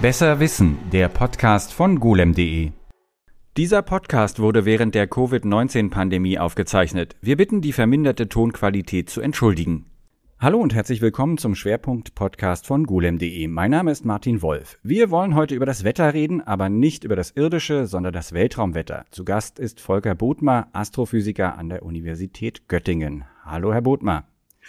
Besser 0.00 0.38
Wissen, 0.38 0.78
der 0.92 1.08
Podcast 1.08 1.72
von 1.72 1.98
golem.de. 1.98 2.70
Dieser 3.56 3.82
Podcast 3.82 4.38
wurde 4.38 4.64
während 4.64 4.94
der 4.94 5.08
Covid-19-Pandemie 5.08 6.38
aufgezeichnet. 6.38 7.16
Wir 7.20 7.36
bitten, 7.36 7.62
die 7.62 7.72
verminderte 7.72 8.28
Tonqualität 8.28 9.10
zu 9.10 9.20
entschuldigen. 9.20 9.86
Hallo 10.38 10.60
und 10.60 10.72
herzlich 10.72 11.00
willkommen 11.00 11.36
zum 11.36 11.56
Schwerpunkt-Podcast 11.56 12.64
von 12.64 12.84
golem.de. 12.84 13.48
Mein 13.48 13.72
Name 13.72 13.90
ist 13.90 14.04
Martin 14.04 14.40
Wolf. 14.40 14.78
Wir 14.84 15.10
wollen 15.10 15.34
heute 15.34 15.56
über 15.56 15.66
das 15.66 15.82
Wetter 15.82 16.14
reden, 16.14 16.42
aber 16.42 16.68
nicht 16.68 17.02
über 17.02 17.16
das 17.16 17.32
irdische, 17.32 17.88
sondern 17.88 18.12
das 18.12 18.32
Weltraumwetter. 18.32 19.04
Zu 19.10 19.24
Gast 19.24 19.58
ist 19.58 19.80
Volker 19.80 20.14
Bodmer, 20.14 20.68
Astrophysiker 20.74 21.58
an 21.58 21.70
der 21.70 21.82
Universität 21.82 22.68
Göttingen. 22.68 23.24
Hallo, 23.44 23.72
Herr 23.72 23.82
Bodmer. 23.82 24.28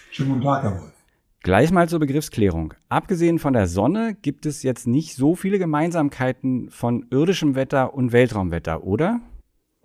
Schönen 0.09 0.29
guten 0.29 0.41
Tag, 0.41 0.63
Herr 0.63 0.71
Wolf. 0.71 0.98
Gleich 1.41 1.71
mal 1.71 1.87
zur 1.87 1.99
Begriffsklärung. 1.99 2.73
Abgesehen 2.89 3.39
von 3.39 3.53
der 3.53 3.67
Sonne 3.67 4.15
gibt 4.21 4.45
es 4.45 4.61
jetzt 4.61 4.87
nicht 4.87 5.15
so 5.15 5.35
viele 5.35 5.57
Gemeinsamkeiten 5.57 6.69
von 6.69 7.05
irdischem 7.11 7.55
Wetter 7.55 7.93
und 7.93 8.11
Weltraumwetter, 8.11 8.83
oder? 8.83 9.21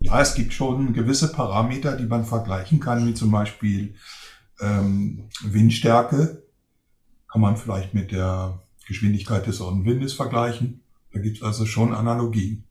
Ja, 0.00 0.20
es 0.20 0.34
gibt 0.34 0.52
schon 0.52 0.92
gewisse 0.92 1.32
Parameter, 1.32 1.96
die 1.96 2.06
man 2.06 2.24
vergleichen 2.24 2.80
kann, 2.80 3.06
wie 3.06 3.14
zum 3.14 3.30
Beispiel 3.30 3.94
ähm, 4.60 5.28
Windstärke. 5.44 6.42
Kann 7.30 7.40
man 7.40 7.56
vielleicht 7.56 7.94
mit 7.94 8.10
der 8.10 8.62
Geschwindigkeit 8.88 9.46
des 9.46 9.58
Sonnenwindes 9.58 10.12
vergleichen. 10.12 10.82
Da 11.12 11.20
gibt 11.20 11.36
es 11.36 11.42
also 11.44 11.66
schon 11.66 11.94
Analogien. 11.94 12.64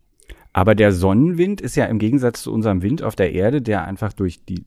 Aber 0.52 0.76
der 0.76 0.91
Sonnenwind 0.91 1.62
ist 1.62 1.76
ja 1.76 1.85
im 1.85 1.99
Gegensatz 1.99 2.43
zu 2.43 2.54
unserem 2.54 2.81
Wind 2.81 3.02
auf 3.02 3.15
der 3.15 3.31
Erde, 3.31 3.62
der 3.62 3.85
einfach 3.85 4.13
durch 4.13 4.43
die 4.45 4.65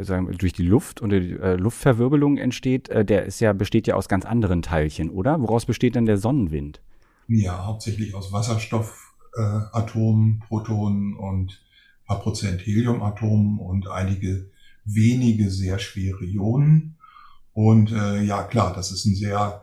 sagen, 0.00 0.30
durch 0.38 0.52
die 0.52 0.66
Luft 0.66 1.00
und 1.00 1.10
die 1.10 1.32
äh, 1.32 1.56
Luftverwirbelung 1.56 2.36
entsteht, 2.36 2.88
äh, 2.88 3.04
der 3.04 3.24
ist 3.24 3.40
ja, 3.40 3.52
besteht 3.52 3.86
ja 3.86 3.94
aus 3.94 4.08
ganz 4.08 4.24
anderen 4.24 4.62
Teilchen, 4.62 5.10
oder? 5.10 5.40
Woraus 5.40 5.66
besteht 5.66 5.94
denn 5.94 6.06
der 6.06 6.18
Sonnenwind? 6.18 6.80
Ja, 7.28 7.64
hauptsächlich 7.64 8.14
aus 8.14 8.32
Wasserstoffatomen, 8.32 10.40
äh, 10.42 10.46
Protonen 10.46 11.16
und 11.16 11.52
ein 11.52 12.06
paar 12.06 12.20
Prozent 12.20 12.66
Heliumatomen 12.66 13.58
und 13.58 13.88
einige 13.88 14.50
wenige 14.84 15.50
sehr 15.50 15.78
schwere 15.78 16.24
Ionen. 16.24 16.96
Und 17.52 17.92
äh, 17.92 18.22
ja, 18.22 18.42
klar, 18.42 18.72
das 18.74 18.92
ist 18.92 19.06
ein 19.06 19.14
sehr 19.14 19.62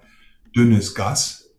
dünnes 0.55 0.95
Gas, 0.95 1.49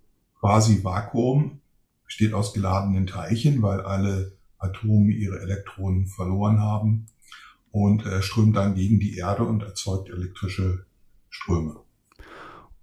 quasi 0.40 0.82
Vakuum, 0.82 1.60
besteht 2.04 2.32
aus 2.32 2.54
geladenen 2.54 3.06
Teilchen, 3.06 3.62
weil 3.62 3.82
alle 3.82 4.32
Atome 4.58 5.12
ihre 5.12 5.40
Elektronen 5.40 6.06
verloren 6.06 6.60
haben 6.60 7.06
und 7.70 8.04
äh, 8.06 8.22
strömt 8.22 8.56
dann 8.56 8.74
gegen 8.74 8.98
die 8.98 9.16
Erde 9.16 9.44
und 9.44 9.62
erzeugt 9.62 10.10
elektrische 10.10 10.86
Ströme. 11.28 11.76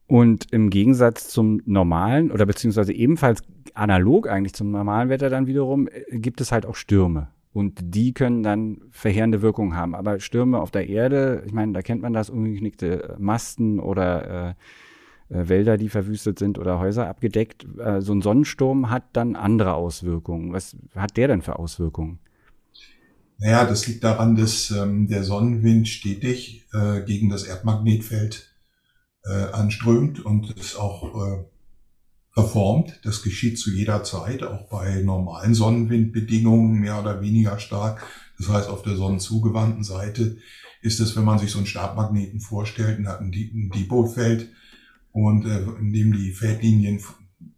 Und 0.07 0.53
im 0.53 0.69
Gegensatz 0.69 1.27
zum 1.27 1.61
normalen 1.65 2.31
oder 2.31 2.45
beziehungsweise 2.45 2.93
ebenfalls 2.93 3.41
analog 3.73 4.29
eigentlich 4.29 4.53
zum 4.53 4.71
normalen 4.71 5.09
Wetter 5.09 5.29
dann 5.29 5.47
wiederum 5.47 5.87
äh, 5.87 6.19
gibt 6.19 6.41
es 6.41 6.51
halt 6.51 6.65
auch 6.65 6.75
Stürme. 6.75 7.29
Und 7.53 7.79
die 7.81 8.13
können 8.13 8.43
dann 8.43 8.81
verheerende 8.91 9.41
Wirkungen 9.41 9.75
haben. 9.75 9.95
Aber 9.95 10.19
Stürme 10.19 10.59
auf 10.59 10.69
der 10.69 10.87
Erde, 10.87 11.43
ich 11.45 11.53
meine, 11.53 11.73
da 11.73 11.81
kennt 11.81 12.03
man 12.03 12.13
das, 12.13 12.29
ungeknickte 12.29 13.15
Masten 13.17 13.79
oder 13.79 14.49
äh, 14.49 14.53
äh, 15.29 15.49
Wälder, 15.49 15.77
die 15.77 15.89
verwüstet 15.89 16.39
sind 16.39 16.57
oder 16.59 16.79
Häuser 16.79 17.07
abgedeckt. 17.07 17.65
Äh, 17.79 18.01
so 18.01 18.13
ein 18.13 18.21
Sonnensturm 18.21 18.89
hat 18.89 19.03
dann 19.13 19.35
andere 19.35 19.73
Auswirkungen. 19.73 20.53
Was 20.53 20.75
hat 20.95 21.17
der 21.17 21.27
denn 21.27 21.41
für 21.41 21.59
Auswirkungen? 21.59 22.19
Naja, 23.39 23.65
das 23.65 23.87
liegt 23.87 24.03
daran, 24.03 24.35
dass 24.35 24.71
ähm, 24.71 25.07
der 25.07 25.23
Sonnenwind 25.23 25.87
stetig 25.87 26.65
äh, 26.73 27.01
gegen 27.01 27.29
das 27.29 27.43
Erdmagnetfeld 27.43 28.51
äh, 29.25 29.51
anströmt 29.51 30.25
und 30.25 30.57
es 30.57 30.75
auch 30.75 31.03
äh, 31.03 31.45
verformt. 32.31 32.99
Das 33.03 33.21
geschieht 33.21 33.59
zu 33.59 33.71
jeder 33.71 34.03
Zeit, 34.03 34.41
auch 34.43 34.69
bei 34.69 35.01
normalen 35.01 35.53
Sonnenwindbedingungen 35.53 36.79
mehr 36.79 36.99
oder 36.99 37.21
weniger 37.21 37.59
stark. 37.59 38.03
Das 38.39 38.49
heißt, 38.49 38.69
auf 38.69 38.81
der 38.81 38.95
sonnenzugewandten 38.95 39.83
Seite 39.83 40.37
ist 40.81 40.99
es, 40.99 41.15
wenn 41.15 41.25
man 41.25 41.39
sich 41.39 41.51
so 41.51 41.59
einen 41.59 41.67
Stabmagneten 41.67 42.39
vorstellt, 42.39 43.05
hat 43.05 43.21
ein 43.21 43.31
Dipolfeld 43.31 44.49
und 45.11 45.45
äh, 45.45 45.61
in 45.79 45.93
dem 45.93 46.13
die 46.13 46.31
Feldlinien 46.31 47.03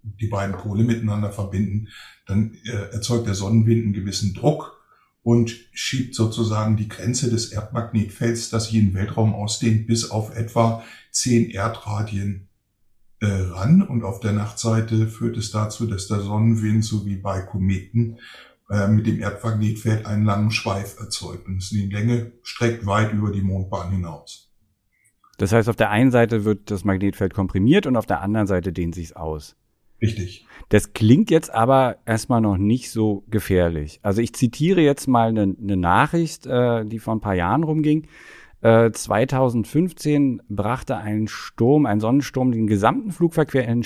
die 0.03 0.27
beiden 0.27 0.57
Pole 0.57 0.83
miteinander 0.83 1.31
verbinden, 1.31 1.87
dann 2.25 2.57
äh, 2.65 2.91
erzeugt 2.91 3.27
der 3.27 3.35
Sonnenwind 3.35 3.85
einen 3.85 3.93
gewissen 3.93 4.33
Druck 4.33 4.78
und 5.23 5.55
schiebt 5.73 6.15
sozusagen 6.15 6.77
die 6.77 6.87
Grenze 6.87 7.29
des 7.29 7.51
Erdmagnetfelds, 7.51 8.49
das 8.49 8.71
im 8.71 8.93
Weltraum 8.93 9.33
ausdehnt, 9.33 9.87
bis 9.87 10.09
auf 10.09 10.35
etwa 10.35 10.83
10 11.11 11.49
Erdradien 11.51 12.49
äh, 13.19 13.27
ran. 13.27 13.81
Und 13.81 14.03
auf 14.03 14.19
der 14.19 14.31
Nachtseite 14.31 15.07
führt 15.07 15.37
es 15.37 15.51
dazu, 15.51 15.85
dass 15.85 16.07
der 16.07 16.21
Sonnenwind, 16.21 16.85
so 16.85 17.05
wie 17.05 17.17
bei 17.17 17.41
Kometen, 17.41 18.17
äh, 18.69 18.87
mit 18.87 19.07
dem 19.07 19.19
Erdmagnetfeld 19.19 20.05
einen 20.05 20.25
langen 20.25 20.51
Schweif 20.51 20.99
erzeugt. 20.99 21.47
Und 21.47 21.69
die 21.71 21.89
Länge 21.89 22.31
streckt 22.43 22.85
weit 22.85 23.13
über 23.13 23.31
die 23.31 23.41
Mondbahn 23.41 23.91
hinaus. 23.91 24.49
Das 25.37 25.53
heißt, 25.53 25.69
auf 25.69 25.75
der 25.75 25.89
einen 25.89 26.11
Seite 26.11 26.43
wird 26.43 26.69
das 26.69 26.83
Magnetfeld 26.83 27.33
komprimiert 27.33 27.87
und 27.87 27.95
auf 27.95 28.05
der 28.05 28.21
anderen 28.21 28.45
Seite 28.45 28.73
dehnt 28.73 28.93
sich 28.93 29.15
aus. 29.15 29.55
Richtig. 30.01 30.45
Das 30.69 30.93
klingt 30.93 31.31
jetzt 31.31 31.51
aber 31.53 31.97
erstmal 32.05 32.41
noch 32.41 32.57
nicht 32.57 32.91
so 32.91 33.23
gefährlich. 33.29 33.99
Also 34.03 34.21
ich 34.21 34.33
zitiere 34.33 34.81
jetzt 34.81 35.07
mal 35.07 35.29
eine, 35.29 35.55
eine 35.61 35.77
Nachricht, 35.77 36.45
äh, 36.45 36.85
die 36.85 36.99
vor 36.99 37.15
ein 37.15 37.21
paar 37.21 37.35
Jahren 37.35 37.63
rumging. 37.63 38.07
Äh, 38.61 38.91
2015 38.91 40.41
brachte 40.49 40.97
ein 40.97 41.27
Sturm, 41.27 41.85
ein 41.85 42.01
Sonnensturm, 42.01 42.51
den 42.51 42.67
gesamten 42.67 43.11
Flugverkehr 43.11 43.65
in, 43.67 43.85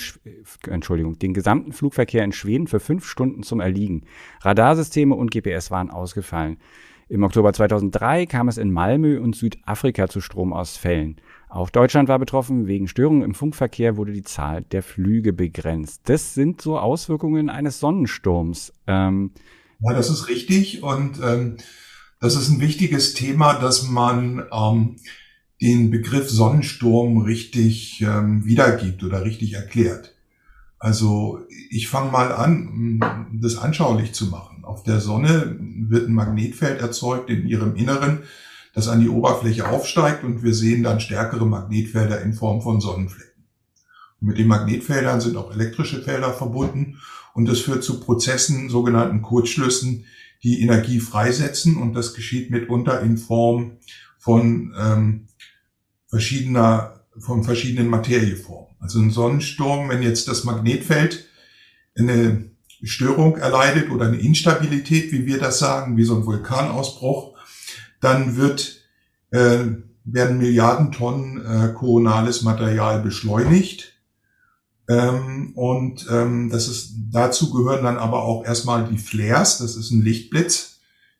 Entschuldigung, 0.68 1.18
den 1.18 1.32
gesamten 1.32 1.72
Flugverkehr 1.72 2.24
in 2.24 2.32
Schweden 2.32 2.66
für 2.66 2.80
fünf 2.80 3.06
Stunden 3.06 3.44
zum 3.44 3.60
Erliegen. 3.60 4.02
Radarsysteme 4.40 5.14
und 5.14 5.30
GPS 5.30 5.70
waren 5.70 5.90
ausgefallen. 5.90 6.58
Im 7.08 7.22
Oktober 7.22 7.52
2003 7.52 8.26
kam 8.26 8.48
es 8.48 8.58
in 8.58 8.72
Malmö 8.72 9.20
und 9.20 9.36
Südafrika 9.36 10.08
zu 10.08 10.20
Stromausfällen. 10.20 11.20
Auch 11.48 11.70
Deutschland 11.70 12.08
war 12.08 12.18
betroffen. 12.18 12.66
Wegen 12.66 12.88
Störungen 12.88 13.22
im 13.22 13.34
Funkverkehr 13.34 13.96
wurde 13.96 14.12
die 14.12 14.22
Zahl 14.22 14.62
der 14.62 14.82
Flüge 14.82 15.32
begrenzt. 15.32 16.02
Das 16.04 16.34
sind 16.34 16.60
so 16.60 16.78
Auswirkungen 16.78 17.50
eines 17.50 17.78
Sonnensturms. 17.78 18.72
Ähm, 18.86 19.32
ja, 19.80 19.92
das 19.92 20.10
ist 20.10 20.28
richtig. 20.28 20.82
Und 20.82 21.20
ähm, 21.22 21.58
das 22.20 22.36
ist 22.36 22.48
ein 22.48 22.60
wichtiges 22.60 23.14
Thema, 23.14 23.54
dass 23.54 23.88
man 23.88 24.44
ähm, 24.50 24.96
den 25.60 25.90
Begriff 25.90 26.30
Sonnensturm 26.30 27.18
richtig 27.18 28.00
ähm, 28.00 28.44
wiedergibt 28.46 29.04
oder 29.04 29.24
richtig 29.24 29.52
erklärt. 29.52 30.14
Also 30.78 31.40
ich 31.70 31.88
fange 31.88 32.10
mal 32.10 32.32
an, 32.32 33.00
das 33.32 33.56
anschaulich 33.56 34.12
zu 34.12 34.26
machen. 34.26 34.53
Auf 34.64 34.82
der 34.82 35.00
Sonne 35.00 35.56
wird 35.58 36.08
ein 36.08 36.14
Magnetfeld 36.14 36.80
erzeugt 36.80 37.30
in 37.30 37.46
ihrem 37.46 37.76
Inneren, 37.76 38.20
das 38.74 38.88
an 38.88 39.00
die 39.00 39.08
Oberfläche 39.08 39.68
aufsteigt 39.68 40.24
und 40.24 40.42
wir 40.42 40.54
sehen 40.54 40.82
dann 40.82 41.00
stärkere 41.00 41.46
Magnetfelder 41.46 42.20
in 42.22 42.32
Form 42.32 42.60
von 42.60 42.80
Sonnenflecken. 42.80 43.44
Und 44.20 44.28
mit 44.28 44.38
den 44.38 44.48
Magnetfeldern 44.48 45.20
sind 45.20 45.36
auch 45.36 45.52
elektrische 45.52 46.02
Felder 46.02 46.32
verbunden 46.32 46.98
und 47.34 47.46
das 47.46 47.60
führt 47.60 47.84
zu 47.84 48.00
Prozessen, 48.00 48.68
sogenannten 48.68 49.22
Kurzschlüssen, 49.22 50.06
die 50.42 50.60
Energie 50.60 51.00
freisetzen 51.00 51.76
und 51.76 51.94
das 51.94 52.14
geschieht 52.14 52.50
mitunter 52.50 53.00
in 53.00 53.16
Form 53.16 53.78
von 54.18 54.74
ähm, 54.78 55.26
verschiedener, 56.08 57.04
von 57.18 57.44
verschiedenen 57.44 57.88
Materieformen. 57.88 58.76
Also 58.80 58.98
ein 59.00 59.10
Sonnensturm, 59.10 59.88
wenn 59.88 60.02
jetzt 60.02 60.28
das 60.28 60.44
Magnetfeld 60.44 61.28
eine 61.96 62.53
Störung 62.86 63.36
erleidet 63.36 63.90
oder 63.90 64.06
eine 64.06 64.18
Instabilität, 64.18 65.12
wie 65.12 65.26
wir 65.26 65.38
das 65.38 65.58
sagen, 65.58 65.96
wie 65.96 66.04
so 66.04 66.16
ein 66.16 66.26
Vulkanausbruch, 66.26 67.34
dann 68.00 68.36
wird, 68.36 68.82
äh, 69.30 69.64
werden 70.04 70.38
Milliarden 70.38 70.92
Tonnen 70.92 71.44
äh, 71.44 71.72
koronales 71.72 72.42
Material 72.42 73.00
beschleunigt. 73.00 73.92
Ähm, 74.88 75.52
und 75.54 76.06
ähm, 76.10 76.50
das 76.50 76.68
ist, 76.68 76.94
dazu 77.10 77.50
gehören 77.50 77.84
dann 77.84 77.96
aber 77.96 78.22
auch 78.24 78.44
erstmal 78.44 78.86
die 78.86 78.98
Flares, 78.98 79.58
das 79.58 79.76
ist 79.76 79.90
ein 79.90 80.02
Lichtblitz 80.02 80.74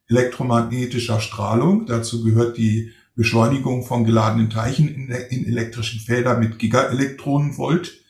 elektromagnetischer 0.08 1.20
Strahlung. 1.20 1.86
Dazu 1.86 2.22
gehört 2.22 2.56
die 2.56 2.92
Beschleunigung 3.16 3.84
von 3.84 4.04
geladenen 4.04 4.50
Teilchen 4.50 4.88
in, 4.88 5.08
in 5.08 5.46
elektrischen 5.46 6.00
Feldern 6.00 6.40
mit 6.40 6.58
Gigaelektronenvolt. 6.58 8.03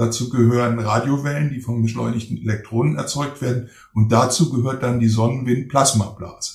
Dazu 0.00 0.30
gehören 0.30 0.78
Radiowellen, 0.78 1.50
die 1.50 1.60
von 1.60 1.82
beschleunigten 1.82 2.38
Elektronen 2.38 2.96
erzeugt 2.96 3.42
werden. 3.42 3.68
Und 3.92 4.10
dazu 4.10 4.50
gehört 4.50 4.82
dann 4.82 4.98
die 4.98 5.10
Sonnenwind-Plasmablase. 5.10 6.52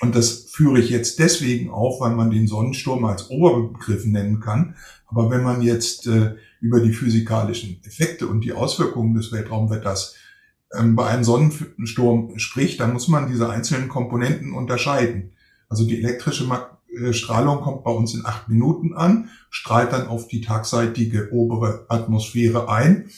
Und 0.00 0.14
das 0.14 0.46
führe 0.52 0.78
ich 0.78 0.88
jetzt 0.88 1.18
deswegen 1.18 1.70
auf, 1.70 2.00
weil 2.00 2.14
man 2.14 2.30
den 2.30 2.46
Sonnensturm 2.46 3.04
als 3.04 3.30
Oberbegriff 3.30 4.04
nennen 4.04 4.38
kann. 4.38 4.76
Aber 5.08 5.28
wenn 5.28 5.42
man 5.42 5.60
jetzt 5.60 6.06
äh, 6.06 6.36
über 6.60 6.78
die 6.78 6.92
physikalischen 6.92 7.82
Effekte 7.82 8.28
und 8.28 8.42
die 8.42 8.52
Auswirkungen 8.52 9.16
des 9.16 9.32
Weltraumwetters 9.32 10.14
ähm, 10.72 10.94
bei 10.94 11.08
einem 11.08 11.24
Sonnensturm 11.24 12.38
spricht, 12.38 12.78
dann 12.78 12.92
muss 12.92 13.08
man 13.08 13.28
diese 13.28 13.50
einzelnen 13.50 13.88
Komponenten 13.88 14.52
unterscheiden. 14.52 15.32
Also 15.68 15.84
die 15.84 15.98
elektrische 15.98 16.44
äh, 16.44 16.77
Strahlung 17.12 17.60
kommt 17.60 17.84
bei 17.84 17.90
uns 17.90 18.14
in 18.14 18.24
acht 18.24 18.48
Minuten 18.48 18.94
an, 18.94 19.30
strahlt 19.50 19.92
dann 19.92 20.08
auf 20.08 20.28
die 20.28 20.40
tagseitige 20.40 21.30
obere 21.32 21.86
Atmosphäre 21.88 22.68
ein 22.68 23.10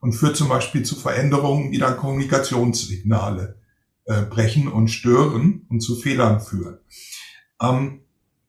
und 0.00 0.12
führt 0.12 0.36
zum 0.36 0.48
Beispiel 0.48 0.82
zu 0.82 0.96
Veränderungen, 0.96 1.70
die 1.70 1.78
dann 1.78 1.96
Kommunikationssignale 1.96 3.56
äh, 4.04 4.22
brechen 4.22 4.68
und 4.68 4.88
stören 4.88 5.66
und 5.68 5.80
zu 5.80 5.96
Fehlern 5.96 6.40
führen. 6.40 6.78
Ähm, 7.60 8.00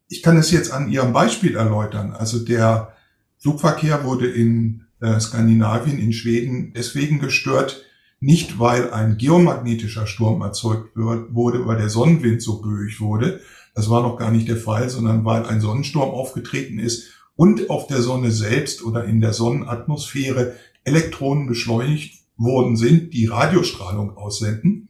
ich 0.07 0.23
kann 0.23 0.37
es 0.37 0.51
jetzt 0.51 0.71
an 0.71 0.89
Ihrem 0.89 1.13
Beispiel 1.13 1.55
erläutern. 1.55 2.11
Also 2.13 2.39
der 2.39 2.93
Flugverkehr 3.37 4.03
wurde 4.03 4.29
in 4.29 4.85
äh, 5.01 5.19
Skandinavien, 5.19 5.99
in 5.99 6.13
Schweden 6.13 6.73
deswegen 6.73 7.19
gestört, 7.19 7.83
nicht 8.19 8.59
weil 8.59 8.91
ein 8.91 9.17
geomagnetischer 9.17 10.07
Sturm 10.07 10.41
erzeugt 10.41 10.95
wurde, 10.95 11.65
weil 11.65 11.77
der 11.77 11.89
Sonnenwind 11.89 12.41
so 12.41 12.61
böig 12.61 12.99
wurde. 12.99 13.39
Das 13.73 13.89
war 13.89 14.01
noch 14.01 14.17
gar 14.17 14.31
nicht 14.31 14.47
der 14.47 14.57
Fall, 14.57 14.89
sondern 14.89 15.25
weil 15.25 15.45
ein 15.45 15.61
Sonnensturm 15.61 16.09
aufgetreten 16.09 16.79
ist 16.79 17.09
und 17.35 17.69
auf 17.69 17.87
der 17.87 18.01
Sonne 18.01 18.31
selbst 18.31 18.83
oder 18.83 19.05
in 19.05 19.21
der 19.21 19.33
Sonnenatmosphäre 19.33 20.55
Elektronen 20.83 21.47
beschleunigt 21.47 22.19
worden 22.35 22.75
sind, 22.75 23.13
die 23.13 23.27
Radiostrahlung 23.27 24.17
aussenden. 24.17 24.89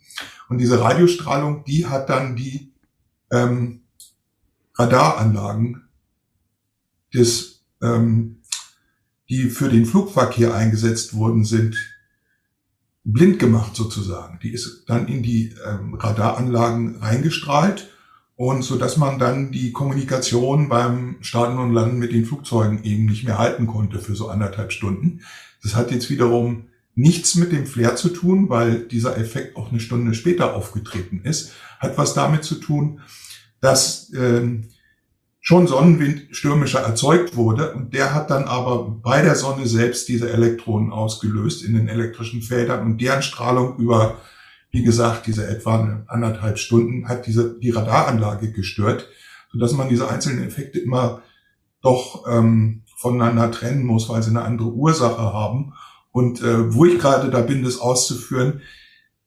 Und 0.49 0.59
diese 0.59 0.79
Radiostrahlung, 0.79 1.63
die 1.65 1.85
hat 1.85 2.09
dann 2.09 2.35
die 2.35 2.73
ähm, 3.31 3.81
Radaranlagen 4.75 5.83
des, 7.13 7.65
ähm, 7.81 8.41
die 9.29 9.49
für 9.49 9.69
den 9.69 9.85
Flugverkehr 9.85 10.53
eingesetzt 10.53 11.15
worden 11.15 11.43
sind, 11.43 11.75
blind 13.03 13.39
gemacht 13.39 13.75
sozusagen. 13.75 14.39
Die 14.41 14.51
ist 14.51 14.85
dann 14.87 15.07
in 15.07 15.23
die 15.23 15.55
ähm, 15.65 15.93
Radaranlagen 15.95 16.97
reingestrahlt 16.97 17.89
und 18.39 18.61
so 18.61 18.77
dass 18.77 18.95
man 18.95 19.19
dann 19.19 19.51
die 19.51 19.73
Kommunikation 19.73 20.69
beim 20.69 21.17
Starten 21.19 21.59
und 21.59 21.73
Landen 21.73 21.99
mit 21.99 22.13
den 22.13 22.23
Flugzeugen 22.23 22.85
eben 22.85 23.05
nicht 23.05 23.25
mehr 23.25 23.37
halten 23.37 23.67
konnte 23.67 23.99
für 23.99 24.15
so 24.15 24.29
anderthalb 24.29 24.71
Stunden. 24.71 25.19
Das 25.61 25.75
hat 25.75 25.91
jetzt 25.91 26.09
wiederum 26.09 26.69
nichts 26.95 27.35
mit 27.35 27.51
dem 27.51 27.65
Flair 27.65 27.97
zu 27.97 28.07
tun, 28.07 28.47
weil 28.47 28.87
dieser 28.87 29.17
Effekt 29.17 29.57
auch 29.57 29.71
eine 29.71 29.81
Stunde 29.81 30.13
später 30.13 30.55
aufgetreten 30.55 31.19
ist. 31.25 31.51
Hat 31.79 31.97
was 31.97 32.13
damit 32.13 32.45
zu 32.45 32.55
tun, 32.55 33.01
dass 33.59 34.09
ähm, 34.15 34.69
schon 35.41 35.67
Sonnenwind 35.67 36.27
stürmischer 36.31 36.79
erzeugt 36.79 37.35
wurde 37.35 37.73
und 37.73 37.93
der 37.93 38.13
hat 38.13 38.29
dann 38.29 38.45
aber 38.45 38.87
bei 39.03 39.21
der 39.21 39.35
Sonne 39.35 39.67
selbst 39.67 40.07
diese 40.07 40.31
Elektronen 40.31 40.93
ausgelöst 40.93 41.61
in 41.65 41.73
den 41.73 41.89
elektrischen 41.89 42.41
Feldern 42.41 42.85
und 42.85 43.01
deren 43.01 43.21
Strahlung 43.21 43.75
über, 43.79 44.21
wie 44.71 44.83
gesagt, 44.83 45.27
diese 45.27 45.47
etwa 45.47 46.03
anderthalb 46.07 46.59
Stunden 46.59 47.07
hat 47.07 47.25
diese 47.25 47.57
die 47.59 47.71
Radaranlage 47.71 48.51
gestört, 48.51 49.07
sodass 49.51 49.73
man 49.73 49.89
diese 49.89 50.09
einzelnen 50.09 50.45
Effekte 50.45 50.79
immer 50.79 51.23
doch 51.81 52.25
ähm, 52.29 52.83
voneinander 52.97 53.51
trennen 53.51 53.85
muss, 53.85 54.09
weil 54.09 54.21
sie 54.21 54.29
eine 54.29 54.43
andere 54.43 54.69
Ursache 54.69 55.21
haben. 55.33 55.73
Und 56.11 56.41
äh, 56.41 56.73
wo 56.73 56.85
ich 56.85 56.99
gerade 56.99 57.29
da 57.29 57.41
bin, 57.41 57.63
das 57.63 57.79
auszuführen, 57.79 58.61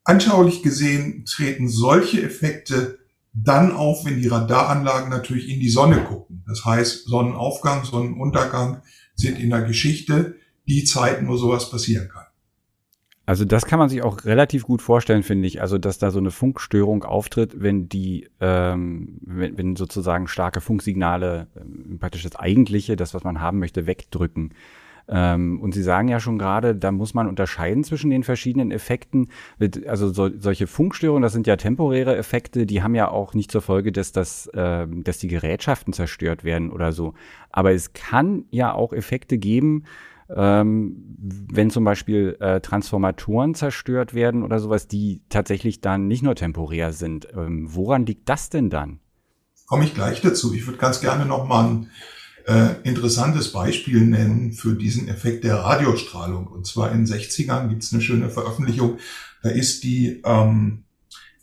anschaulich 0.05 0.63
gesehen 0.63 1.25
treten 1.25 1.69
solche 1.69 2.23
Effekte 2.23 2.99
dann 3.33 3.73
auf, 3.73 4.05
wenn 4.05 4.21
die 4.21 4.29
Radaranlagen 4.29 5.09
natürlich 5.09 5.49
in 5.49 5.61
die 5.61 5.71
Sonne 5.71 6.05
gucken. 6.05 6.45
Das 6.47 6.65
heißt, 6.65 7.09
Sonnenaufgang, 7.09 7.85
Sonnenuntergang 7.85 8.83
sind 9.15 9.39
in 9.39 9.51
der 9.51 9.63
Geschichte 9.63 10.37
die 10.67 10.85
Zeiten, 10.85 11.29
wo 11.29 11.37
sowas 11.37 11.71
passieren 11.71 12.09
kann. 12.09 12.27
Also 13.33 13.47
das 13.47 13.65
kann 13.65 13.79
man 13.79 13.89
sich 13.89 14.03
auch 14.03 14.27
relativ 14.27 14.65
gut 14.65 14.83
vorstellen, 14.83 15.23
finde 15.23 15.49
ich. 15.49 15.63
Also 15.63 15.79
dass 15.79 15.97
da 15.97 16.11
so 16.11 16.19
eine 16.19 16.31
Funkstörung 16.31 17.03
auftritt, 17.03 17.63
wenn 17.63 17.89
die, 17.89 18.29
ähm, 18.43 19.21
wenn, 19.23 19.57
wenn 19.57 19.75
sozusagen 19.75 20.29
starke 20.29 20.61
Funksignale 20.61 21.47
ähm, 21.57 21.97
praktisch 21.99 22.25
das 22.25 22.37
Eigentliche, 22.37 22.95
das 22.95 23.15
was 23.15 23.25
man 23.25 23.41
haben 23.41 23.59
möchte, 23.59 23.87
wegdrücken. 23.87 24.53
Ähm, 25.09 25.63
und 25.63 25.73
Sie 25.73 25.83
sagen 25.83 26.09
ja 26.09 26.21
schon 26.21 26.39
gerade, 26.39 26.77
da 26.77 26.93
muss 26.93 27.15
man 27.15 27.27
unterscheiden 27.27 27.85
zwischen 27.85 28.11
den 28.11 28.23
verschiedenen 28.23 28.71
Effekten. 28.71 29.29
Also 29.87 30.13
so, 30.13 30.29
solche 30.39 30.67
Funkstörungen, 30.67 31.23
das 31.23 31.33
sind 31.33 31.47
ja 31.47 31.57
temporäre 31.57 32.15
Effekte, 32.15 32.67
die 32.67 32.83
haben 32.83 32.95
ja 32.95 33.09
auch 33.09 33.33
nicht 33.33 33.51
zur 33.51 33.63
Folge, 33.63 33.93
dass, 33.93 34.13
das, 34.13 34.47
äh, 34.49 34.87
dass 34.87 35.17
die 35.17 35.29
Gerätschaften 35.29 35.95
zerstört 35.95 36.45
werden 36.45 36.71
oder 36.71 36.93
so. 36.93 37.15
Aber 37.51 37.73
es 37.73 37.95
kann 37.95 38.45
ja 38.51 38.75
auch 38.75 38.93
Effekte 38.93 39.39
geben, 39.39 39.85
ähm, 40.35 41.17
wenn 41.53 41.71
zum 41.71 41.85
Beispiel 41.85 42.37
äh, 42.41 42.61
Transformatoren 42.61 43.55
zerstört 43.55 44.15
werden 44.15 44.43
oder 44.43 44.59
sowas, 44.59 44.89
die 44.89 45.21
tatsächlich 45.29 45.81
dann 45.81 46.09
nicht 46.09 46.23
nur 46.23 46.35
temporär 46.35 46.93
sind. 46.93 47.29
Ähm, 47.35 47.67
woran 47.71 48.07
liegt 48.07 48.29
das 48.29 48.51
denn 48.51 48.71
dann? 48.71 49.01
Komme 49.67 49.85
ich 49.85 49.95
gleich 49.95 50.21
dazu. 50.21 50.53
Ich 50.53 50.67
würde 50.67 50.79
ganz 50.79 51.01
gerne 51.01 51.27
noch 51.27 51.47
mal 51.47 51.65
ein 51.65 51.91
äh, 52.47 52.75
interessantes 52.83 53.53
Beispiel 53.53 54.01
nennen 54.01 54.53
für 54.53 54.75
diesen 54.75 55.09
Effekt 55.09 55.45
der 55.45 55.57
Radiostrahlung. 55.57 56.47
Und 56.47 56.67
zwar 56.67 56.93
in 56.93 57.07
60ern 57.07 57.69
gibt 57.69 57.83
es 57.85 57.93
eine 57.93 58.03
schöne 58.03 58.31
Veröffentlichung. 58.31 58.99
Da 59.43 59.51
ist 59.51 59.85
die 59.85 60.21
ähm, 60.25 60.85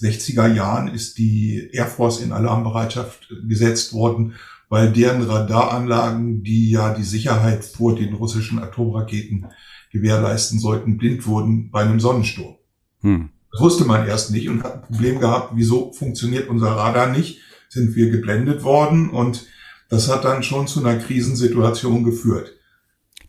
60er 0.01 0.53
Jahren 0.53 0.87
ist 0.87 1.17
die 1.17 1.69
Air 1.73 1.87
Force 1.87 2.21
in 2.21 2.31
Alarmbereitschaft 2.31 3.33
gesetzt 3.47 3.93
worden, 3.93 4.35
weil 4.69 4.93
deren 4.93 5.23
Radaranlagen, 5.23 6.43
die 6.43 6.69
ja 6.69 6.93
die 6.93 7.03
Sicherheit 7.03 7.65
vor 7.65 7.95
den 7.95 8.13
russischen 8.13 8.59
Atomraketen 8.59 9.47
gewährleisten 9.91 10.59
sollten, 10.59 10.97
blind 10.97 11.25
wurden 11.25 11.71
bei 11.71 11.81
einem 11.81 11.99
Sonnensturm. 11.99 12.55
Hm. 13.01 13.29
Das 13.51 13.61
wusste 13.61 13.85
man 13.85 14.07
erst 14.07 14.31
nicht 14.31 14.47
und 14.47 14.63
hat 14.63 14.75
ein 14.75 14.81
Problem 14.81 15.19
gehabt, 15.19 15.53
wieso 15.55 15.91
funktioniert 15.91 16.49
unser 16.49 16.71
Radar 16.71 17.11
nicht? 17.11 17.39
Sind 17.67 17.95
wir 17.95 18.11
geblendet 18.11 18.63
worden 18.63 19.09
und 19.09 19.47
das 19.89 20.11
hat 20.11 20.23
dann 20.23 20.43
schon 20.43 20.67
zu 20.67 20.79
einer 20.79 20.99
Krisensituation 20.99 22.03
geführt. 22.03 22.53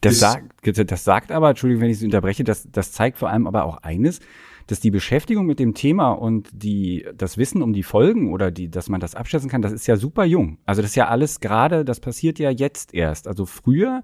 Das 0.03 0.19
sagt, 0.19 0.53
das 0.63 1.05
sagt 1.05 1.33
aber, 1.33 1.51
Entschuldigung, 1.51 1.83
wenn 1.83 1.91
ich 1.91 1.99
Sie 1.99 2.07
unterbreche, 2.07 2.45
das, 2.45 2.69
das 2.71 2.93
zeigt 2.93 3.19
vor 3.19 3.31
allem 3.31 3.47
aber 3.47 3.65
auch 3.65 3.79
eines, 3.79 4.21
dass 4.71 4.81
die 4.81 4.91
Beschäftigung 4.91 5.47
mit 5.47 5.59
dem 5.59 5.75
Thema 5.75 6.13
und 6.13 6.49
die, 6.53 7.07
das 7.17 7.39
Wissen 7.39 7.63
um 7.63 7.73
die 7.73 7.83
Folgen 7.83 8.33
oder 8.33 8.51
die, 8.51 8.71
dass 8.71 8.89
man 8.89 9.01
das 9.01 9.15
abschätzen 9.15 9.51
kann, 9.51 9.63
das 9.63 9.73
ist 9.73 9.87
ja 9.87 9.97
super 9.97 10.25
jung. 10.25 10.59
Also 10.65 10.83
das 10.83 10.93
ist 10.93 10.97
ja 10.97 11.09
alles 11.09 11.41
gerade, 11.41 11.85
das 11.85 12.01
passiert 12.01 12.39
ja 12.39 12.51
jetzt 12.51 12.95
erst. 12.95 13.27
Also 13.27 13.47
früher 13.47 14.03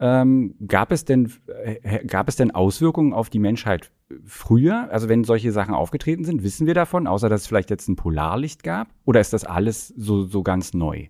ähm, 0.00 0.54
gab 0.66 0.92
es 0.92 1.04
denn, 1.04 1.32
äh, 1.62 2.04
gab 2.06 2.28
es 2.28 2.36
denn 2.36 2.52
Auswirkungen 2.52 3.12
auf 3.12 3.30
die 3.30 3.38
Menschheit 3.38 3.90
früher? 4.24 4.88
Also 4.90 5.08
wenn 5.08 5.24
solche 5.24 5.52
Sachen 5.52 5.74
aufgetreten 5.74 6.24
sind, 6.24 6.42
wissen 6.42 6.66
wir 6.66 6.74
davon, 6.74 7.06
außer 7.06 7.28
dass 7.28 7.42
es 7.42 7.46
vielleicht 7.46 7.70
jetzt 7.70 7.88
ein 7.88 7.96
Polarlicht 7.96 8.62
gab? 8.62 8.88
Oder 9.04 9.20
ist 9.20 9.32
das 9.32 9.44
alles 9.44 9.88
so, 9.88 10.24
so 10.24 10.42
ganz 10.42 10.72
neu? 10.72 11.08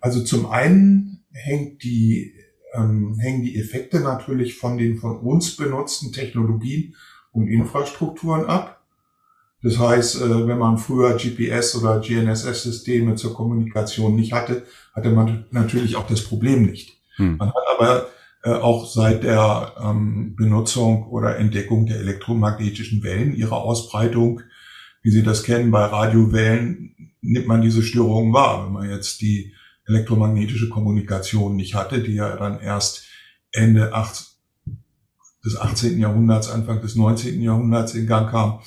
Also 0.00 0.22
zum 0.24 0.46
einen 0.46 1.24
hängt 1.30 1.82
die, 1.84 2.34
ähm, 2.74 3.16
hängen 3.18 3.42
die 3.42 3.58
Effekte 3.58 4.00
natürlich 4.00 4.56
von 4.56 4.76
den 4.76 4.96
von 4.96 5.18
uns 5.18 5.56
benutzten 5.56 6.12
Technologien 6.12 6.94
und 7.34 7.48
Infrastrukturen 7.48 8.46
ab. 8.46 8.80
Das 9.62 9.78
heißt, 9.78 10.22
äh, 10.22 10.46
wenn 10.46 10.58
man 10.58 10.78
früher 10.78 11.16
GPS 11.16 11.74
oder 11.76 12.00
GNSS-Systeme 12.00 13.16
zur 13.16 13.34
Kommunikation 13.34 14.14
nicht 14.14 14.32
hatte, 14.32 14.64
hatte 14.94 15.10
man 15.10 15.46
natürlich 15.50 15.96
auch 15.96 16.06
das 16.06 16.22
Problem 16.22 16.64
nicht. 16.64 16.98
Hm. 17.16 17.36
Man 17.38 17.48
hat 17.48 17.64
aber 17.78 18.08
äh, 18.44 18.50
auch 18.50 18.86
seit 18.86 19.24
der 19.24 19.72
ähm, 19.82 20.36
Benutzung 20.36 21.08
oder 21.08 21.38
Entdeckung 21.38 21.86
der 21.86 21.98
elektromagnetischen 21.98 23.02
Wellen, 23.02 23.34
ihrer 23.34 23.56
Ausbreitung, 23.56 24.42
wie 25.02 25.10
Sie 25.10 25.22
das 25.22 25.42
kennen, 25.42 25.70
bei 25.70 25.84
Radiowellen 25.84 27.12
nimmt 27.20 27.46
man 27.46 27.62
diese 27.62 27.82
Störungen 27.82 28.32
wahr. 28.32 28.66
Wenn 28.66 28.72
man 28.72 28.90
jetzt 28.90 29.20
die 29.20 29.54
elektromagnetische 29.86 30.68
Kommunikation 30.68 31.56
nicht 31.56 31.74
hatte, 31.74 32.02
die 32.02 32.14
ja 32.14 32.36
dann 32.36 32.60
erst 32.60 33.04
Ende 33.50 33.92
8, 33.92 34.33
des 35.44 35.56
18. 35.56 35.98
Jahrhunderts, 35.98 36.50
Anfang 36.50 36.80
des 36.80 36.96
19. 36.96 37.40
Jahrhunderts 37.40 37.94
in 37.94 38.06
Gang 38.06 38.30
kam, 38.30 38.60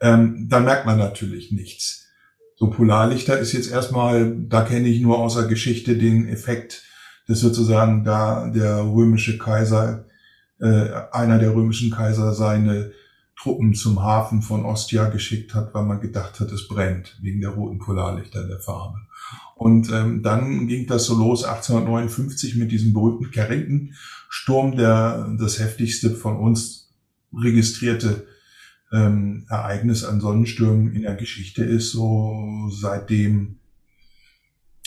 ähm, 0.00 0.46
dann 0.48 0.64
merkt 0.64 0.86
man 0.86 0.98
natürlich 0.98 1.52
nichts. 1.52 2.06
So 2.56 2.70
Polarlichter 2.70 3.38
ist 3.38 3.52
jetzt 3.52 3.70
erstmal, 3.70 4.36
da 4.36 4.62
kenne 4.62 4.88
ich 4.88 5.00
nur 5.00 5.18
außer 5.18 5.46
Geschichte 5.46 5.96
den 5.96 6.28
Effekt, 6.28 6.82
dass 7.28 7.40
sozusagen 7.40 8.04
da 8.04 8.48
der 8.48 8.82
römische 8.82 9.38
Kaiser, 9.38 10.06
äh, 10.60 10.90
einer 11.12 11.38
der 11.38 11.54
römischen 11.54 11.90
Kaiser 11.90 12.34
seine 12.34 12.92
Truppen 13.40 13.74
zum 13.74 14.02
Hafen 14.02 14.42
von 14.42 14.64
Ostia 14.64 15.08
geschickt 15.08 15.54
hat, 15.54 15.72
weil 15.72 15.84
man 15.84 16.00
gedacht 16.00 16.40
hat, 16.40 16.50
es 16.50 16.66
brennt, 16.66 17.16
wegen 17.22 17.40
der 17.40 17.50
roten 17.50 17.78
Polarlichter 17.78 18.44
der 18.48 18.58
Farbe. 18.58 18.98
Und 19.54 19.92
ähm, 19.92 20.22
dann 20.22 20.66
ging 20.66 20.86
das 20.86 21.04
so 21.04 21.14
los 21.14 21.44
1859 21.44 22.56
mit 22.56 22.72
diesem 22.72 22.92
berühmten 22.92 23.30
Carrington-Sturm, 24.28 24.76
der 24.76 25.36
das 25.38 25.58
heftigste 25.58 26.10
von 26.10 26.36
uns 26.36 26.90
registrierte 27.32 28.26
ähm, 28.92 29.46
Ereignis 29.48 30.04
an 30.04 30.20
Sonnenstürmen 30.20 30.94
in 30.94 31.02
der 31.02 31.14
Geschichte 31.14 31.64
ist. 31.64 31.92
So 31.92 32.70
seitdem, 32.70 33.56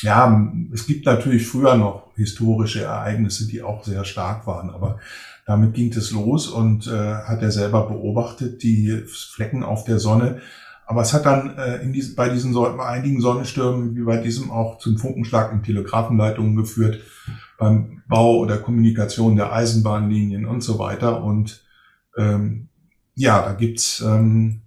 ja, 0.01 0.51
es 0.74 0.88
gibt 0.88 1.05
natürlich 1.05 1.45
früher 1.45 1.75
noch 1.75 2.15
historische 2.15 2.83
Ereignisse, 2.83 3.48
die 3.48 3.62
auch 3.62 3.83
sehr 3.83 4.05
stark 4.05 4.48
waren, 4.48 4.69
aber 4.69 5.00
damit 5.45 5.74
ging 5.74 5.91
es 5.91 6.12
los 6.12 6.48
und 6.48 6.88
äh, 6.88 7.15
hat 7.15 7.41
er 7.41 7.51
selber 7.51 7.88
beobachtet, 7.88 8.63
die 8.63 9.03
Flecken 9.07 9.63
auf 9.63 9.83
der 9.83 10.00
Sonne 10.00 10.41
Aber 10.86 11.01
es 11.01 11.13
hat 11.13 11.25
dann 11.25 11.57
äh, 11.57 11.77
in 11.77 11.93
diesen, 11.93 12.15
bei 12.15 12.29
diesen 12.29 12.53
bei 12.53 12.86
einigen 12.86 13.21
Sonnenstürmen 13.21 13.95
wie 13.95 14.03
bei 14.03 14.17
diesem 14.17 14.51
auch 14.51 14.77
zum 14.77 14.98
Funkenschlag 14.98 15.51
in 15.51 15.63
Telegrafenleitungen 15.63 16.55
geführt, 16.55 17.00
beim 17.62 18.01
Bau 18.08 18.39
oder 18.39 18.58
Kommunikation 18.58 19.36
der 19.36 19.53
Eisenbahnlinien 19.53 20.48
und 20.48 20.62
so 20.62 20.80
weiter. 20.80 21.24
Und 21.24 21.63
ähm, 22.18 22.70
ja, 23.13 23.39
da 23.39 23.53
gibt's 23.53 24.01
ähm, 24.01 24.62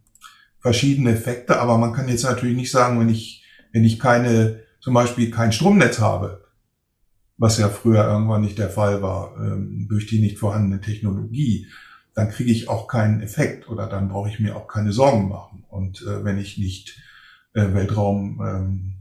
verschiedene 0.60 1.10
Effekte, 1.10 1.60
aber 1.60 1.76
man 1.76 1.92
kann 1.92 2.08
jetzt 2.08 2.22
natürlich 2.22 2.56
nicht 2.56 2.70
sagen, 2.70 3.00
wenn 3.00 3.08
ich, 3.08 3.44
wenn 3.72 3.84
ich 3.84 3.98
keine, 3.98 4.60
zum 4.80 4.94
Beispiel 4.94 5.32
kein 5.32 5.50
Stromnetz 5.50 5.98
habe, 5.98 6.44
was 7.36 7.58
ja 7.58 7.68
früher 7.68 8.04
irgendwann 8.04 8.42
nicht 8.42 8.58
der 8.58 8.70
Fall 8.70 9.02
war, 9.02 9.34
ähm, 9.38 9.88
durch 9.88 10.06
die 10.06 10.20
nicht 10.20 10.38
vorhandene 10.38 10.80
Technologie, 10.80 11.66
dann 12.14 12.30
kriege 12.30 12.52
ich 12.52 12.68
auch 12.68 12.86
keinen 12.86 13.20
Effekt 13.22 13.68
oder 13.68 13.88
dann 13.88 14.08
brauche 14.08 14.28
ich 14.28 14.38
mir 14.38 14.54
auch 14.54 14.68
keine 14.68 14.92
Sorgen 14.92 15.28
machen. 15.28 15.64
Und 15.68 16.02
äh, 16.02 16.24
wenn 16.24 16.38
ich 16.38 16.58
nicht 16.58 17.02
äh, 17.54 17.74
Weltraum 17.74 18.40
ähm, 18.46 18.94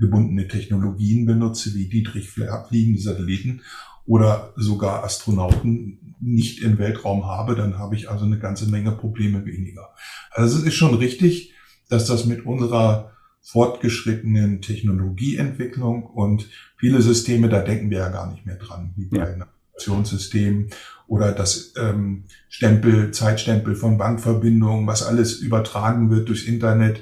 gebundene 0.00 0.48
Technologien 0.48 1.26
benutze, 1.26 1.74
wie 1.74 1.88
Dietrich 1.88 2.30
fliegende 2.30 3.00
Satelliten 3.00 3.62
oder 4.06 4.52
sogar 4.56 5.04
Astronauten 5.04 6.16
nicht 6.20 6.62
im 6.62 6.78
Weltraum 6.78 7.26
habe, 7.26 7.54
dann 7.54 7.78
habe 7.78 7.94
ich 7.94 8.10
also 8.10 8.24
eine 8.24 8.38
ganze 8.38 8.68
Menge 8.68 8.92
Probleme 8.92 9.44
weniger. 9.44 9.90
Also 10.32 10.58
es 10.58 10.64
ist 10.64 10.74
schon 10.74 10.94
richtig, 10.94 11.54
dass 11.88 12.06
das 12.06 12.24
mit 12.24 12.44
unserer 12.44 13.12
fortgeschrittenen 13.42 14.62
Technologieentwicklung 14.62 16.04
und 16.04 16.48
viele 16.76 17.02
Systeme, 17.02 17.48
da 17.48 17.60
denken 17.60 17.90
wir 17.90 17.98
ja 17.98 18.08
gar 18.08 18.30
nicht 18.30 18.44
mehr 18.44 18.56
dran, 18.56 18.92
wie 18.96 19.06
bei 19.06 19.18
ja. 19.18 19.36
Navigationssystemen 19.36 20.70
oder 21.06 21.32
das 21.32 21.72
ähm, 21.78 22.24
Stempel, 22.48 23.12
Zeitstempel 23.12 23.74
von 23.74 23.98
Bankverbindungen, 23.98 24.86
was 24.86 25.02
alles 25.02 25.40
übertragen 25.40 26.10
wird 26.10 26.28
durchs 26.28 26.44
Internet, 26.44 27.00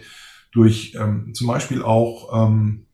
durch 0.52 0.96
ähm, 0.98 1.34
zum 1.34 1.46
Beispiel 1.46 1.82
auch 1.82 2.48
ähm, 2.48 2.86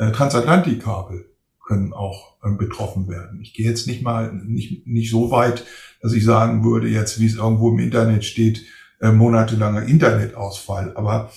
äh, 0.00 0.12
Transatlantikkabel 0.12 1.26
können 1.64 1.92
auch 1.92 2.36
ähm, 2.42 2.56
betroffen 2.56 3.06
werden. 3.08 3.40
Ich 3.42 3.52
gehe 3.54 3.66
jetzt 3.66 3.86
nicht 3.86 4.02
mal 4.02 4.32
nicht, 4.32 4.86
nicht 4.86 5.10
so 5.10 5.30
weit, 5.30 5.66
dass 6.00 6.14
ich 6.14 6.24
sagen 6.24 6.64
würde, 6.64 6.88
jetzt 6.88 7.20
wie 7.20 7.26
es 7.26 7.36
irgendwo 7.36 7.70
im 7.70 7.78
Internet 7.78 8.24
steht, 8.24 8.64
äh, 9.00 9.12
monatelanger 9.12 9.82
Internetausfall. 9.82 10.96
Aber 10.96 11.30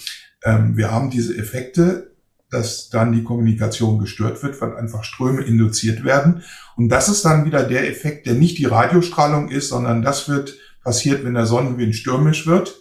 ähm, 0.43 0.77
wir 0.77 0.91
haben 0.91 1.09
diese 1.09 1.37
Effekte, 1.37 2.15
dass 2.49 2.89
dann 2.89 3.11
die 3.11 3.23
Kommunikation 3.23 3.99
gestört 3.99 4.41
wird, 4.43 4.61
weil 4.61 4.77
einfach 4.77 5.03
Ströme 5.03 5.41
induziert 5.41 6.05
werden. 6.05 6.43
Und 6.77 6.87
das 6.87 7.09
ist 7.09 7.25
dann 7.25 7.45
wieder 7.45 7.63
der 7.63 7.89
Effekt, 7.89 8.27
der 8.27 8.35
nicht 8.35 8.57
die 8.57 8.65
Radiostrahlung 8.65 9.49
ist, 9.49 9.69
sondern 9.69 10.01
das 10.01 10.29
wird 10.29 10.55
passiert, 10.83 11.25
wenn 11.25 11.33
der 11.33 11.47
Sonnenwind 11.47 11.95
stürmisch 11.95 12.47
wird, 12.47 12.79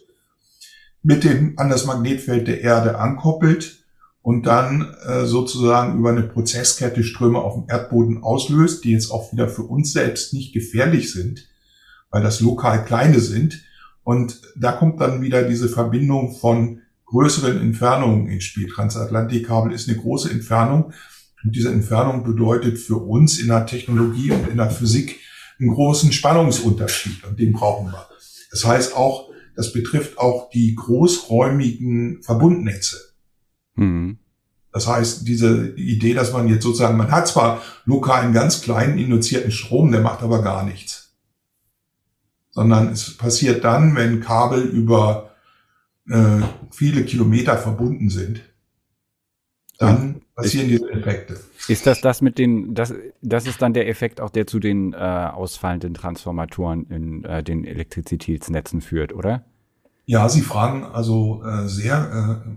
mit 1.02 1.24
dem 1.24 1.58
an 1.58 1.70
das 1.70 1.86
Magnetfeld 1.86 2.46
der 2.46 2.60
Erde 2.60 2.98
ankoppelt 2.98 3.81
und 4.22 4.46
dann 4.46 4.94
äh, 5.04 5.26
sozusagen 5.26 5.98
über 5.98 6.10
eine 6.10 6.22
Prozesskette 6.22 7.02
Ströme 7.02 7.40
auf 7.40 7.54
dem 7.54 7.64
Erdboden 7.68 8.22
auslöst, 8.22 8.84
die 8.84 8.92
jetzt 8.92 9.10
auch 9.10 9.32
wieder 9.32 9.48
für 9.48 9.64
uns 9.64 9.92
selbst 9.92 10.32
nicht 10.32 10.52
gefährlich 10.52 11.12
sind, 11.12 11.48
weil 12.10 12.22
das 12.22 12.40
lokal 12.40 12.84
kleine 12.84 13.20
sind. 13.20 13.62
Und 14.04 14.40
da 14.56 14.72
kommt 14.72 15.00
dann 15.00 15.22
wieder 15.22 15.42
diese 15.42 15.68
Verbindung 15.68 16.36
von 16.36 16.80
größeren 17.06 17.60
Entfernungen 17.60 18.28
ins 18.28 18.44
Spiel. 18.44 18.68
Transatlantikkabel 18.68 19.72
ist 19.72 19.88
eine 19.88 19.98
große 19.98 20.30
Entfernung. 20.30 20.92
Und 21.44 21.56
diese 21.56 21.70
Entfernung 21.70 22.22
bedeutet 22.22 22.78
für 22.78 22.96
uns 22.96 23.40
in 23.40 23.48
der 23.48 23.66
Technologie 23.66 24.30
und 24.30 24.48
in 24.48 24.56
der 24.56 24.70
Physik 24.70 25.18
einen 25.58 25.70
großen 25.70 26.12
Spannungsunterschied. 26.12 27.24
Und 27.24 27.40
den 27.40 27.52
brauchen 27.52 27.90
wir. 27.90 28.08
Das 28.52 28.64
heißt 28.64 28.96
auch, 28.96 29.30
das 29.56 29.72
betrifft 29.72 30.18
auch 30.18 30.48
die 30.50 30.74
großräumigen 30.74 32.22
Verbundnetze. 32.22 33.11
Mhm. 33.74 34.18
Das 34.72 34.86
heißt, 34.88 35.28
diese 35.28 35.74
Idee, 35.76 36.14
dass 36.14 36.32
man 36.32 36.48
jetzt 36.48 36.62
sozusagen, 36.62 36.96
man 36.96 37.10
hat 37.10 37.28
zwar 37.28 37.60
lokal 37.84 38.22
einen 38.22 38.32
ganz 38.32 38.62
kleinen 38.62 38.98
induzierten 38.98 39.50
Strom, 39.50 39.92
der 39.92 40.00
macht 40.00 40.22
aber 40.22 40.42
gar 40.42 40.64
nichts. 40.64 41.14
Sondern 42.50 42.88
es 42.88 43.16
passiert 43.16 43.64
dann, 43.64 43.94
wenn 43.96 44.20
Kabel 44.20 44.62
über 44.62 45.30
äh, 46.08 46.40
viele 46.70 47.04
Kilometer 47.04 47.58
verbunden 47.58 48.08
sind, 48.08 48.42
dann 49.78 50.22
passieren 50.34 50.68
diese 50.68 50.90
Effekte. 50.90 51.38
Ist 51.68 51.86
das 51.86 52.00
das 52.00 52.22
mit 52.22 52.38
den, 52.38 52.74
das, 52.74 52.94
das 53.20 53.46
ist 53.46 53.60
dann 53.62 53.74
der 53.74 53.88
Effekt 53.88 54.20
auch, 54.20 54.30
der 54.30 54.46
zu 54.46 54.58
den 54.58 54.92
äh, 54.92 54.96
ausfallenden 54.96 55.94
Transformatoren 55.94 56.86
in 56.86 57.24
äh, 57.24 57.42
den 57.42 57.64
Elektrizitätsnetzen 57.64 58.80
führt, 58.80 59.12
oder? 59.12 59.44
Ja, 60.06 60.28
Sie 60.28 60.40
fragen 60.40 60.84
also 60.84 61.44
äh, 61.44 61.68
sehr, 61.68 62.42
äh, 62.44 62.50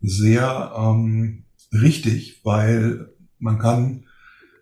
sehr 0.00 0.72
ähm, 0.76 1.44
richtig, 1.72 2.40
weil 2.44 3.08
man 3.38 3.58
kann, 3.58 4.04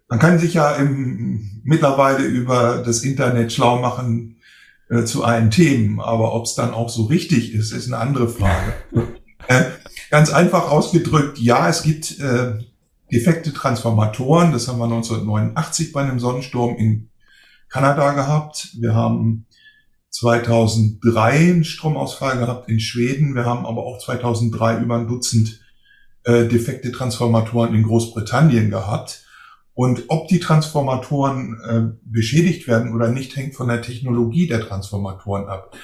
man 0.08 0.18
kann 0.18 0.38
sich 0.38 0.54
ja 0.54 0.72
im, 0.76 1.60
mittlerweile 1.64 2.24
über 2.24 2.82
das 2.84 3.02
Internet 3.02 3.52
schlau 3.52 3.80
machen, 3.80 4.36
äh, 4.88 5.04
zu 5.04 5.24
allen 5.24 5.50
Themen. 5.50 6.00
Aber 6.00 6.34
ob 6.34 6.44
es 6.44 6.54
dann 6.54 6.72
auch 6.72 6.88
so 6.88 7.04
richtig 7.04 7.52
ist, 7.54 7.72
ist 7.72 7.86
eine 7.86 7.98
andere 7.98 8.28
Frage. 8.28 8.74
äh, 9.48 9.64
ganz 10.10 10.30
einfach 10.32 10.70
ausgedrückt, 10.70 11.38
ja, 11.38 11.68
es 11.68 11.82
gibt 11.82 12.18
äh, 12.20 12.58
defekte 13.12 13.52
Transformatoren. 13.52 14.52
Das 14.52 14.68
haben 14.68 14.78
wir 14.78 14.84
1989 14.84 15.92
bei 15.92 16.02
einem 16.02 16.20
Sonnensturm 16.20 16.76
in 16.76 17.10
Kanada 17.68 18.12
gehabt. 18.12 18.70
Wir 18.78 18.94
haben 18.94 19.46
2003 20.14 21.30
einen 21.30 21.64
Stromausfall 21.64 22.38
gehabt 22.38 22.68
in 22.68 22.78
Schweden. 22.78 23.34
Wir 23.34 23.46
haben 23.46 23.66
aber 23.66 23.84
auch 23.84 23.98
2003 23.98 24.78
über 24.78 24.96
ein 24.96 25.08
Dutzend 25.08 25.60
äh, 26.22 26.46
defekte 26.46 26.92
Transformatoren 26.92 27.74
in 27.74 27.82
Großbritannien 27.82 28.70
gehabt. 28.70 29.24
Und 29.74 30.04
ob 30.06 30.28
die 30.28 30.38
Transformatoren 30.38 31.58
äh, 31.68 31.98
beschädigt 32.04 32.68
werden 32.68 32.94
oder 32.94 33.08
nicht, 33.08 33.34
hängt 33.34 33.56
von 33.56 33.66
der 33.66 33.82
Technologie 33.82 34.46
der 34.46 34.60
Transformatoren 34.60 35.48
ab. 35.48 35.76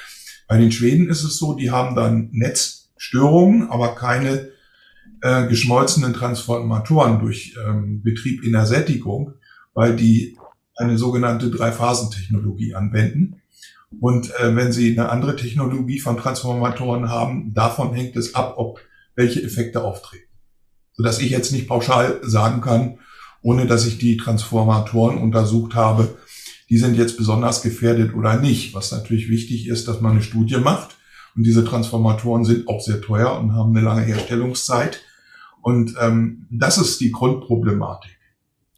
Bei 0.46 0.58
den 0.58 0.70
Schweden 0.70 1.08
ist 1.08 1.24
es 1.24 1.36
so, 1.36 1.54
die 1.54 1.72
haben 1.72 1.96
dann 1.96 2.28
Netzstörungen, 2.30 3.68
aber 3.68 3.96
keine 3.96 4.50
äh, 5.22 5.48
geschmolzenen 5.48 6.14
Transformatoren 6.14 7.18
durch 7.18 7.56
ähm, 7.66 8.00
Betrieb 8.02 8.44
in 8.44 8.52
der 8.52 8.66
Sättigung, 8.66 9.34
weil 9.74 9.96
die 9.96 10.38
eine 10.76 10.98
sogenannte 10.98 11.50
Drei-Phasen-Technologie 11.50 12.76
anwenden. 12.76 13.42
Und 13.98 14.30
äh, 14.38 14.54
wenn 14.54 14.72
Sie 14.72 14.92
eine 14.92 15.08
andere 15.08 15.36
Technologie 15.36 15.98
von 15.98 16.16
Transformatoren 16.16 17.08
haben, 17.08 17.52
davon 17.54 17.92
hängt 17.92 18.16
es 18.16 18.34
ab, 18.34 18.54
ob 18.56 18.80
welche 19.16 19.42
Effekte 19.42 19.82
auftreten. 19.82 20.28
Sodass 20.92 21.20
ich 21.20 21.30
jetzt 21.30 21.52
nicht 21.52 21.66
pauschal 21.66 22.20
sagen 22.22 22.60
kann, 22.60 22.98
ohne 23.42 23.66
dass 23.66 23.86
ich 23.86 23.98
die 23.98 24.16
Transformatoren 24.16 25.18
untersucht 25.18 25.74
habe, 25.74 26.16
die 26.68 26.78
sind 26.78 26.96
jetzt 26.96 27.16
besonders 27.16 27.62
gefährdet 27.62 28.14
oder 28.14 28.36
nicht. 28.38 28.74
Was 28.74 28.92
natürlich 28.92 29.28
wichtig 29.28 29.66
ist, 29.66 29.88
dass 29.88 30.00
man 30.00 30.12
eine 30.12 30.22
Studie 30.22 30.58
macht. 30.58 30.96
Und 31.34 31.44
diese 31.44 31.64
Transformatoren 31.64 32.44
sind 32.44 32.68
auch 32.68 32.80
sehr 32.80 33.00
teuer 33.00 33.38
und 33.38 33.54
haben 33.54 33.76
eine 33.76 33.84
lange 33.84 34.02
Herstellungszeit. 34.02 35.00
Und 35.62 35.94
ähm, 36.00 36.46
das 36.50 36.78
ist 36.78 37.00
die 37.00 37.10
Grundproblematik. 37.10 38.19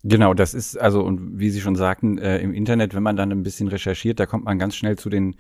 Genau, 0.05 0.35
das 0.35 0.53
ist 0.55 0.77
also, 0.81 1.03
und 1.03 1.39
wie 1.39 1.51
Sie 1.51 1.61
schon 1.61 1.77
sagten, 1.77 2.19
äh, 2.19 2.39
im 2.39 2.53
Internet, 2.55 2.95
wenn 2.95 3.03
man 3.03 3.17
dann 3.17 3.31
ein 3.31 3.45
bisschen 3.45 3.69
recherchiert, 3.69 4.19
da 4.19 4.27
kommt 4.27 4.45
man 4.45 4.59
ganz 4.59 4.75
schnell 4.75 4.99
zu 4.99 5.09
den 5.09 5.37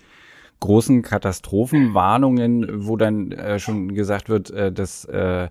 großen 0.61 1.03
Katastrophenwarnungen, 1.03 2.87
wo 2.87 2.97
dann 2.97 3.33
äh, 3.33 3.59
schon 3.59 3.95
gesagt 3.95 4.29
wird, 4.29 4.51
äh, 4.51 4.71
dass 4.71 5.05
äh, 5.07 5.49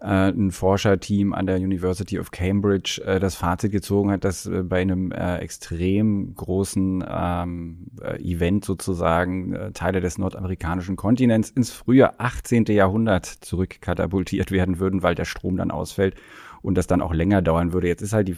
äh, 0.00 0.30
ein 0.30 0.52
Forscherteam 0.52 1.32
an 1.32 1.46
der 1.46 1.56
University 1.56 2.18
of 2.18 2.30
Cambridge 2.30 3.02
äh, 3.04 3.18
das 3.18 3.34
Fazit 3.34 3.72
gezogen 3.72 4.10
hat, 4.10 4.24
dass 4.24 4.48
bei 4.64 4.80
einem 4.80 5.10
extrem 5.12 6.34
großen 6.34 7.04
ähm, 7.08 7.86
äh, 8.02 8.16
Event 8.22 8.64
sozusagen 8.64 9.72
Teile 9.74 10.00
des 10.00 10.18
nordamerikanischen 10.18 10.96
Kontinents 10.96 11.50
ins 11.50 11.70
frühe 11.70 12.18
18. 12.20 12.66
Jahrhundert 12.66 13.26
zurückkatapultiert 13.26 14.50
werden 14.50 14.78
würden, 14.78 15.02
weil 15.02 15.14
der 15.14 15.24
Strom 15.24 15.56
dann 15.56 15.70
ausfällt 15.70 16.14
und 16.62 16.76
das 16.76 16.86
dann 16.86 17.00
auch 17.00 17.12
länger 17.12 17.42
dauern 17.42 17.72
würde. 17.72 17.88
Jetzt 17.88 18.02
ist 18.02 18.12
halt 18.12 18.28
die, 18.28 18.36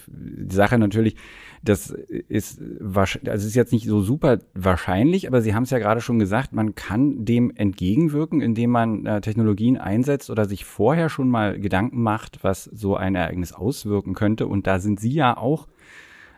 Sache 0.50 0.79
natürlich, 0.79 1.17
das 1.62 1.91
ist 1.91 2.61
wahrscheinlich, 2.81 3.31
also 3.31 3.47
ist 3.47 3.55
jetzt 3.55 3.73
nicht 3.73 3.87
so 3.87 4.00
super 4.00 4.39
wahrscheinlich, 4.55 5.27
aber 5.27 5.43
Sie 5.43 5.55
haben 5.55 5.65
es 5.65 5.71
ja 5.71 5.79
gerade 5.79 6.00
schon 6.00 6.19
gesagt, 6.19 6.53
man 6.53 6.75
kann 6.75 7.25
dem 7.25 7.53
entgegenwirken, 7.55 8.41
indem 8.41 8.71
man 8.71 9.07
äh, 9.07 9.21
Technologien 9.21 9.77
einsetzt 9.77 10.31
oder 10.31 10.47
sich 10.47 10.65
vorher 10.65 11.09
schon 11.09 11.29
mal 11.29 11.59
Gedanken 11.59 12.03
macht, 12.03 12.43
was 12.43 12.65
so 12.65 12.97
ein 12.97 13.15
Ereignis 13.15 13.53
auswirken 13.53 14.15
könnte. 14.15 14.47
Und 14.47 14.67
da 14.67 14.79
sind 14.79 15.00
Sie 15.00 15.12
ja 15.12 15.37
auch 15.37 15.69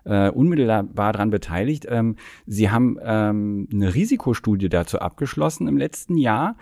äh, 0.05 0.31
unmittelbar 0.31 1.13
daran 1.13 1.31
beteiligt. 1.31 1.87
Ähm, 1.89 2.17
Sie 2.47 2.71
haben 2.71 2.99
ähm, 3.03 3.69
eine 3.73 3.95
Risikostudie 3.95 4.69
dazu 4.69 4.99
abgeschlossen 4.99 5.69
im 5.69 5.77
letzten 5.77 6.17
Jahr 6.17 6.57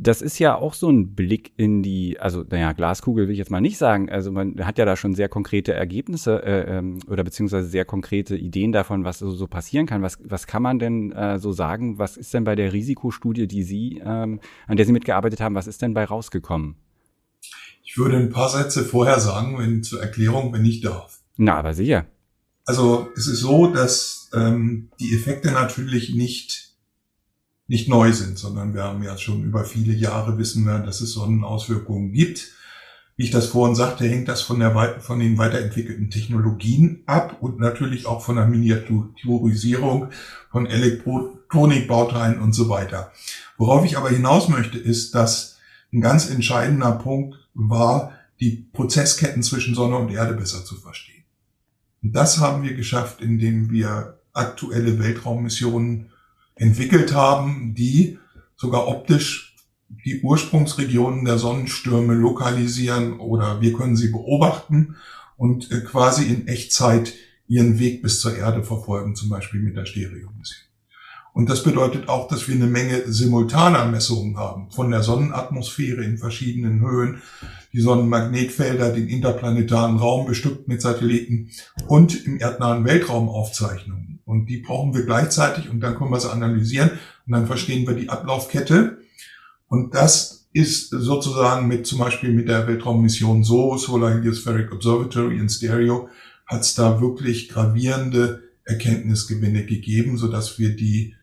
das 0.00 0.22
ist 0.22 0.38
ja 0.38 0.54
auch 0.54 0.74
so 0.74 0.88
ein 0.88 1.14
Blick 1.14 1.52
in 1.56 1.82
die, 1.82 2.20
also 2.20 2.44
naja, 2.48 2.72
Glaskugel 2.72 3.26
will 3.26 3.32
ich 3.32 3.38
jetzt 3.38 3.50
mal 3.50 3.60
nicht 3.60 3.78
sagen. 3.78 4.08
Also 4.08 4.30
man 4.30 4.64
hat 4.64 4.78
ja 4.78 4.84
da 4.84 4.94
schon 4.96 5.14
sehr 5.14 5.28
konkrete 5.28 5.74
Ergebnisse 5.74 6.40
äh, 6.44 6.78
ähm, 6.78 7.00
oder 7.08 7.24
beziehungsweise 7.24 7.68
sehr 7.68 7.84
konkrete 7.84 8.36
Ideen 8.36 8.70
davon, 8.70 9.04
was 9.04 9.18
so, 9.18 9.32
so 9.32 9.48
passieren 9.48 9.86
kann. 9.86 10.00
Was, 10.02 10.18
was 10.22 10.46
kann 10.46 10.62
man 10.62 10.78
denn 10.78 11.10
äh, 11.10 11.40
so 11.40 11.50
sagen? 11.50 11.98
Was 11.98 12.16
ist 12.16 12.32
denn 12.32 12.44
bei 12.44 12.54
der 12.54 12.72
Risikostudie, 12.72 13.48
die 13.48 13.64
Sie, 13.64 14.00
ähm, 14.04 14.38
an 14.68 14.76
der 14.76 14.86
Sie 14.86 14.92
mitgearbeitet 14.92 15.40
haben, 15.40 15.56
was 15.56 15.66
ist 15.66 15.82
denn 15.82 15.94
bei 15.94 16.04
rausgekommen? 16.04 16.76
Ich 17.82 17.98
würde 17.98 18.18
ein 18.18 18.30
paar 18.30 18.48
Sätze 18.48 18.84
vorher 18.84 19.18
sagen, 19.18 19.58
wenn 19.58 19.82
zur 19.82 20.00
Erklärung, 20.00 20.52
wenn 20.52 20.64
ich 20.64 20.80
darf. 20.80 21.18
Na, 21.36 21.56
aber 21.56 21.74
sicher. 21.74 22.06
Also 22.64 23.08
es 23.16 23.26
ist 23.26 23.40
so, 23.40 23.66
dass 23.66 24.30
ähm, 24.32 24.90
die 25.00 25.12
Effekte 25.14 25.50
natürlich 25.50 26.14
nicht 26.14 26.67
nicht 27.68 27.88
neu 27.88 28.12
sind, 28.12 28.38
sondern 28.38 28.74
wir 28.74 28.82
haben 28.82 29.02
ja 29.02 29.16
schon 29.18 29.44
über 29.44 29.64
viele 29.64 29.92
Jahre 29.92 30.38
wissen 30.38 30.64
wir, 30.64 30.78
dass 30.78 31.00
es 31.00 31.12
Sonnenauswirkungen 31.12 32.12
gibt. 32.12 32.52
Wie 33.16 33.24
ich 33.24 33.30
das 33.30 33.46
vorhin 33.46 33.74
sagte, 33.74 34.08
hängt 34.08 34.28
das 34.28 34.42
von, 34.42 34.58
der, 34.60 35.00
von 35.00 35.18
den 35.18 35.38
weiterentwickelten 35.38 36.08
Technologien 36.08 37.02
ab 37.06 37.36
und 37.40 37.58
natürlich 37.58 38.06
auch 38.06 38.22
von 38.22 38.36
der 38.36 38.46
Miniaturisierung 38.46 40.10
von 40.50 40.66
Elektronikbauteilen 40.66 42.40
und 42.40 42.52
so 42.52 42.68
weiter. 42.68 43.12
Worauf 43.58 43.84
ich 43.84 43.98
aber 43.98 44.10
hinaus 44.10 44.48
möchte, 44.48 44.78
ist, 44.78 45.14
dass 45.14 45.58
ein 45.92 46.00
ganz 46.00 46.30
entscheidender 46.30 46.92
Punkt 46.92 47.36
war, 47.54 48.12
die 48.40 48.68
Prozessketten 48.72 49.42
zwischen 49.42 49.74
Sonne 49.74 49.96
und 49.96 50.12
Erde 50.12 50.34
besser 50.34 50.64
zu 50.64 50.76
verstehen. 50.76 51.24
Und 52.02 52.12
das 52.12 52.38
haben 52.38 52.62
wir 52.62 52.74
geschafft, 52.74 53.20
indem 53.20 53.70
wir 53.70 54.20
aktuelle 54.32 55.00
Weltraummissionen 55.00 56.12
entwickelt 56.58 57.14
haben, 57.14 57.74
die 57.74 58.18
sogar 58.56 58.88
optisch 58.88 59.56
die 60.04 60.20
Ursprungsregionen 60.20 61.24
der 61.24 61.38
Sonnenstürme 61.38 62.14
lokalisieren 62.14 63.20
oder 63.20 63.60
wir 63.60 63.72
können 63.72 63.96
sie 63.96 64.08
beobachten 64.08 64.96
und 65.36 65.70
äh, 65.70 65.80
quasi 65.80 66.24
in 66.24 66.46
Echtzeit 66.46 67.14
ihren 67.46 67.78
Weg 67.78 68.02
bis 68.02 68.20
zur 68.20 68.36
Erde 68.36 68.62
verfolgen, 68.62 69.14
zum 69.14 69.30
Beispiel 69.30 69.60
mit 69.60 69.76
der 69.76 69.86
Stereomission. 69.86 70.68
Und 71.32 71.48
das 71.48 71.62
bedeutet 71.62 72.08
auch, 72.08 72.26
dass 72.26 72.48
wir 72.48 72.56
eine 72.56 72.66
Menge 72.66 73.10
simultaner 73.12 73.86
Messungen 73.86 74.36
haben 74.36 74.70
von 74.70 74.90
der 74.90 75.02
Sonnenatmosphäre 75.02 76.02
in 76.02 76.18
verschiedenen 76.18 76.80
Höhen, 76.80 77.22
die 77.72 77.80
Sonnenmagnetfelder, 77.80 78.92
den 78.92 79.08
interplanetaren 79.08 79.98
Raum 79.98 80.26
bestückt 80.26 80.66
mit 80.66 80.82
Satelliten 80.82 81.50
und 81.86 82.26
im 82.26 82.40
erdnahen 82.40 82.84
Weltraum 82.84 83.28
Aufzeichnungen. 83.28 84.07
Und 84.28 84.44
die 84.44 84.58
brauchen 84.58 84.94
wir 84.94 85.06
gleichzeitig 85.06 85.70
und 85.70 85.80
dann 85.80 85.96
können 85.96 86.10
wir 86.10 86.20
sie 86.20 86.30
analysieren 86.30 86.90
und 87.26 87.32
dann 87.32 87.46
verstehen 87.46 87.86
wir 87.86 87.94
die 87.94 88.10
Ablaufkette. 88.10 88.98
Und 89.68 89.94
das 89.94 90.48
ist 90.52 90.90
sozusagen 90.90 91.66
mit 91.66 91.86
zum 91.86 91.98
Beispiel 91.98 92.34
mit 92.34 92.46
der 92.46 92.66
Weltraummission 92.66 93.42
so, 93.42 93.78
Solar 93.78 94.12
Heliospheric 94.12 94.70
Observatory 94.70 95.38
in 95.38 95.48
Stereo, 95.48 96.10
hat 96.46 96.60
es 96.60 96.74
da 96.74 97.00
wirklich 97.00 97.48
gravierende 97.48 98.42
Erkenntnisgewinne 98.64 99.64
gegeben, 99.64 100.18
so 100.18 100.28
dass 100.28 100.58
wir 100.58 100.76
die 100.76 101.14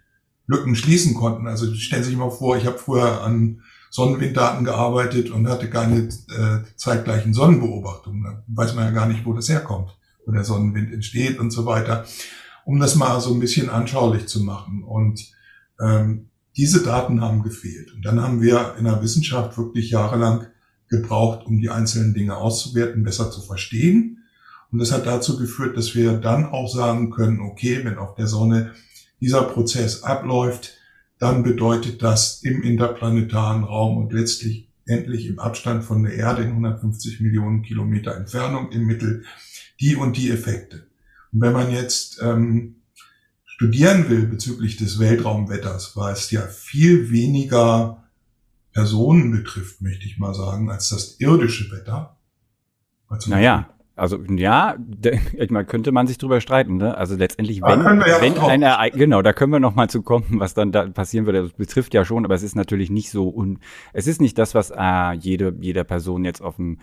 Lücken 0.47 0.75
schließen 0.75 1.13
konnten. 1.13 1.47
Also 1.47 1.71
stellen 1.75 2.01
Sie 2.01 2.09
sich 2.09 2.17
mal 2.17 2.31
vor, 2.31 2.57
ich 2.57 2.65
habe 2.65 2.79
früher 2.79 3.21
an 3.21 3.61
Sonnenwinddaten 3.91 4.65
gearbeitet 4.65 5.29
und 5.29 5.47
hatte 5.47 5.69
keine 5.69 6.09
äh, 6.09 6.63
zeitgleichen 6.75 7.35
Sonnenbeobachtungen. 7.35 8.23
Da 8.23 8.43
weiß 8.47 8.73
man 8.73 8.85
ja 8.85 8.91
gar 8.91 9.07
nicht, 9.07 9.27
wo 9.27 9.33
das 9.33 9.47
herkommt, 9.47 9.95
wo 10.25 10.31
der 10.31 10.43
Sonnenwind 10.43 10.91
entsteht 10.91 11.37
und 11.37 11.51
so 11.51 11.67
weiter. 11.67 12.03
Um 12.65 12.79
das 12.79 12.95
mal 12.95 13.21
so 13.21 13.33
ein 13.33 13.39
bisschen 13.39 13.69
anschaulich 13.69 14.27
zu 14.27 14.43
machen. 14.43 14.83
Und 14.83 15.31
ähm, 15.79 16.29
diese 16.57 16.83
Daten 16.83 17.21
haben 17.21 17.43
gefehlt. 17.43 17.93
Und 17.93 18.03
dann 18.03 18.21
haben 18.21 18.41
wir 18.41 18.75
in 18.77 18.85
der 18.85 19.01
Wissenschaft 19.01 19.57
wirklich 19.57 19.91
jahrelang 19.91 20.47
gebraucht, 20.89 21.45
um 21.45 21.59
die 21.59 21.69
einzelnen 21.69 22.13
Dinge 22.13 22.37
auszuwerten, 22.37 23.03
besser 23.03 23.31
zu 23.31 23.41
verstehen. 23.41 24.23
Und 24.71 24.79
das 24.79 24.91
hat 24.91 25.05
dazu 25.05 25.37
geführt, 25.37 25.77
dass 25.77 25.95
wir 25.95 26.13
dann 26.13 26.45
auch 26.45 26.67
sagen 26.67 27.11
können, 27.11 27.39
okay, 27.39 27.81
wenn 27.83 27.97
auf 27.97 28.15
der 28.15 28.27
Sonne 28.27 28.73
dieser 29.21 29.43
Prozess 29.43 30.03
abläuft, 30.03 30.73
dann 31.19 31.43
bedeutet 31.43 32.03
das 32.03 32.41
im 32.43 32.61
interplanetaren 32.61 33.63
Raum 33.63 33.97
und 33.97 34.11
letztlich 34.11 34.69
endlich 34.85 35.27
im 35.27 35.39
Abstand 35.39 35.83
von 35.83 36.03
der 36.03 36.13
Erde 36.13 36.43
in 36.43 36.49
150 36.49 37.21
Millionen 37.21 37.63
Kilometer 37.63 38.15
Entfernung 38.15 38.71
im 38.71 38.85
Mittel 38.85 39.23
die 39.79 39.95
und 39.95 40.17
die 40.17 40.29
Effekte. 40.29 40.87
Und 41.35 41.41
wenn 41.41 41.51
man 41.51 41.69
jetzt 41.69 42.21
ähm, 42.21 42.77
studieren 43.43 44.09
will 44.09 44.25
bezüglich 44.25 44.77
des 44.77 44.99
Weltraumwetters, 44.99 45.97
weil 45.97 46.13
es 46.13 46.31
ja 46.31 46.41
viel 46.41 47.11
weniger 47.11 48.03
Personen 48.71 49.31
betrifft, 49.31 49.81
möchte 49.81 50.05
ich 50.05 50.17
mal 50.17 50.33
sagen, 50.33 50.71
als 50.71 50.89
das 50.89 51.19
irdische 51.19 51.69
Wetter. 51.71 52.15
Also 53.09 53.29
naja, 53.29 53.69
also 53.97 54.17
ja, 54.29 54.77
meine, 55.49 55.65
könnte 55.65 55.91
man 55.91 56.07
sich 56.07 56.17
drüber 56.17 56.39
streiten. 56.39 56.77
Ne? 56.77 56.97
Also 56.97 57.15
letztendlich, 57.17 57.61
wenn, 57.61 57.81
ja 57.81 58.21
wenn 58.21 58.37
ein 58.37 58.61
Ereignis, 58.61 58.99
genau, 58.99 59.21
da 59.21 59.33
können 59.33 59.51
wir 59.51 59.59
noch 59.59 59.75
mal 59.75 59.89
zu 59.89 60.03
kommen, 60.03 60.39
was 60.39 60.53
dann 60.53 60.71
da 60.71 60.87
passieren 60.87 61.25
würde. 61.25 61.43
Das 61.43 61.53
betrifft 61.53 61.93
ja 61.93 62.05
schon, 62.05 62.23
aber 62.23 62.35
es 62.35 62.43
ist 62.43 62.55
natürlich 62.55 62.89
nicht 62.89 63.11
so 63.11 63.29
un, 63.29 63.59
es 63.91 64.07
ist 64.07 64.21
nicht 64.21 64.37
das, 64.37 64.55
was 64.55 64.71
äh, 64.71 65.13
jede 65.13 65.53
jeder 65.59 65.83
Person 65.83 66.23
jetzt 66.23 66.41
auf 66.41 66.55
dem 66.55 66.79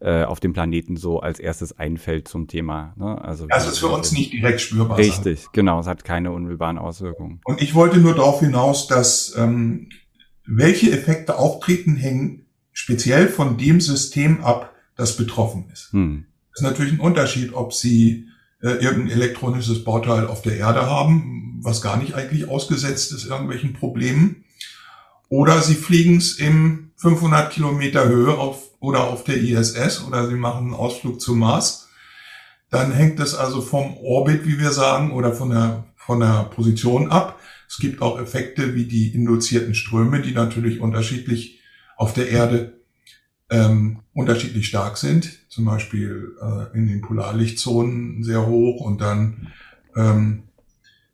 äh, 0.00 0.24
auf 0.24 0.40
dem 0.40 0.52
Planeten 0.52 0.96
so 0.96 1.20
als 1.20 1.38
erstes 1.38 1.78
einfällt 1.78 2.28
zum 2.28 2.48
Thema. 2.48 2.94
Ne? 2.96 3.20
Also 3.22 3.46
das 3.46 3.66
ist 3.66 3.78
für 3.78 3.88
uns 3.88 4.12
nicht 4.12 4.32
direkt 4.32 4.60
spürbar. 4.60 4.98
Richtig, 4.98 5.40
sein. 5.40 5.50
genau, 5.52 5.80
es 5.80 5.86
hat 5.86 6.04
keine 6.04 6.32
unmittelbaren 6.32 6.78
Auswirkungen. 6.78 7.40
Und 7.44 7.62
ich 7.62 7.74
wollte 7.74 7.98
nur 7.98 8.14
darauf 8.14 8.40
hinaus, 8.40 8.86
dass 8.86 9.34
ähm, 9.36 9.88
welche 10.46 10.90
Effekte 10.90 11.38
auftreten, 11.38 11.96
hängen 11.96 12.46
speziell 12.72 13.28
von 13.28 13.56
dem 13.56 13.80
System 13.80 14.44
ab, 14.44 14.74
das 14.96 15.16
betroffen 15.16 15.70
ist. 15.72 15.92
Hm 15.92 16.26
ist 16.56 16.62
natürlich 16.62 16.94
ein 16.94 17.00
Unterschied, 17.00 17.52
ob 17.52 17.74
Sie 17.74 18.28
äh, 18.62 18.70
irgendein 18.70 19.18
elektronisches 19.18 19.84
Bauteil 19.84 20.26
auf 20.26 20.40
der 20.42 20.56
Erde 20.56 20.86
haben, 20.86 21.60
was 21.62 21.82
gar 21.82 21.98
nicht 21.98 22.14
eigentlich 22.14 22.48
ausgesetzt 22.48 23.12
ist 23.12 23.26
irgendwelchen 23.26 23.74
Problemen, 23.74 24.44
oder 25.28 25.60
Sie 25.60 25.74
fliegen 25.74 26.16
es 26.16 26.38
im 26.38 26.92
500 26.96 27.52
Kilometer 27.52 28.08
Höhe 28.08 28.34
auf 28.38 28.65
oder 28.86 29.04
auf 29.04 29.24
der 29.24 29.36
ISS 29.36 30.04
oder 30.06 30.28
Sie 30.28 30.36
machen 30.36 30.66
einen 30.66 30.74
Ausflug 30.74 31.20
zum 31.20 31.40
Mars. 31.40 31.88
Dann 32.70 32.92
hängt 32.92 33.18
es 33.18 33.34
also 33.34 33.60
vom 33.60 33.96
Orbit, 33.96 34.46
wie 34.46 34.60
wir 34.60 34.70
sagen, 34.70 35.10
oder 35.10 35.32
von 35.32 35.50
der, 35.50 35.84
von 35.96 36.20
der 36.20 36.44
Position 36.54 37.10
ab. 37.10 37.40
Es 37.68 37.78
gibt 37.78 38.00
auch 38.00 38.20
Effekte 38.20 38.76
wie 38.76 38.84
die 38.84 39.12
induzierten 39.12 39.74
Ströme, 39.74 40.22
die 40.22 40.32
natürlich 40.32 40.80
unterschiedlich 40.80 41.60
auf 41.96 42.14
der 42.14 42.28
Erde 42.28 42.74
ähm, 43.50 44.00
unterschiedlich 44.12 44.68
stark 44.68 44.98
sind, 44.98 45.36
zum 45.48 45.64
Beispiel 45.64 46.36
äh, 46.40 46.76
in 46.76 46.86
den 46.86 47.00
Polarlichtzonen 47.00 48.22
sehr 48.22 48.46
hoch 48.46 48.80
und 48.80 49.00
dann 49.00 49.48
ähm, 49.96 50.44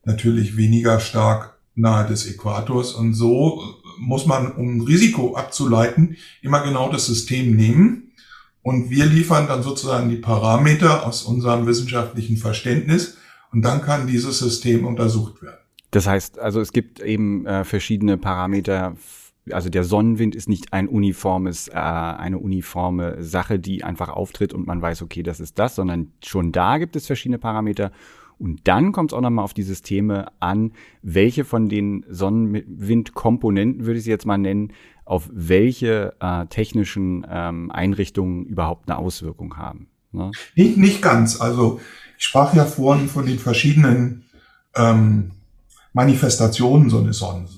natürlich 0.05 0.59
weniger 0.59 1.01
stark 1.01 1.57
nahe 1.75 2.07
des 2.07 2.27
Äquators. 2.27 2.93
Und 2.93 3.15
so 3.15 3.63
muss 4.03 4.27
man, 4.27 4.53
um 4.53 4.83
Risiko 4.83 5.37
abzuleiten, 5.37 6.17
immer 6.43 6.63
genau 6.63 6.91
das 6.91 7.07
System 7.07 7.57
nehmen. 7.57 8.13
Und 8.63 8.91
wir 8.91 9.07
liefern 9.07 9.49
dann 9.49 9.63
sozusagen 9.63 10.09
die 10.09 10.17
Parameter 10.17 11.07
aus 11.07 11.23
unserem 11.23 11.67
wissenschaftlichen 11.67 12.37
Verständnis 12.37 13.17
und 13.51 13.63
dann 13.63 13.83
kann 13.83 14.07
dieses 14.07 14.39
System 14.39 14.87
untersucht 14.87 15.43
werden. 15.43 15.59
Das 15.91 16.07
heißt, 16.07 16.39
also 16.39 16.61
es 16.61 16.73
gibt 16.73 17.01
eben 17.01 17.45
äh, 17.45 17.65
verschiedene 17.65 18.17
Parameter 18.17 18.95
also 19.51 19.71
der 19.71 19.85
Sonnenwind 19.85 20.35
ist 20.35 20.49
nicht 20.49 20.73
ein 20.73 20.87
uniformes, 20.87 21.69
äh, 21.69 21.73
eine 21.73 22.39
uniforme 22.39 23.23
Sache, 23.23 23.59
die 23.59 23.83
einfach 23.83 24.09
auftritt 24.09 24.55
und 24.55 24.67
man 24.67 24.81
weiß, 24.81 25.03
okay, 25.03 25.23
das 25.23 25.41
ist 25.41 25.59
das, 25.59 25.75
sondern 25.75 26.13
schon 26.25 26.53
da 26.53 26.79
gibt 26.79 26.95
es 26.95 27.07
verschiedene 27.07 27.39
Parameter. 27.39 27.91
Und 28.39 28.61
dann 28.65 28.93
kommt 28.93 29.13
es 29.13 29.17
auch 29.17 29.21
nochmal 29.21 29.45
auf 29.45 29.55
die 29.55 29.63
Systeme 29.63 30.27
an, 30.41 30.73
welche 31.03 31.45
von 31.45 31.69
den 31.69 32.05
Sonnenwindkomponenten, 32.09 33.87
würde 33.87 33.99
ich 33.99 34.05
sie 34.05 34.11
jetzt 34.11 34.27
mal 34.27 34.39
nennen, 34.39 34.73
auf 35.05 35.29
welche 35.33 36.15
äh, 36.21 36.47
technischen 36.47 37.27
ähm, 37.29 37.71
Einrichtungen 37.71 38.47
überhaupt 38.47 38.89
eine 38.89 38.99
Auswirkung 38.99 39.57
haben. 39.57 39.89
Ne? 40.13 40.31
Nicht, 40.55 40.77
nicht 40.77 41.03
ganz. 41.03 41.41
Also 41.41 41.81
ich 42.19 42.25
sprach 42.25 42.55
ja 42.55 42.65
vorhin 42.65 43.09
von 43.09 43.27
den 43.27 43.39
verschiedenen 43.39 44.25
ähm, 44.77 45.33
Manifestationen 45.93 46.89
so 46.91 47.01
eines 47.01 47.19
Sonnen 47.19 47.49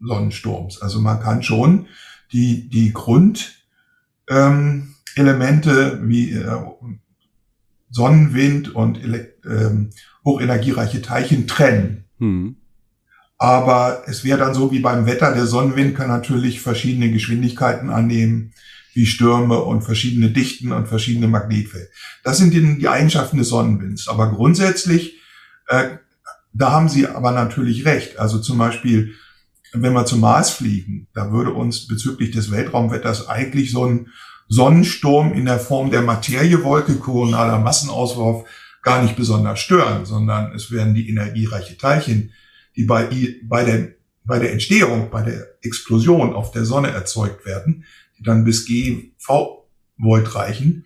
Sonnensturms. 0.00 0.80
Also 0.80 1.00
man 1.00 1.20
kann 1.20 1.42
schon 1.42 1.86
die, 2.32 2.68
die 2.68 2.92
Grundelemente 2.92 3.48
ähm, 4.28 4.94
wie 6.08 6.32
äh, 6.32 6.60
Sonnenwind 7.90 8.74
und 8.74 9.00
ähm, 9.44 9.90
hochenergiereiche 10.32 11.02
Teilchen 11.02 11.46
trennen. 11.46 12.04
Hm. 12.18 12.56
Aber 13.38 14.02
es 14.06 14.24
wäre 14.24 14.38
dann 14.38 14.54
so 14.54 14.72
wie 14.72 14.80
beim 14.80 15.06
Wetter, 15.06 15.32
der 15.32 15.46
Sonnenwind 15.46 15.96
kann 15.96 16.08
natürlich 16.08 16.60
verschiedene 16.60 17.10
Geschwindigkeiten 17.10 17.90
annehmen, 17.90 18.52
wie 18.94 19.06
Stürme 19.06 19.60
und 19.60 19.82
verschiedene 19.82 20.30
Dichten 20.30 20.72
und 20.72 20.88
verschiedene 20.88 21.28
Magnetfelder. 21.28 21.88
Das 22.24 22.38
sind 22.38 22.52
die, 22.52 22.78
die 22.78 22.88
Eigenschaften 22.88 23.38
des 23.38 23.48
Sonnenwinds. 23.48 24.08
Aber 24.08 24.32
grundsätzlich, 24.32 25.18
äh, 25.68 25.90
da 26.52 26.72
haben 26.72 26.88
Sie 26.88 27.06
aber 27.06 27.30
natürlich 27.30 27.84
recht. 27.84 28.18
Also 28.18 28.40
zum 28.40 28.58
Beispiel 28.58 29.14
wenn 29.72 29.92
wir 29.92 30.06
zum 30.06 30.20
Mars 30.20 30.50
fliegen, 30.50 31.08
da 31.14 31.30
würde 31.30 31.52
uns 31.52 31.86
bezüglich 31.86 32.30
des 32.30 32.50
Weltraumwetters 32.50 33.28
eigentlich 33.28 33.70
so 33.70 33.84
ein 33.84 34.08
Sonnensturm 34.48 35.34
in 35.34 35.44
der 35.44 35.58
Form 35.58 35.90
der 35.90 36.02
Materiewolke, 36.02 36.96
koronaler 36.96 37.58
Massenauswurf, 37.58 38.48
gar 38.82 39.02
nicht 39.02 39.16
besonders 39.16 39.60
stören, 39.60 40.04
sondern 40.04 40.54
es 40.54 40.70
werden 40.70 40.94
die 40.94 41.08
energiereiche 41.08 41.76
Teilchen, 41.76 42.32
die 42.76 42.84
bei, 42.84 43.08
bei, 43.42 43.64
der, 43.64 43.88
bei 44.24 44.38
der 44.38 44.52
Entstehung, 44.52 45.10
bei 45.10 45.22
der 45.22 45.46
Explosion 45.62 46.32
auf 46.32 46.52
der 46.52 46.64
Sonne 46.64 46.90
erzeugt 46.90 47.44
werden, 47.44 47.84
die 48.18 48.22
dann 48.22 48.44
bis 48.44 48.66
GV 48.66 49.66
Volt 49.98 50.34
reichen, 50.34 50.84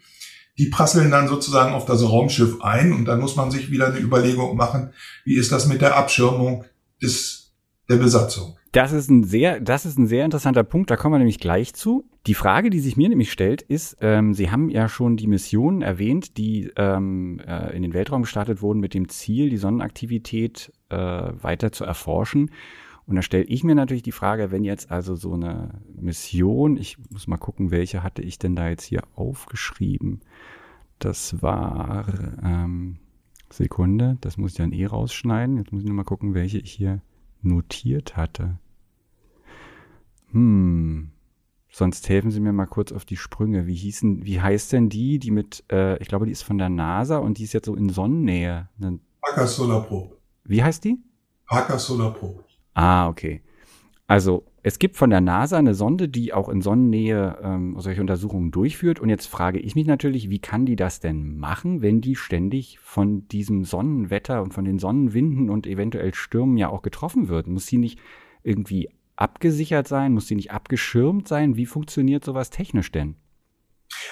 die 0.58 0.66
prasseln 0.66 1.10
dann 1.10 1.28
sozusagen 1.28 1.74
auf 1.74 1.84
das 1.84 2.02
Raumschiff 2.02 2.60
ein. 2.62 2.92
Und 2.92 3.04
dann 3.04 3.20
muss 3.20 3.36
man 3.36 3.50
sich 3.50 3.70
wieder 3.70 3.88
eine 3.88 3.98
Überlegung 3.98 4.56
machen, 4.56 4.92
wie 5.24 5.36
ist 5.36 5.52
das 5.52 5.66
mit 5.66 5.80
der 5.80 5.96
Abschirmung 5.96 6.64
des, 7.02 7.41
der 7.88 7.96
Besatzung. 7.96 8.56
Das 8.72 8.92
ist 8.92 9.10
ein 9.10 9.22
sehr, 9.22 9.60
das 9.60 9.84
ist 9.84 9.98
ein 9.98 10.06
sehr 10.06 10.24
interessanter 10.24 10.64
Punkt. 10.64 10.90
Da 10.90 10.96
kommen 10.96 11.14
wir 11.14 11.18
nämlich 11.18 11.38
gleich 11.38 11.74
zu. 11.74 12.08
Die 12.26 12.34
Frage, 12.34 12.70
die 12.70 12.80
sich 12.80 12.96
mir 12.96 13.08
nämlich 13.08 13.30
stellt, 13.30 13.60
ist: 13.60 13.98
ähm, 14.00 14.32
Sie 14.32 14.50
haben 14.50 14.70
ja 14.70 14.88
schon 14.88 15.16
die 15.18 15.26
Missionen 15.26 15.82
erwähnt, 15.82 16.38
die 16.38 16.72
ähm, 16.76 17.38
äh, 17.46 17.76
in 17.76 17.82
den 17.82 17.92
Weltraum 17.92 18.22
gestartet 18.22 18.62
wurden 18.62 18.80
mit 18.80 18.94
dem 18.94 19.08
Ziel, 19.10 19.50
die 19.50 19.58
Sonnenaktivität 19.58 20.72
äh, 20.88 20.96
weiter 20.96 21.70
zu 21.72 21.84
erforschen. 21.84 22.50
Und 23.04 23.16
da 23.16 23.22
stelle 23.22 23.44
ich 23.44 23.62
mir 23.64 23.74
natürlich 23.74 24.04
die 24.04 24.12
Frage, 24.12 24.50
wenn 24.52 24.64
jetzt 24.64 24.90
also 24.90 25.16
so 25.16 25.34
eine 25.34 25.82
Mission, 26.00 26.76
ich 26.76 26.96
muss 27.10 27.26
mal 27.26 27.36
gucken, 27.36 27.70
welche 27.70 28.02
hatte 28.02 28.22
ich 28.22 28.38
denn 28.38 28.56
da 28.56 28.68
jetzt 28.68 28.84
hier 28.84 29.02
aufgeschrieben? 29.16 30.20
Das 30.98 31.42
war 31.42 32.06
ähm, 32.42 32.98
Sekunde, 33.50 34.16
das 34.20 34.38
muss 34.38 34.52
ich 34.52 34.56
dann 34.56 34.72
eh 34.72 34.86
rausschneiden. 34.86 35.58
Jetzt 35.58 35.72
muss 35.72 35.82
ich 35.82 35.88
nur 35.88 35.96
mal 35.96 36.04
gucken, 36.04 36.32
welche 36.32 36.58
ich 36.58 36.72
hier 36.72 37.02
notiert 37.44 38.16
hatte. 38.16 38.58
Hm. 40.30 41.10
Sonst 41.74 42.08
helfen 42.08 42.30
Sie 42.30 42.40
mir 42.40 42.52
mal 42.52 42.66
kurz 42.66 42.92
auf 42.92 43.06
die 43.06 43.16
Sprünge. 43.16 43.66
Wie 43.66 43.74
hießen, 43.74 44.26
wie 44.26 44.40
heißt 44.40 44.72
denn 44.72 44.90
die, 44.90 45.18
die 45.18 45.30
mit, 45.30 45.64
äh, 45.72 45.96
ich 46.02 46.08
glaube, 46.08 46.26
die 46.26 46.32
ist 46.32 46.42
von 46.42 46.58
der 46.58 46.68
NASA 46.68 47.16
und 47.16 47.38
die 47.38 47.44
ist 47.44 47.54
jetzt 47.54 47.66
so 47.66 47.74
in 47.74 47.88
Sonnennähe. 47.88 48.68
Parker 49.22 49.46
Solar 49.46 49.82
Probe. 49.82 50.16
Wie 50.44 50.62
heißt 50.62 50.84
die? 50.84 50.98
Parker 51.46 51.78
Solar 51.78 52.12
Probe. 52.12 52.44
Ah, 52.74 53.08
okay. 53.08 53.42
Also 54.12 54.44
es 54.62 54.78
gibt 54.78 54.98
von 54.98 55.08
der 55.08 55.22
NASA 55.22 55.56
eine 55.56 55.72
Sonde, 55.72 56.06
die 56.06 56.34
auch 56.34 56.50
in 56.50 56.60
Sonnennähe 56.60 57.38
ähm, 57.42 57.76
solche 57.78 58.02
Untersuchungen 58.02 58.50
durchführt. 58.50 59.00
Und 59.00 59.08
jetzt 59.08 59.24
frage 59.24 59.58
ich 59.58 59.74
mich 59.74 59.86
natürlich, 59.86 60.28
wie 60.28 60.38
kann 60.38 60.66
die 60.66 60.76
das 60.76 61.00
denn 61.00 61.38
machen, 61.38 61.80
wenn 61.80 62.02
die 62.02 62.14
ständig 62.14 62.78
von 62.82 63.26
diesem 63.28 63.64
Sonnenwetter 63.64 64.42
und 64.42 64.52
von 64.52 64.66
den 64.66 64.78
Sonnenwinden 64.78 65.48
und 65.48 65.66
eventuell 65.66 66.12
Stürmen 66.12 66.58
ja 66.58 66.68
auch 66.68 66.82
getroffen 66.82 67.28
wird? 67.28 67.46
Muss 67.46 67.66
sie 67.66 67.78
nicht 67.78 68.00
irgendwie 68.42 68.90
abgesichert 69.16 69.88
sein? 69.88 70.12
Muss 70.12 70.26
sie 70.26 70.36
nicht 70.36 70.50
abgeschirmt 70.50 71.26
sein? 71.26 71.56
Wie 71.56 71.64
funktioniert 71.64 72.22
sowas 72.22 72.50
technisch 72.50 72.92
denn? 72.92 73.14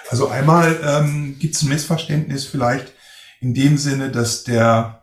Also 0.08 0.28
einmal 0.28 0.80
ähm, 0.82 1.36
gibt 1.38 1.56
es 1.56 1.62
ein 1.62 1.68
Missverständnis 1.68 2.46
vielleicht 2.46 2.94
in 3.42 3.52
dem 3.52 3.76
Sinne, 3.76 4.10
dass 4.10 4.44
der 4.44 4.99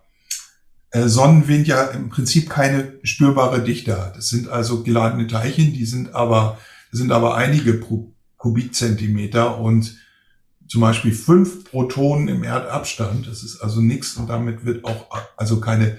Sonnenwind 0.94 1.68
ja 1.68 1.84
im 1.86 2.10
Prinzip 2.10 2.50
keine 2.50 2.94
spürbare 3.04 3.64
Dichte 3.64 4.02
hat. 4.02 4.18
Es 4.18 4.30
sind 4.30 4.48
also 4.48 4.84
geladene 4.84 5.28
Teilchen, 5.28 5.74
die 5.74 5.86
sind 5.86 6.16
aber, 6.16 6.58
sind 6.92 7.12
aber 7.12 7.36
einige 7.36 7.74
pro 7.74 8.14
Kubikzentimeter 8.38 9.60
und 9.60 9.98
zum 10.68 10.82
Beispiel 10.82 11.12
fünf 11.12 11.66
Protonen 11.66 12.28
im 12.28 12.44
Erdabstand. 12.44 13.28
Das 13.28 13.44
ist 13.44 13.62
also 13.62 13.82
nichts 13.82 14.16
und 14.16 14.30
damit 14.30 14.64
wird 14.64 14.86
auch 14.86 15.08
also 15.36 15.60
keine 15.60 15.98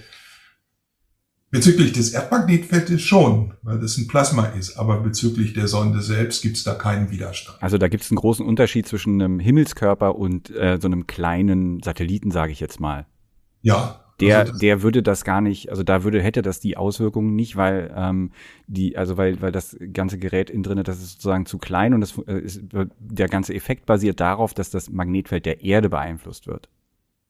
Bezüglich 1.51 1.95
des 1.95 2.13
Erdmagnetfeldes 2.13 3.01
schon, 3.01 3.55
weil 3.63 3.81
das 3.81 3.97
ein 3.97 4.07
Plasma 4.07 4.45
ist, 4.49 4.77
aber 4.77 5.01
bezüglich 5.01 5.55
der 5.55 5.67
Sonde 5.67 6.03
selbst 6.03 6.43
gibt 6.43 6.59
es 6.59 6.65
da 6.65 6.75
keinen 6.75 7.11
Widerstand. 7.11 7.57
Also 7.63 7.79
da 7.79 7.89
gibt 7.89 8.05
es 8.05 8.11
einen 8.11 8.19
großen 8.19 8.45
Unterschied 8.45 8.87
zwischen 8.87 9.15
einem 9.15 9.41
Himmelskörper 9.41 10.15
und 10.17 10.51
äh, 10.51 10.79
so 10.79 10.89
einem 10.89 11.07
kleinen 11.07 11.83
Satelliten, 11.83 12.31
sage 12.31 12.53
ich 12.53 12.61
jetzt 12.61 12.81
mal. 12.81 13.07
Ja, 13.63 14.05
der, 14.21 14.39
also 14.41 14.59
der 14.59 14.83
würde 14.83 15.03
das 15.03 15.25
gar 15.25 15.41
nicht, 15.41 15.71
also 15.71 15.83
da 15.83 16.03
würde, 16.05 16.23
hätte 16.23 16.43
das 16.43 16.61
die 16.61 16.77
Auswirkungen 16.77 17.37
nicht, 17.37 17.57
weil 17.57 17.93
ähm, 17.97 18.33
die, 18.67 18.97
also 18.97 19.17
weil, 19.17 19.41
weil 19.41 19.53
das 19.53 19.77
ganze 19.93 20.19
Gerät 20.19 20.51
innen 20.51 20.63
drin, 20.63 20.83
das 20.83 20.99
ist 20.99 21.13
sozusagen 21.13 21.47
zu 21.47 21.59
klein 21.59 21.95
und 21.95 22.01
das 22.01 22.19
äh, 22.27 22.39
ist, 22.39 22.63
der 22.99 23.29
ganze 23.29 23.55
Effekt 23.55 23.87
basiert 23.87 24.21
darauf, 24.21 24.55
dass 24.55 24.71
das 24.71 24.91
Magnetfeld 24.91 25.47
der 25.47 25.63
Erde 25.63 25.89
beeinflusst 25.89 26.47
wird. 26.47 26.69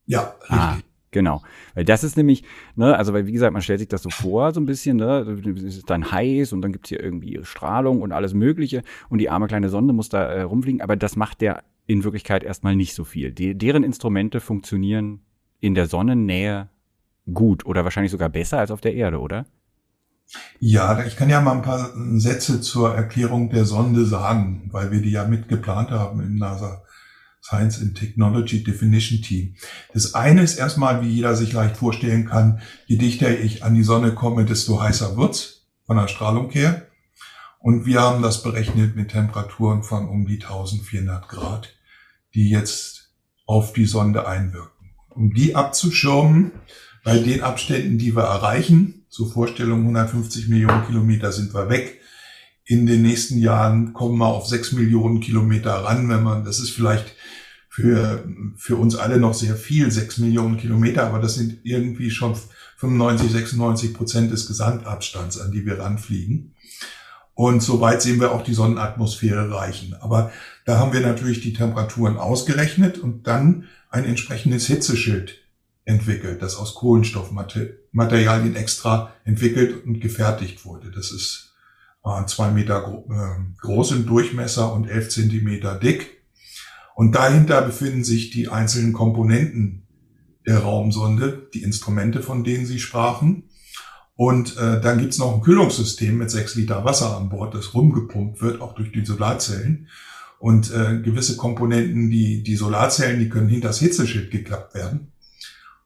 Ja, 0.06 0.34
richtig. 0.40 0.58
Ah. 0.58 0.78
Genau, 1.10 1.40
weil 1.74 1.86
das 1.86 2.04
ist 2.04 2.18
nämlich, 2.18 2.44
ne, 2.76 2.94
also 2.94 3.14
weil 3.14 3.26
wie 3.26 3.32
gesagt, 3.32 3.54
man 3.54 3.62
stellt 3.62 3.78
sich 3.78 3.88
das 3.88 4.02
so 4.02 4.10
vor, 4.10 4.52
so 4.52 4.60
ein 4.60 4.66
bisschen, 4.66 4.98
ne, 4.98 5.20
es 5.56 5.62
ist 5.62 5.88
dann 5.88 6.12
heiß 6.12 6.52
und 6.52 6.60
dann 6.60 6.72
gibt's 6.72 6.90
hier 6.90 7.02
irgendwie 7.02 7.40
Strahlung 7.44 8.02
und 8.02 8.12
alles 8.12 8.34
Mögliche 8.34 8.82
und 9.08 9.18
die 9.18 9.30
arme 9.30 9.46
kleine 9.46 9.70
Sonde 9.70 9.94
muss 9.94 10.10
da 10.10 10.24
äh, 10.24 10.42
rumfliegen, 10.42 10.82
aber 10.82 10.96
das 10.96 11.16
macht 11.16 11.40
der 11.40 11.64
in 11.86 12.04
Wirklichkeit 12.04 12.44
erstmal 12.44 12.76
nicht 12.76 12.94
so 12.94 13.04
viel. 13.04 13.32
Die, 13.32 13.56
deren 13.56 13.84
Instrumente 13.84 14.40
funktionieren 14.40 15.20
in 15.60 15.74
der 15.74 15.86
Sonnennähe 15.86 16.68
gut 17.32 17.66
oder 17.66 17.84
wahrscheinlich 17.84 18.12
sogar 18.12 18.28
besser 18.28 18.58
als 18.58 18.70
auf 18.70 18.80
der 18.80 18.94
Erde, 18.94 19.20
oder? 19.20 19.46
Ja, 20.60 21.04
ich 21.04 21.16
kann 21.16 21.30
ja 21.30 21.40
mal 21.40 21.52
ein 21.52 21.62
paar 21.62 21.90
Sätze 22.18 22.60
zur 22.60 22.94
Erklärung 22.94 23.50
der 23.50 23.64
Sonde 23.64 24.04
sagen, 24.04 24.68
weil 24.72 24.90
wir 24.90 25.00
die 25.00 25.10
ja 25.10 25.24
mitgeplant 25.26 25.90
haben 25.90 26.20
im 26.20 26.36
NASA 26.36 26.82
Science 27.42 27.80
and 27.80 27.96
Technology 27.96 28.62
Definition 28.62 29.22
Team. 29.22 29.54
Das 29.94 30.14
eine 30.14 30.42
ist 30.42 30.58
erstmal, 30.58 31.02
wie 31.02 31.08
jeder 31.08 31.34
sich 31.34 31.52
leicht 31.52 31.78
vorstellen 31.78 32.26
kann, 32.26 32.60
je 32.86 32.96
dichter 32.96 33.30
ich 33.38 33.64
an 33.64 33.74
die 33.74 33.84
Sonne 33.84 34.12
komme, 34.14 34.44
desto 34.44 34.82
heißer 34.82 35.16
wird's 35.16 35.66
von 35.86 35.96
der 35.96 36.08
Strahlung 36.08 36.50
her. 36.50 36.86
Und 37.60 37.86
wir 37.86 38.02
haben 38.02 38.22
das 38.22 38.42
berechnet 38.42 38.96
mit 38.96 39.10
Temperaturen 39.10 39.82
von 39.82 40.08
um 40.08 40.26
die 40.26 40.42
1400 40.42 41.28
Grad, 41.28 41.74
die 42.34 42.50
jetzt 42.50 43.14
auf 43.46 43.72
die 43.72 43.86
Sonde 43.86 44.28
einwirken. 44.28 44.90
Um 45.08 45.32
die 45.32 45.56
abzuschirmen, 45.56 46.52
bei 47.04 47.18
den 47.18 47.42
Abständen, 47.42 47.98
die 47.98 48.14
wir 48.14 48.24
erreichen, 48.24 49.06
zur 49.08 49.30
Vorstellung 49.30 49.80
150 49.80 50.48
Millionen 50.48 50.86
Kilometer 50.86 51.32
sind 51.32 51.54
wir 51.54 51.68
weg. 51.68 52.00
In 52.64 52.86
den 52.86 53.02
nächsten 53.02 53.38
Jahren 53.38 53.94
kommen 53.94 54.18
wir 54.18 54.26
auf 54.26 54.46
6 54.46 54.72
Millionen 54.72 55.20
Kilometer 55.20 55.72
ran, 55.72 56.08
wenn 56.08 56.22
man, 56.22 56.44
das 56.44 56.58
ist 56.58 56.70
vielleicht 56.70 57.14
für, 57.68 58.24
für 58.56 58.76
uns 58.76 58.96
alle 58.96 59.18
noch 59.18 59.34
sehr 59.34 59.56
viel, 59.56 59.90
6 59.90 60.18
Millionen 60.18 60.58
Kilometer, 60.58 61.06
aber 61.06 61.20
das 61.20 61.36
sind 61.36 61.60
irgendwie 61.62 62.10
schon 62.10 62.36
95, 62.76 63.32
96 63.32 63.94
Prozent 63.94 64.32
des 64.32 64.46
Gesamtabstands, 64.46 65.40
an 65.40 65.50
die 65.50 65.64
wir 65.64 65.78
ranfliegen. 65.78 66.54
Und 67.34 67.62
soweit 67.62 68.02
sehen 68.02 68.20
wir 68.20 68.32
auch 68.32 68.42
die 68.42 68.52
Sonnenatmosphäre 68.52 69.50
reichen. 69.54 69.94
Aber 69.94 70.32
da 70.64 70.78
haben 70.78 70.92
wir 70.92 71.00
natürlich 71.00 71.40
die 71.40 71.52
Temperaturen 71.52 72.16
ausgerechnet 72.16 72.98
und 72.98 73.26
dann 73.28 73.68
ein 73.90 74.04
entsprechendes 74.04 74.66
Hitzeschild 74.66 75.47
entwickelt, 75.88 76.42
das 76.42 76.56
aus 76.56 76.74
Kohlenstoffmaterialien 76.74 78.56
extra 78.56 79.14
entwickelt 79.24 79.86
und 79.86 80.00
gefertigt 80.00 80.64
wurde. 80.66 80.90
Das 80.90 81.10
ist 81.10 81.54
äh, 82.04 82.26
zwei 82.26 82.50
Meter 82.50 82.82
gro 82.82 83.08
äh, 83.10 83.40
groß 83.60 83.92
im 83.92 84.06
Durchmesser 84.06 84.72
und 84.72 84.86
elf 84.86 85.08
Zentimeter 85.08 85.74
dick. 85.76 86.22
Und 86.94 87.14
dahinter 87.14 87.62
befinden 87.62 88.04
sich 88.04 88.30
die 88.30 88.48
einzelnen 88.48 88.92
Komponenten 88.92 89.86
der 90.46 90.58
Raumsonde, 90.58 91.48
die 91.54 91.62
Instrumente, 91.62 92.22
von 92.22 92.44
denen 92.44 92.66
Sie 92.66 92.80
sprachen. 92.80 93.44
Und 94.14 94.56
äh, 94.58 94.80
dann 94.80 94.98
gibt's 94.98 95.18
noch 95.18 95.32
ein 95.32 95.40
Kühlungssystem 95.40 96.18
mit 96.18 96.30
sechs 96.30 96.54
Liter 96.54 96.84
Wasser 96.84 97.16
an 97.16 97.28
Bord, 97.30 97.54
das 97.54 97.72
rumgepumpt 97.72 98.42
wird, 98.42 98.60
auch 98.60 98.74
durch 98.74 98.92
die 98.92 99.06
Solarzellen. 99.06 99.88
Und 100.38 100.70
äh, 100.70 101.00
gewisse 101.00 101.36
Komponenten, 101.36 102.10
die, 102.10 102.42
die 102.42 102.56
Solarzellen, 102.56 103.20
die 103.20 103.28
können 103.28 103.48
hinter 103.48 103.68
das 103.68 103.78
Hitzeschild 103.78 104.30
geklappt 104.30 104.74
werden. 104.74 105.12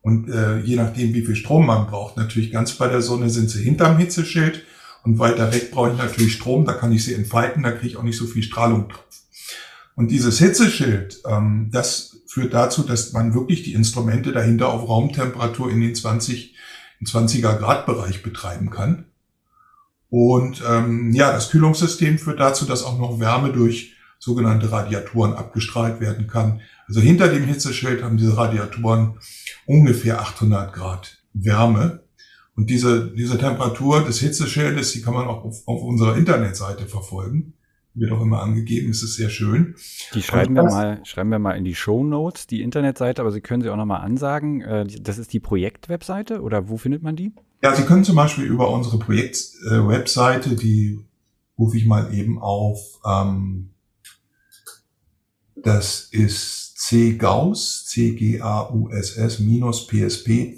Und 0.02 0.28
äh, 0.28 0.58
je 0.58 0.76
nachdem, 0.76 1.14
wie 1.14 1.24
viel 1.24 1.36
Strom 1.36 1.66
man 1.66 1.86
braucht, 1.86 2.16
natürlich 2.16 2.50
ganz 2.50 2.72
bei 2.72 2.88
der 2.88 3.02
Sonne 3.02 3.30
sind 3.30 3.48
sie 3.48 3.62
hinterm 3.62 3.98
Hitzeschild 3.98 4.64
und 5.04 5.18
weiter 5.18 5.52
weg 5.52 5.70
brauche 5.70 5.92
ich 5.92 5.98
natürlich 5.98 6.34
Strom, 6.34 6.64
da 6.64 6.72
kann 6.74 6.92
ich 6.92 7.04
sie 7.04 7.14
entfalten, 7.14 7.62
da 7.62 7.70
kriege 7.70 7.86
ich 7.86 7.96
auch 7.96 8.02
nicht 8.02 8.18
so 8.18 8.26
viel 8.26 8.42
Strahlung 8.42 8.88
drauf. 8.88 9.04
Und 9.94 10.10
dieses 10.10 10.38
Hitzeschild, 10.38 11.22
ähm, 11.26 11.68
das 11.70 12.16
führt 12.26 12.54
dazu, 12.54 12.82
dass 12.82 13.12
man 13.12 13.34
wirklich 13.34 13.62
die 13.62 13.74
Instrumente 13.74 14.32
dahinter 14.32 14.72
auf 14.72 14.88
Raumtemperatur 14.88 15.70
in 15.70 15.80
den 15.80 15.94
20, 15.94 16.56
in 17.00 17.06
20er 17.06 17.56
Grad 17.58 17.86
Bereich 17.86 18.22
betreiben 18.22 18.70
kann. 18.70 19.04
Und 20.08 20.62
ähm, 20.68 21.12
ja, 21.12 21.32
das 21.32 21.50
Kühlungssystem 21.50 22.18
führt 22.18 22.40
dazu, 22.40 22.64
dass 22.64 22.84
auch 22.84 22.98
noch 22.98 23.20
Wärme 23.20 23.52
durch 23.52 23.94
sogenannte 24.22 24.70
Radiatoren 24.70 25.32
abgestrahlt 25.32 26.00
werden 26.00 26.28
kann. 26.28 26.60
Also 26.86 27.00
hinter 27.00 27.26
dem 27.26 27.42
Hitzeschild 27.42 28.04
haben 28.04 28.16
diese 28.16 28.36
Radiatoren 28.36 29.18
ungefähr 29.66 30.20
800 30.20 30.72
Grad 30.72 31.18
Wärme. 31.32 32.04
Und 32.54 32.70
diese, 32.70 33.12
diese 33.12 33.36
Temperatur 33.36 34.04
des 34.04 34.20
Hitzeschildes, 34.20 34.92
die 34.92 35.02
kann 35.02 35.14
man 35.14 35.26
auch 35.26 35.44
auf, 35.44 35.66
auf 35.66 35.82
unserer 35.82 36.16
Internetseite 36.16 36.86
verfolgen. 36.86 37.54
wird 37.94 38.12
auch 38.12 38.20
immer 38.20 38.42
angegeben, 38.42 38.90
es 38.90 39.02
ist 39.02 39.16
sehr 39.16 39.28
schön. 39.28 39.74
Die 40.14 40.22
schreiben 40.22 40.54
wir 40.54 40.62
mal, 40.62 41.00
schreiben 41.04 41.30
wir 41.30 41.40
mal 41.40 41.56
in 41.56 41.64
die 41.64 41.74
Show 41.74 42.04
Notes, 42.04 42.46
die 42.46 42.62
Internetseite, 42.62 43.22
aber 43.22 43.32
Sie 43.32 43.40
können 43.40 43.62
sie 43.62 43.70
auch 43.70 43.76
nochmal 43.76 44.02
ansagen. 44.02 44.60
Äh, 44.60 44.86
das 45.00 45.18
ist 45.18 45.32
die 45.32 45.40
Projektwebseite 45.40 46.42
oder 46.42 46.68
wo 46.68 46.76
findet 46.76 47.02
man 47.02 47.16
die? 47.16 47.32
Ja, 47.60 47.74
Sie 47.74 47.82
können 47.82 48.04
zum 48.04 48.14
Beispiel 48.14 48.44
über 48.44 48.70
unsere 48.70 49.00
Projektwebseite, 49.00 50.50
äh, 50.50 50.56
die 50.56 51.00
rufe 51.58 51.76
ich 51.76 51.86
mal 51.86 52.14
eben 52.14 52.40
auf, 52.40 53.00
ähm, 53.04 53.71
das 55.62 56.08
ist 56.10 56.74
cgaus, 56.76 57.86
c-g-a-u-s-s 57.86 59.38
minus 59.40 59.86
psp 59.86 60.54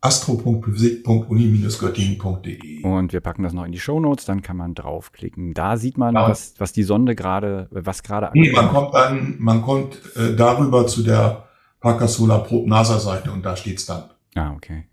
astro.physik.uni-göttingen.de. 0.00 2.84
Und 2.84 3.12
wir 3.12 3.20
packen 3.20 3.42
das 3.42 3.52
noch 3.52 3.64
in 3.64 3.72
die 3.72 3.80
Shownotes, 3.80 4.24
dann 4.24 4.40
kann 4.42 4.56
man 4.56 4.74
draufklicken. 4.74 5.52
Da 5.54 5.76
sieht 5.76 5.98
man, 5.98 6.14
ja. 6.14 6.28
was, 6.28 6.54
was 6.58 6.72
die 6.72 6.84
Sonde 6.84 7.16
gerade, 7.16 7.66
was 7.70 8.04
gerade 8.04 8.30
Nee, 8.34 8.52
man 8.52 8.68
kommt 8.68 8.94
dann, 8.94 9.34
man 9.38 9.62
kommt 9.62 9.98
äh, 10.16 10.36
darüber 10.36 10.86
zu 10.86 11.02
der 11.02 11.46
Parker 11.80 12.06
Solar 12.08 12.44
Probe 12.44 12.68
NASA 12.68 13.00
Seite 13.00 13.32
und 13.32 13.42
da 13.44 13.56
steht's 13.56 13.86
dann. 13.86 14.04
Ah, 14.34 14.52
okay. 14.52 14.84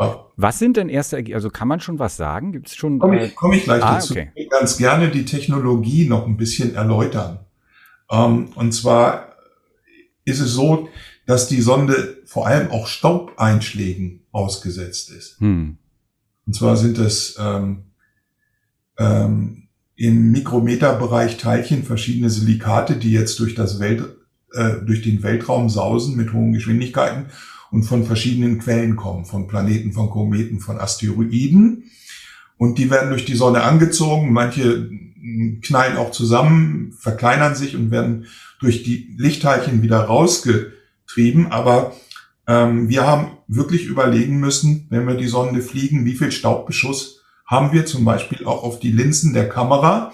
Ja. 0.00 0.24
Was 0.36 0.58
sind 0.58 0.78
denn 0.78 0.88
erste, 0.88 1.22
also 1.34 1.50
kann 1.50 1.68
man 1.68 1.80
schon 1.80 1.98
was 1.98 2.16
sagen? 2.16 2.52
Gibt 2.52 2.68
es 2.68 2.74
schon? 2.74 2.98
Komme 2.98 3.26
ich, 3.26 3.36
komm 3.36 3.52
ich 3.52 3.64
gleich 3.64 3.82
ah, 3.82 3.96
dazu. 3.96 4.14
Okay. 4.14 4.30
Ich 4.34 4.46
würde 4.46 4.58
ganz 4.58 4.78
gerne 4.78 5.10
die 5.10 5.24
Technologie 5.24 6.08
noch 6.08 6.26
ein 6.26 6.36
bisschen 6.36 6.74
erläutern. 6.74 7.40
Ähm, 8.10 8.48
und 8.54 8.72
zwar 8.72 9.36
ist 10.24 10.40
es 10.40 10.52
so, 10.52 10.88
dass 11.26 11.48
die 11.48 11.60
Sonde 11.60 12.22
vor 12.26 12.46
allem 12.46 12.70
auch 12.70 12.86
Staubeinschlägen 12.86 14.26
ausgesetzt 14.32 15.10
ist. 15.10 15.40
Hm. 15.40 15.78
Und 16.46 16.54
zwar 16.54 16.76
sind 16.76 16.98
es 16.98 17.36
ähm, 17.38 17.84
ähm, 18.98 19.68
im 19.96 20.32
Mikrometerbereich 20.32 21.36
Teilchen 21.36 21.84
verschiedene 21.84 22.30
Silikate, 22.30 22.96
die 22.96 23.12
jetzt 23.12 23.38
durch 23.38 23.54
das 23.54 23.78
Welt, 23.78 24.04
äh, 24.52 24.84
durch 24.84 25.02
den 25.02 25.22
Weltraum 25.22 25.68
sausen 25.68 26.16
mit 26.16 26.32
hohen 26.32 26.52
Geschwindigkeiten 26.52 27.26
und 27.70 27.84
von 27.84 28.04
verschiedenen 28.04 28.58
Quellen 28.58 28.96
kommen, 28.96 29.24
von 29.24 29.46
Planeten, 29.46 29.92
von 29.92 30.10
Kometen, 30.10 30.60
von 30.60 30.78
Asteroiden. 30.78 31.84
Und 32.58 32.78
die 32.78 32.90
werden 32.90 33.10
durch 33.10 33.24
die 33.24 33.34
Sonne 33.34 33.62
angezogen. 33.62 34.32
Manche 34.32 34.90
knallen 35.62 35.96
auch 35.96 36.10
zusammen, 36.10 36.94
verkleinern 36.98 37.54
sich 37.54 37.76
und 37.76 37.90
werden 37.90 38.26
durch 38.60 38.82
die 38.82 39.14
Lichtteilchen 39.16 39.82
wieder 39.82 40.00
rausgetrieben. 40.00 41.50
Aber 41.50 41.92
ähm, 42.46 42.88
wir 42.88 43.06
haben 43.06 43.38
wirklich 43.48 43.86
überlegen 43.86 44.38
müssen, 44.40 44.86
wenn 44.90 45.06
wir 45.06 45.14
die 45.14 45.28
Sonde 45.28 45.62
fliegen, 45.62 46.04
wie 46.04 46.14
viel 46.14 46.32
Staubbeschuss 46.32 47.20
haben 47.46 47.72
wir 47.72 47.86
zum 47.86 48.04
Beispiel 48.04 48.46
auch 48.46 48.62
auf 48.62 48.80
die 48.80 48.92
Linsen 48.92 49.34
der 49.34 49.48
Kamera. 49.48 50.12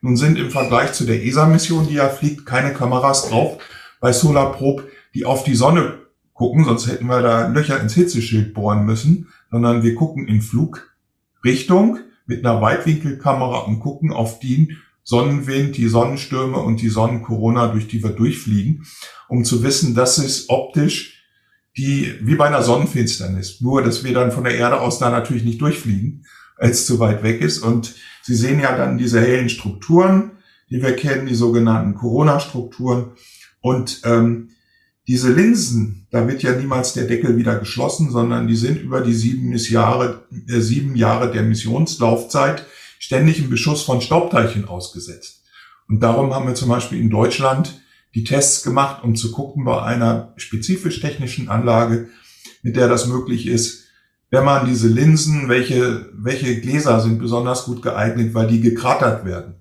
Nun 0.00 0.16
sind 0.16 0.38
im 0.38 0.50
Vergleich 0.50 0.92
zu 0.92 1.04
der 1.04 1.24
ESA-Mission, 1.24 1.88
die 1.88 1.94
ja 1.94 2.08
fliegt, 2.08 2.46
keine 2.46 2.72
Kameras 2.72 3.28
drauf 3.28 3.58
bei 4.00 4.12
Solarprobe, 4.12 4.84
die 5.14 5.24
auf 5.24 5.44
die 5.44 5.54
Sonne 5.54 5.98
gucken, 6.32 6.64
sonst 6.64 6.86
hätten 6.86 7.06
wir 7.06 7.22
da 7.22 7.48
Löcher 7.48 7.80
ins 7.80 7.94
Hitzeschild 7.94 8.54
bohren 8.54 8.84
müssen, 8.84 9.28
sondern 9.50 9.82
wir 9.82 9.94
gucken 9.94 10.28
in 10.28 10.42
Flugrichtung 10.42 11.98
mit 12.26 12.44
einer 12.44 12.60
Weitwinkelkamera 12.60 13.60
und 13.60 13.80
gucken 13.80 14.12
auf 14.12 14.38
den 14.40 14.78
Sonnenwind, 15.02 15.76
die 15.76 15.88
Sonnenstürme 15.88 16.58
und 16.58 16.82
die 16.82 16.88
Sonnenkorona, 16.88 17.68
durch 17.68 17.86
die 17.86 18.02
wir 18.02 18.10
durchfliegen, 18.10 18.84
um 19.28 19.44
zu 19.44 19.62
wissen, 19.62 19.94
dass 19.94 20.18
es 20.18 20.48
optisch 20.48 21.16
die 21.76 22.14
wie 22.22 22.36
bei 22.36 22.46
einer 22.46 22.62
Sonnenfinsternis. 22.62 23.60
Nur, 23.60 23.82
dass 23.82 24.02
wir 24.02 24.14
dann 24.14 24.32
von 24.32 24.44
der 24.44 24.56
Erde 24.56 24.80
aus 24.80 24.98
da 24.98 25.10
natürlich 25.10 25.44
nicht 25.44 25.60
durchfliegen, 25.60 26.24
es 26.58 26.86
zu 26.86 26.98
weit 26.98 27.22
weg 27.22 27.40
ist. 27.40 27.58
Und 27.58 27.94
Sie 28.22 28.34
sehen 28.34 28.60
ja 28.60 28.76
dann 28.76 28.98
diese 28.98 29.20
hellen 29.20 29.48
Strukturen, 29.48 30.32
die 30.70 30.82
wir 30.82 30.96
kennen, 30.96 31.26
die 31.26 31.34
sogenannten 31.34 31.94
Corona-Strukturen. 31.94 33.12
Und 33.60 34.00
ähm, 34.04 34.50
diese 35.08 35.32
Linsen, 35.32 36.06
da 36.10 36.26
wird 36.26 36.42
ja 36.42 36.52
niemals 36.52 36.92
der 36.92 37.04
Deckel 37.04 37.36
wieder 37.36 37.58
geschlossen, 37.58 38.10
sondern 38.10 38.48
die 38.48 38.56
sind 38.56 38.80
über 38.80 39.00
die 39.00 39.14
sieben 39.14 39.52
Jahre, 39.54 40.26
äh, 40.48 40.60
sieben 40.60 40.96
Jahre 40.96 41.30
der 41.30 41.42
Missionslaufzeit 41.42 42.66
ständig 42.98 43.38
im 43.38 43.50
Beschuss 43.50 43.82
von 43.82 44.00
Staubteilchen 44.00 44.66
ausgesetzt. 44.66 45.44
Und 45.88 46.00
darum 46.00 46.34
haben 46.34 46.48
wir 46.48 46.54
zum 46.54 46.68
Beispiel 46.68 47.00
in 47.00 47.10
Deutschland 47.10 47.80
die 48.14 48.24
Tests 48.24 48.62
gemacht, 48.64 49.04
um 49.04 49.14
zu 49.14 49.30
gucken 49.30 49.64
bei 49.64 49.80
einer 49.80 50.32
spezifisch 50.36 51.00
technischen 51.00 51.48
Anlage, 51.48 52.08
mit 52.62 52.74
der 52.74 52.88
das 52.88 53.06
möglich 53.06 53.46
ist, 53.46 53.84
wenn 54.30 54.44
man 54.44 54.66
diese 54.66 54.88
Linsen, 54.88 55.48
welche, 55.48 56.10
welche 56.14 56.60
Gläser 56.60 57.00
sind 57.00 57.20
besonders 57.20 57.64
gut 57.66 57.82
geeignet, 57.82 58.34
weil 58.34 58.48
die 58.48 58.60
gekratert 58.60 59.24
werden. 59.24 59.54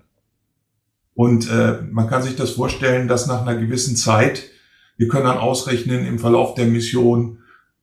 Und 1.14 1.50
äh, 1.50 1.82
man 1.92 2.10
kann 2.10 2.24
sich 2.24 2.36
das 2.36 2.52
vorstellen, 2.52 3.08
dass 3.08 3.28
nach 3.28 3.42
einer 3.42 3.56
gewissen 3.56 3.96
Zeit, 3.96 4.50
wir 4.98 5.08
können 5.08 5.26
dann 5.26 5.38
ausrechnen 5.38 6.06
im 6.06 6.20
Verlauf 6.20 6.56
der 6.56 6.66
Mission 6.66 7.40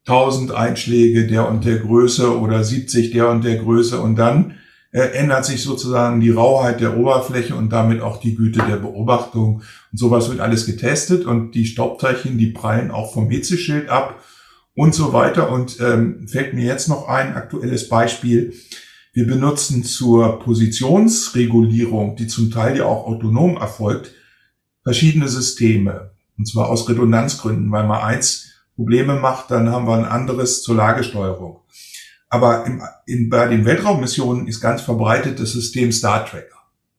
1000 0.07 0.53
Einschläge 0.53 1.27
der 1.27 1.49
und 1.49 1.65
der 1.65 1.79
Größe 1.79 2.39
oder 2.39 2.65
70 2.65 3.13
der 3.13 3.29
und 3.29 3.45
der 3.45 3.57
Größe 3.57 4.01
und 4.01 4.17
dann 4.17 4.57
äh, 4.93 5.01
ändert 5.15 5.47
sich 5.47 5.63
sozusagen 5.63 6.21
die 6.21 6.31
Rauheit 6.31 6.81
der 6.81 6.99
Oberfläche 6.99 7.55
und 7.55 7.71
damit 7.71 8.03
auch 8.03 8.21
die 8.21 8.35
Güte 8.35 8.63
der 8.69 8.77
Beobachtung. 8.77 9.63
Und 9.91 9.99
sowas 9.99 10.29
wird 10.29 10.41
alles 10.41 10.67
getestet 10.67 11.25
und 11.25 11.53
die 11.53 11.65
Staubteilchen, 11.65 12.37
die 12.37 12.49
prallen 12.49 12.91
auch 12.91 13.15
vom 13.15 13.31
Hitzeschild 13.31 13.89
ab 13.89 14.23
und 14.75 14.95
so 14.95 15.15
weiter. 15.15 15.51
Und 15.51 15.81
ähm, 15.81 16.29
fällt 16.29 16.53
mir 16.53 16.67
jetzt 16.67 16.89
noch 16.89 17.09
ein 17.09 17.35
aktuelles 17.35 17.89
Beispiel. 17.89 18.53
Wir 19.15 19.27
benutzen 19.27 19.83
zur 19.83 20.39
Positionsregulierung, 20.41 22.17
die 22.17 22.27
zum 22.27 22.51
Teil 22.51 22.77
ja 22.77 22.85
auch 22.85 23.07
autonom 23.07 23.57
erfolgt, 23.57 24.13
verschiedene 24.83 25.29
Systeme. 25.29 26.12
Und 26.39 26.49
zwar 26.49 26.69
aus 26.69 26.89
Redundanzgründen, 26.89 27.71
weil 27.71 27.87
man 27.87 28.01
eins 28.01 28.53
Probleme 28.75 29.17
macht, 29.17 29.51
dann 29.51 29.71
haben 29.71 29.87
wir 29.87 29.95
ein 29.95 30.05
anderes 30.05 30.63
zur 30.63 30.77
Lagesteuerung. 30.77 31.61
Aber 32.29 32.65
im, 32.67 32.83
in, 33.07 33.29
bei 33.29 33.47
den 33.49 33.65
Weltraummissionen 33.65 34.47
ist 34.47 34.61
ganz 34.61 34.81
verbreitet 34.81 35.39
das 35.39 35.53
System 35.53 35.93
Star 35.93 36.25
Tracker. 36.25 36.57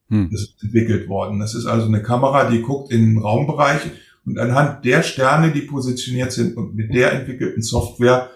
Hm. 0.09 0.29
Das 0.31 0.41
ist 0.41 0.63
entwickelt 0.63 1.09
worden. 1.09 1.39
Das 1.39 1.55
ist 1.55 1.65
also 1.65 1.87
eine 1.87 2.03
Kamera, 2.03 2.49
die 2.49 2.61
guckt 2.61 2.91
in 2.91 3.15
den 3.15 3.17
Raumbereich 3.17 3.81
und 4.25 4.37
anhand 4.37 4.85
der 4.85 5.01
Sterne, 5.03 5.51
die 5.51 5.61
positioniert 5.61 6.31
sind 6.31 6.55
und 6.55 6.75
mit 6.75 6.93
der 6.93 7.13
entwickelten 7.13 7.63
Software 7.63 8.29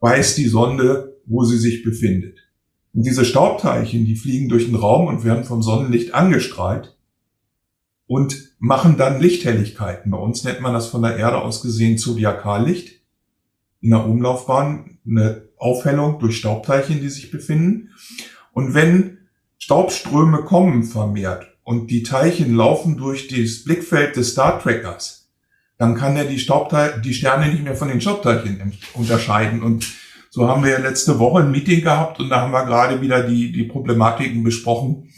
weiß 0.00 0.34
die 0.34 0.48
Sonde, 0.48 1.16
wo 1.26 1.44
sie 1.44 1.58
sich 1.58 1.84
befindet. 1.84 2.38
Und 2.92 3.06
diese 3.06 3.24
Staubteilchen, 3.24 4.04
die 4.04 4.16
fliegen 4.16 4.48
durch 4.48 4.66
den 4.66 4.74
Raum 4.74 5.06
und 5.06 5.24
werden 5.24 5.44
vom 5.44 5.62
Sonnenlicht 5.62 6.14
angestrahlt 6.14 6.96
und 8.06 8.49
machen 8.60 8.98
dann 8.98 9.20
Lichthelligkeiten. 9.20 10.12
Bei 10.12 10.18
uns 10.18 10.44
nennt 10.44 10.60
man 10.60 10.74
das 10.74 10.86
von 10.86 11.02
der 11.02 11.16
Erde 11.16 11.38
aus 11.38 11.62
gesehen 11.62 11.98
Zodiakallicht. 11.98 13.00
In 13.80 13.90
der 13.90 14.04
Umlaufbahn 14.04 14.98
eine 15.06 15.48
Aufhellung 15.56 16.18
durch 16.20 16.36
Staubteilchen, 16.36 17.00
die 17.00 17.08
sich 17.08 17.30
befinden. 17.30 17.90
Und 18.52 18.74
wenn 18.74 19.18
Staubströme 19.58 20.42
kommen 20.42 20.84
vermehrt 20.84 21.46
und 21.64 21.90
die 21.90 22.02
Teilchen 22.02 22.54
laufen 22.54 22.98
durch 22.98 23.28
das 23.28 23.64
Blickfeld 23.64 24.16
des 24.16 24.32
Star 24.32 24.60
Trackers, 24.60 25.30
dann 25.78 25.94
kann 25.94 26.16
er 26.16 26.26
die 26.26 26.38
Staubteil 26.38 27.00
die 27.02 27.14
Sterne 27.14 27.50
nicht 27.50 27.64
mehr 27.64 27.74
von 27.74 27.88
den 27.88 28.02
Staubteilchen 28.02 28.74
unterscheiden. 28.92 29.62
Und 29.62 29.90
so 30.28 30.46
haben 30.46 30.62
wir 30.62 30.78
letzte 30.78 31.18
Woche 31.18 31.42
ein 31.42 31.50
Meeting 31.50 31.82
gehabt 31.82 32.20
und 32.20 32.28
da 32.28 32.42
haben 32.42 32.52
wir 32.52 32.66
gerade 32.66 33.00
wieder 33.00 33.22
die, 33.22 33.50
die 33.52 33.64
Problematiken 33.64 34.44
besprochen. 34.44 35.09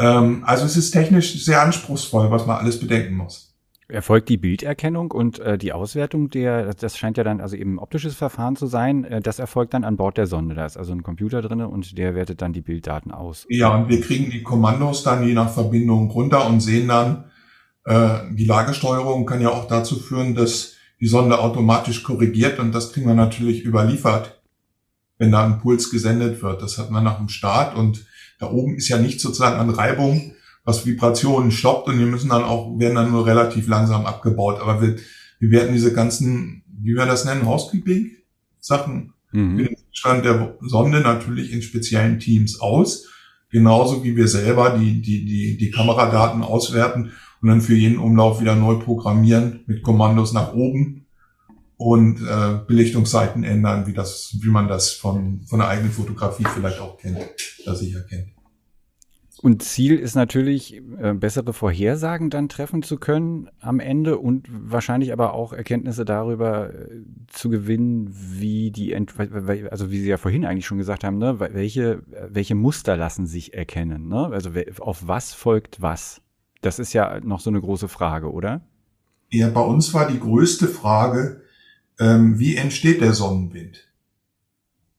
Ähm, 0.00 0.42
also 0.46 0.64
es 0.64 0.76
ist 0.76 0.92
technisch 0.92 1.44
sehr 1.44 1.62
anspruchsvoll, 1.62 2.30
was 2.30 2.46
man 2.46 2.56
alles 2.56 2.80
bedenken 2.80 3.16
muss. 3.16 3.54
Erfolgt 3.88 4.28
die 4.28 4.36
Bilderkennung 4.36 5.10
und 5.10 5.40
äh, 5.40 5.58
die 5.58 5.72
Auswertung 5.72 6.30
der, 6.30 6.74
das 6.74 6.96
scheint 6.96 7.18
ja 7.18 7.24
dann 7.24 7.40
also 7.40 7.56
eben 7.56 7.74
ein 7.74 7.78
optisches 7.78 8.14
Verfahren 8.14 8.56
zu 8.56 8.66
sein, 8.66 9.04
äh, 9.04 9.20
das 9.20 9.38
erfolgt 9.38 9.74
dann 9.74 9.84
an 9.84 9.96
Bord 9.96 10.16
der 10.16 10.26
Sonde. 10.26 10.54
Da 10.54 10.64
ist 10.64 10.76
also 10.76 10.92
ein 10.92 11.02
Computer 11.02 11.42
drin 11.42 11.60
und 11.60 11.98
der 11.98 12.14
wertet 12.14 12.40
dann 12.40 12.52
die 12.52 12.62
Bilddaten 12.62 13.10
aus. 13.10 13.46
Ja, 13.50 13.74
und 13.74 13.88
wir 13.88 14.00
kriegen 14.00 14.30
die 14.30 14.42
Kommandos 14.42 15.02
dann 15.02 15.26
je 15.26 15.34
nach 15.34 15.52
Verbindung 15.52 16.10
runter 16.10 16.46
und 16.46 16.60
sehen 16.60 16.88
dann, 16.88 17.24
äh, 17.84 18.20
die 18.32 18.44
Lagesteuerung 18.46 19.26
kann 19.26 19.40
ja 19.40 19.50
auch 19.50 19.66
dazu 19.66 19.96
führen, 19.96 20.34
dass 20.34 20.76
die 21.00 21.08
Sonde 21.08 21.38
automatisch 21.40 22.02
korrigiert 22.04 22.58
und 22.58 22.72
das 22.72 22.92
kriegen 22.92 23.08
wir 23.08 23.14
natürlich 23.14 23.64
überliefert, 23.64 24.40
wenn 25.18 25.32
da 25.32 25.44
ein 25.44 25.58
Puls 25.58 25.90
gesendet 25.90 26.42
wird. 26.42 26.62
Das 26.62 26.78
hat 26.78 26.90
man 26.90 27.04
nach 27.04 27.18
dem 27.18 27.28
Start 27.28 27.76
und 27.76 28.06
da 28.40 28.50
oben 28.50 28.74
ist 28.74 28.88
ja 28.88 28.98
nicht 28.98 29.20
sozusagen 29.20 29.60
an 29.60 29.70
Reibung 29.70 30.32
was 30.64 30.86
Vibrationen 30.86 31.50
stoppt 31.50 31.88
und 31.88 31.98
die 31.98 32.04
müssen 32.04 32.30
dann 32.30 32.44
auch, 32.44 32.78
werden 32.78 32.94
dann 32.94 33.10
nur 33.10 33.26
relativ 33.26 33.66
langsam 33.66 34.06
abgebaut. 34.06 34.60
Aber 34.60 34.82
wir, 34.82 34.96
wir 35.38 35.50
werden 35.50 35.72
diese 35.72 35.92
ganzen, 35.92 36.62
wie 36.66 36.94
wir 36.94 37.06
das 37.06 37.24
nennen, 37.24 37.46
Housekeeping-Sachen 37.46 39.12
mhm. 39.32 39.56
den 39.56 39.76
Stand 39.92 40.24
der 40.24 40.56
Sonde 40.60 41.00
natürlich 41.00 41.52
in 41.52 41.62
speziellen 41.62 42.18
Teams 42.18 42.60
aus. 42.60 43.08
Genauso 43.50 44.04
wie 44.04 44.16
wir 44.16 44.28
selber 44.28 44.78
die, 44.78 45.02
die, 45.02 45.24
die, 45.24 45.56
die 45.56 45.70
Kameradaten 45.70 46.42
auswerten 46.42 47.12
und 47.42 47.48
dann 47.48 47.62
für 47.62 47.74
jeden 47.74 47.98
Umlauf 47.98 48.40
wieder 48.40 48.54
neu 48.54 48.76
programmieren 48.76 49.64
mit 49.66 49.82
Kommandos 49.82 50.32
nach 50.32 50.52
oben 50.52 50.99
und 51.80 52.20
äh, 52.20 52.58
Belichtungsseiten 52.66 53.42
ändern, 53.42 53.86
wie 53.86 53.94
das, 53.94 54.36
wie 54.42 54.50
man 54.50 54.68
das 54.68 54.92
von, 54.92 55.40
von 55.46 55.60
der 55.60 55.68
eigenen 55.68 55.90
Fotografie 55.90 56.44
vielleicht 56.54 56.78
auch 56.78 56.98
kennt, 56.98 57.18
das 57.64 57.78
sicher 57.78 58.02
kennt. 58.02 58.28
Und 59.40 59.62
Ziel 59.62 59.96
ist 59.96 60.14
natürlich, 60.14 60.76
äh, 61.00 61.14
bessere 61.14 61.54
Vorhersagen 61.54 62.28
dann 62.28 62.50
treffen 62.50 62.82
zu 62.82 62.98
können 62.98 63.48
am 63.60 63.80
Ende 63.80 64.18
und 64.18 64.46
wahrscheinlich 64.50 65.10
aber 65.14 65.32
auch 65.32 65.54
Erkenntnisse 65.54 66.04
darüber 66.04 66.68
äh, 66.68 67.00
zu 67.28 67.48
gewinnen, 67.48 68.10
wie 68.12 68.70
die, 68.70 68.92
Ent 68.92 69.14
also 69.18 69.90
wie 69.90 70.00
Sie 70.00 70.08
ja 70.10 70.18
vorhin 70.18 70.44
eigentlich 70.44 70.66
schon 70.66 70.76
gesagt 70.76 71.02
haben, 71.02 71.16
ne, 71.16 71.40
welche, 71.40 72.02
welche 72.28 72.56
Muster 72.56 72.98
lassen 72.98 73.24
sich 73.24 73.54
erkennen, 73.54 74.06
ne? 74.06 74.26
Also 74.26 74.50
auf 74.80 75.08
was 75.08 75.32
folgt 75.32 75.80
was? 75.80 76.20
Das 76.60 76.78
ist 76.78 76.92
ja 76.92 77.20
noch 77.20 77.40
so 77.40 77.48
eine 77.48 77.62
große 77.62 77.88
Frage, 77.88 78.30
oder? 78.30 78.60
Ja, 79.30 79.48
bei 79.48 79.62
uns 79.62 79.94
war 79.94 80.06
die 80.06 80.20
größte 80.20 80.68
Frage, 80.68 81.40
ähm, 82.00 82.38
wie 82.38 82.56
entsteht 82.56 83.00
der 83.00 83.12
Sonnenwind? 83.12 83.86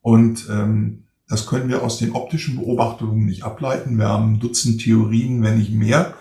Und 0.02 0.48
ähm, 0.50 1.04
das 1.28 1.48
können 1.48 1.70
wir 1.70 1.84
aus 1.84 1.98
den 1.98 2.12
optischen 2.12 2.58
Beobachtungen 2.58 3.26
nicht 3.26 3.44
ableiten. 3.44 3.98
Wir 3.98 4.08
haben 4.08 4.40
Dutzend 4.40 4.82
Theorien, 4.82 5.44
wenn 5.44 5.58
nicht 5.58 5.74
mehr. 5.74 6.14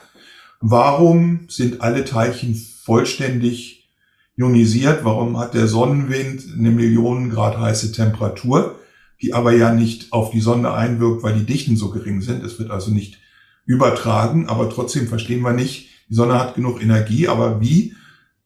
Warum 0.61 1.47
sind 1.49 1.81
alle 1.81 2.05
Teilchen 2.05 2.55
vollständig 2.55 3.89
ionisiert? 4.37 5.05
Warum 5.05 5.39
hat 5.39 5.55
der 5.55 5.67
Sonnenwind 5.67 6.45
eine 6.57 6.71
Millionen 6.71 7.31
Grad 7.31 7.59
heiße 7.59 7.93
Temperatur, 7.93 8.79
die 9.21 9.35
aber 9.35 9.53
ja 9.53 9.73
nicht 9.73 10.13
auf 10.13 10.31
die 10.31 10.41
Sonne 10.41 10.73
einwirkt, 10.73 11.23
weil 11.23 11.39
die 11.39 11.47
Dichten 11.47 11.77
so 11.77 11.91
gering 11.91 12.21
sind? 12.21 12.45
Es 12.45 12.59
wird 12.59 12.71
also 12.71 12.91
nicht 12.91 13.19
übertragen, 13.67 14.49
aber 14.49 14.71
trotzdem 14.71 15.09
verstehen 15.09 15.43
wir 15.43 15.53
nicht, 15.53 15.89
die 16.09 16.15
Sonne 16.15 16.39
hat 16.39 16.55
genug 16.55 16.83
Energie, 16.83 17.29
aber 17.29 17.61
wie 17.61 17.95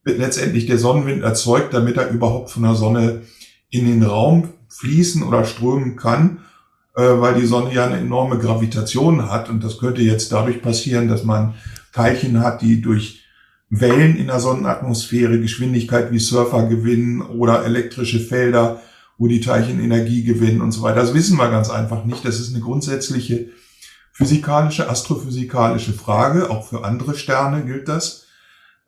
letztendlich 0.05 0.65
der 0.65 0.77
Sonnenwind 0.77 1.23
erzeugt, 1.23 1.73
damit 1.73 1.97
er 1.97 2.09
überhaupt 2.09 2.51
von 2.51 2.63
der 2.63 2.75
Sonne 2.75 3.23
in 3.69 3.85
den 3.85 4.03
Raum 4.03 4.49
fließen 4.69 5.23
oder 5.23 5.45
strömen 5.45 5.95
kann 5.95 6.39
äh, 6.95 7.01
weil 7.01 7.35
die 7.35 7.45
Sonne 7.45 7.73
ja 7.73 7.85
eine 7.85 7.97
enorme 7.97 8.39
Gravitation 8.39 9.29
hat. 9.29 9.49
Und 9.49 9.63
das 9.63 9.77
könnte 9.77 10.01
jetzt 10.01 10.31
dadurch 10.31 10.61
passieren, 10.61 11.07
dass 11.07 11.23
man 11.23 11.55
Teilchen 11.91 12.39
hat, 12.39 12.61
die 12.61 12.81
durch 12.81 13.23
Wellen 13.69 14.15
in 14.15 14.27
der 14.27 14.39
Sonnenatmosphäre 14.39 15.39
Geschwindigkeit 15.39 16.11
wie 16.11 16.19
Surfer 16.19 16.67
gewinnen 16.67 17.21
oder 17.21 17.65
elektrische 17.65 18.19
Felder, 18.19 18.81
wo 19.17 19.27
die 19.27 19.41
Teilchen 19.41 19.79
Energie 19.79 20.23
gewinnen 20.23 20.61
und 20.61 20.71
so 20.71 20.81
weiter. 20.81 21.01
Das 21.01 21.13
wissen 21.13 21.37
wir 21.37 21.49
ganz 21.49 21.69
einfach 21.69 22.05
nicht. 22.05 22.23
Das 22.23 22.39
ist 22.39 22.53
eine 22.53 22.63
grundsätzliche 22.63 23.49
physikalische, 24.13 24.89
astrophysikalische 24.89 25.93
Frage. 25.93 26.49
Auch 26.49 26.67
für 26.67 26.85
andere 26.85 27.15
Sterne 27.15 27.65
gilt 27.65 27.89
das. 27.89 28.27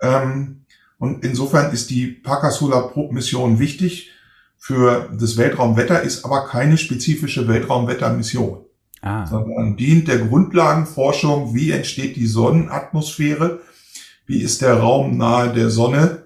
Ähm, 0.02 0.66
und 1.00 1.24
insofern 1.24 1.72
ist 1.72 1.90
die 1.90 2.08
Parker 2.08 2.52
Solar 2.52 2.90
Probe 2.90 3.14
Mission 3.14 3.60
wichtig 3.60 4.12
für 4.58 5.10
das 5.18 5.38
Weltraumwetter, 5.38 6.02
ist 6.02 6.26
aber 6.26 6.46
keine 6.46 6.78
spezifische 6.78 7.48
Weltraumwettermission. 7.48 8.66
Ah. 9.02 9.28
Sondern 9.28 9.78
dient 9.78 10.08
der 10.08 10.18
Grundlagenforschung, 10.18 11.54
wie 11.54 11.72
entsteht 11.72 12.16
die 12.16 12.26
Sonnenatmosphäre, 12.26 13.62
wie 14.26 14.42
ist 14.42 14.64
der 14.64 14.80
Raum 14.80 15.18
nahe 15.18 15.54
der 15.54 15.70
Sonne 15.70 16.24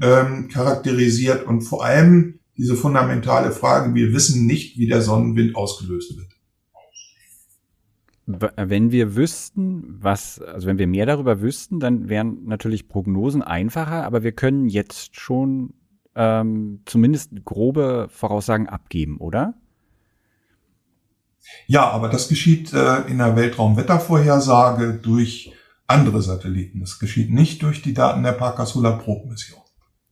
ähm, 0.00 0.48
charakterisiert 0.48 1.46
und 1.46 1.60
vor 1.60 1.84
allem 1.84 2.40
diese 2.56 2.74
fundamentale 2.74 3.52
Frage, 3.52 3.94
wir 3.94 4.12
wissen 4.12 4.46
nicht, 4.46 4.78
wie 4.78 4.86
der 4.86 5.02
Sonnenwind 5.02 5.56
ausgelöst 5.56 6.16
wird. 6.16 6.29
Wenn 8.56 8.92
wir 8.92 9.16
wüssten, 9.16 9.96
was, 10.00 10.40
also 10.40 10.66
wenn 10.66 10.78
wir 10.78 10.86
mehr 10.86 11.06
darüber 11.06 11.40
wüssten, 11.40 11.80
dann 11.80 12.08
wären 12.08 12.44
natürlich 12.44 12.88
Prognosen 12.88 13.42
einfacher, 13.42 14.04
aber 14.04 14.22
wir 14.22 14.32
können 14.32 14.68
jetzt 14.68 15.18
schon 15.18 15.74
ähm, 16.14 16.80
zumindest 16.84 17.44
grobe 17.44 18.08
Voraussagen 18.10 18.68
abgeben, 18.68 19.18
oder? 19.18 19.54
Ja, 21.66 21.88
aber 21.90 22.08
das 22.08 22.28
geschieht 22.28 22.72
äh, 22.72 23.02
in 23.02 23.18
der 23.18 23.36
Weltraumwettervorhersage 23.36 24.94
durch 24.94 25.52
andere 25.86 26.22
Satelliten. 26.22 26.80
Das 26.80 26.98
geschieht 26.98 27.30
nicht 27.30 27.62
durch 27.62 27.82
die 27.82 27.94
Daten 27.94 28.22
der 28.22 28.32
Parker 28.32 28.66
Solar 28.66 28.98
Probe 28.98 29.28
Mission. 29.28 29.60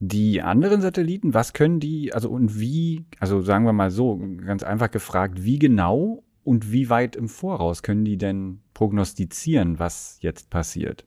Die 0.01 0.41
anderen 0.41 0.81
Satelliten, 0.81 1.33
was 1.33 1.53
können 1.53 1.79
die, 1.79 2.13
also 2.13 2.29
und 2.29 2.57
wie, 2.59 3.05
also 3.19 3.41
sagen 3.41 3.65
wir 3.65 3.73
mal 3.73 3.91
so, 3.91 4.17
ganz 4.45 4.63
einfach 4.63 4.89
gefragt, 4.89 5.43
wie 5.43 5.59
genau 5.59 6.23
und 6.49 6.71
wie 6.71 6.89
weit 6.89 7.15
im 7.15 7.29
Voraus 7.29 7.83
können 7.83 8.05
die 8.05 8.17
denn 8.17 8.61
prognostizieren, 8.73 9.77
was 9.77 10.17
jetzt 10.21 10.49
passiert? 10.49 11.05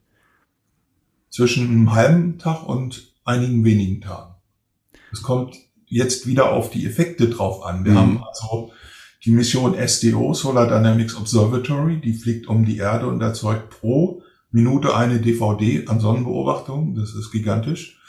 Zwischen 1.30 1.66
einem 1.66 1.92
halben 1.92 2.38
Tag 2.38 2.62
und 2.68 3.12
einigen 3.24 3.64
wenigen 3.64 4.00
Tagen. 4.00 4.36
Es 5.10 5.20
kommt 5.20 5.56
jetzt 5.86 6.28
wieder 6.28 6.52
auf 6.52 6.70
die 6.70 6.86
Effekte 6.86 7.28
drauf 7.28 7.64
an. 7.64 7.84
Wir 7.84 7.90
mhm. 7.90 7.96
haben 7.96 8.22
also 8.22 8.70
die 9.24 9.32
Mission 9.32 9.74
SDO, 9.74 10.32
Solar 10.32 10.68
Dynamics 10.68 11.16
Observatory, 11.16 12.00
die 12.00 12.14
fliegt 12.14 12.46
um 12.46 12.64
die 12.64 12.76
Erde 12.76 13.08
und 13.08 13.20
erzeugt 13.20 13.70
pro 13.70 14.22
Minute 14.52 14.94
eine 14.94 15.20
DVD 15.20 15.88
an 15.88 15.98
Sonnenbeobachtung. 15.98 16.94
Das 16.94 17.16
ist 17.16 17.32
gigantisch. 17.32 18.00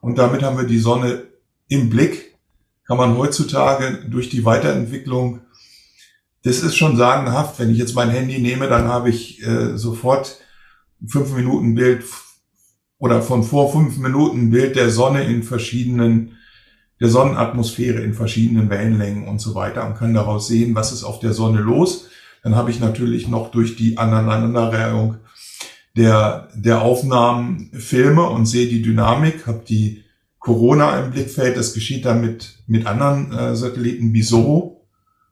Und 0.00 0.16
damit 0.16 0.42
haben 0.42 0.56
wir 0.56 0.66
die 0.66 0.78
Sonne 0.78 1.24
im 1.68 1.90
Blick. 1.90 2.38
Kann 2.86 2.96
man 2.96 3.18
heutzutage 3.18 4.06
durch 4.08 4.30
die 4.30 4.46
Weiterentwicklung, 4.46 5.40
das 6.48 6.62
ist 6.62 6.76
schon 6.76 6.96
sagenhaft. 6.96 7.58
Wenn 7.58 7.70
ich 7.70 7.78
jetzt 7.78 7.94
mein 7.94 8.08
Handy 8.10 8.38
nehme, 8.38 8.68
dann 8.68 8.88
habe 8.88 9.10
ich 9.10 9.42
äh, 9.46 9.76
sofort 9.76 10.38
fünf 11.06 11.34
Minuten 11.34 11.74
Bild 11.74 12.04
oder 12.98 13.20
von 13.20 13.42
vor 13.42 13.70
fünf 13.70 13.98
Minuten 13.98 14.50
Bild 14.50 14.74
der 14.74 14.90
Sonne 14.90 15.24
in 15.24 15.42
verschiedenen 15.42 16.36
der 17.00 17.08
Sonnenatmosphäre 17.08 18.00
in 18.00 18.14
verschiedenen 18.14 18.70
Wellenlängen 18.70 19.28
und 19.28 19.40
so 19.40 19.54
weiter 19.54 19.86
und 19.86 19.96
kann 19.96 20.14
daraus 20.14 20.48
sehen, 20.48 20.74
was 20.74 20.90
ist 20.90 21.04
auf 21.04 21.20
der 21.20 21.32
Sonne 21.32 21.60
los. 21.60 22.08
Dann 22.42 22.56
habe 22.56 22.70
ich 22.70 22.80
natürlich 22.80 23.28
noch 23.28 23.50
durch 23.50 23.76
die 23.76 23.98
Aneinanderreihung 23.98 25.18
der, 25.96 26.48
der 26.54 26.82
Aufnahmen 26.82 27.70
Filme 27.72 28.24
und 28.24 28.46
sehe 28.46 28.68
die 28.68 28.82
Dynamik, 28.82 29.46
habe 29.46 29.62
die 29.68 30.04
Corona 30.40 30.98
im 30.98 31.12
Blickfeld. 31.12 31.56
Das 31.56 31.72
geschieht 31.72 32.04
dann 32.04 32.20
mit, 32.20 32.58
mit 32.66 32.86
anderen 32.86 33.32
äh, 33.32 33.54
Satelliten 33.54 34.12
wie 34.12 34.22
Soho, 34.22 34.77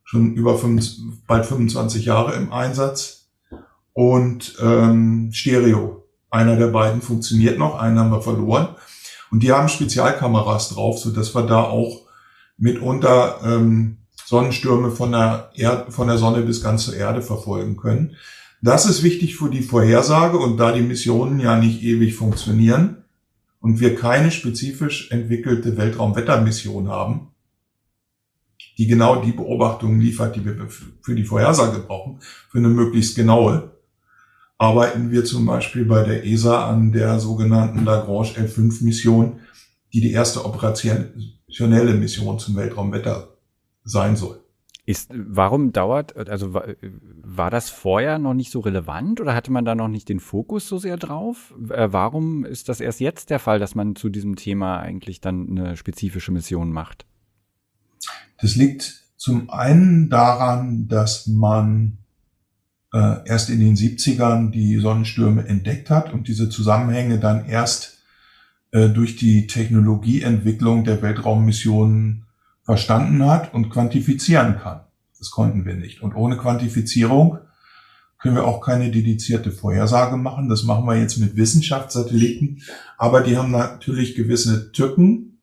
schon 0.07 0.35
über 0.35 0.57
fünf, 0.57 0.97
bald 1.27 1.45
25 1.45 2.07
Jahre 2.07 2.35
im 2.35 2.53
Einsatz. 2.53 3.29
Und 3.93 4.57
ähm, 4.63 5.31
Stereo. 5.33 6.05
Einer 6.31 6.57
der 6.57 6.69
beiden 6.69 7.03
funktioniert 7.03 7.59
noch, 7.59 7.79
einen 7.79 7.99
haben 7.99 8.11
wir 8.11 8.23
verloren. 8.23 8.69
Und 9.31 9.43
die 9.43 9.53
haben 9.53 9.69
Spezialkameras 9.69 10.71
drauf, 10.71 10.99
so 10.99 11.11
dass 11.11 11.35
wir 11.35 11.43
da 11.43 11.63
auch 11.63 12.03
mitunter 12.57 13.41
ähm, 13.45 13.99
Sonnenstürme 14.25 14.91
von 14.91 15.13
der, 15.13 15.51
Erd 15.55 15.93
von 15.93 16.09
der 16.09 16.19
Sonne 16.19 16.43
bis 16.43 16.63
ganz 16.63 16.85
zur 16.85 16.97
Erde 16.97 17.23
verfolgen 17.23 17.77
können. 17.77 18.17
Das 18.63 18.87
ist 18.87 19.03
wichtig 19.03 19.37
für 19.37 19.51
die 19.51 19.63
Vorhersage 19.63 20.39
und 20.39 20.57
da 20.57 20.73
die 20.73 20.83
Missionen 20.83 21.41
ja 21.41 21.59
nicht 21.59 21.83
ewig 21.83 22.15
funktionieren 22.15 23.05
und 23.61 23.81
wir 23.81 23.97
keine 23.97 24.31
spezifisch 24.31 25.11
entwickelte 25.11 25.77
Weltraumwettermission 25.77 26.89
haben, 26.89 27.29
die 28.79 28.87
genau 28.87 29.23
die 29.23 29.33
Beobachtungen 29.33 30.01
liefert, 30.01 30.37
die 30.37 30.45
wir 30.45 30.69
für 30.69 31.15
die 31.15 31.25
Vorhersage 31.25 31.81
brauchen, 31.81 32.19
für 32.21 32.59
eine 32.59 32.69
möglichst 32.69 33.17
genaue, 33.17 33.71
arbeiten 34.59 35.11
wir 35.11 35.25
zum 35.25 35.47
Beispiel 35.47 35.85
bei 35.85 36.03
der 36.03 36.27
ESA 36.27 36.69
an 36.69 36.93
der 36.93 37.19
sogenannten 37.19 37.85
Lagrange 37.85 38.33
L5-Mission, 38.37 39.41
die 39.93 40.01
die 40.01 40.13
erste 40.13 40.45
operationelle 40.45 41.95
Mission 41.95 42.39
zum 42.39 42.57
Weltraumwetter 42.57 43.37
sein 43.85 44.17
soll. 44.17 44.41
Ist, 44.89 45.11
warum 45.13 45.73
dauert, 45.73 46.17
also 46.29 46.55
war, 46.55 47.51
das 47.51 47.71
vorher 47.71 48.21
noch 48.21 48.35
nicht 48.35 48.53
so 48.53 48.61
relevant 48.61 49.21
oder 49.21 49.35
hatte 49.35 49.51
man 49.51 49.65
da 49.65 49.75
noch 49.75 49.89
nicht 49.89 50.09
den 50.09 50.21
Fokus 50.21 50.69
so 50.69 50.79
sehr 50.79 50.97
drauf? 50.97 51.53
Äh, 51.71 51.89
warum 51.91 52.45
ist 52.45 52.69
das 52.69 52.81
erst 52.81 53.01
jetzt 53.01 53.31
der 53.31 53.41
Fall, 53.41 53.59
dass 53.59 53.75
man 53.75 53.97
zu 53.97 54.11
diesem 54.11 54.37
Thema 54.37 54.79
eigentlich 54.79 55.21
dann 55.21 55.49
eine 55.51 55.77
spezifische 55.77 56.31
Mission 56.31 56.71
macht? 56.71 57.05
Das 58.41 58.57
liegt 58.57 59.05
zum 59.17 59.51
einen 59.51 60.11
daran, 60.11 60.89
dass 60.89 61.27
man 61.27 61.99
äh, 62.93 63.27
erst 63.27 63.51
in 63.51 63.61
den 63.61 63.77
70ern 63.77 64.51
die 64.51 64.79
Sonnenstürme 64.79 65.47
entdeckt 65.47 65.91
hat 65.91 66.13
und 66.13 66.29
diese 66.29 66.49
Zusammenhänge 66.49 67.19
dann 67.19 67.47
erst 67.47 67.99
äh, 68.73 68.89
durch 68.89 69.17
die 69.17 69.47
Technologieentwicklung 69.47 70.85
der 70.85 71.03
Weltraummissionen 71.03 72.27
verstanden 72.63 73.25
hat 73.25 73.55
und 73.55 73.71
quantifizieren 73.71 74.59
kann. 74.59 74.81
Das 75.19 75.31
konnten 75.31 75.65
wir 75.65 75.75
nicht. 75.75 76.03
Und 76.03 76.15
ohne 76.15 76.37
Quantifizierung 76.37 77.39
können 78.19 78.35
wir 78.35 78.45
auch 78.45 78.61
keine 78.61 78.91
dedizierte 78.91 79.53
Vorhersage 79.53 80.17
machen. 80.17 80.49
Das 80.49 80.65
machen 80.65 80.87
wir 80.87 80.99
jetzt 80.99 81.19
mit 81.19 81.37
Wissenschaftssatelliten. 81.37 82.63
Aber 82.99 83.21
die 83.23 83.37
haben 83.37 83.51
natürlich 83.51 84.15
gewisse 84.15 84.73
Tücken, 84.73 85.36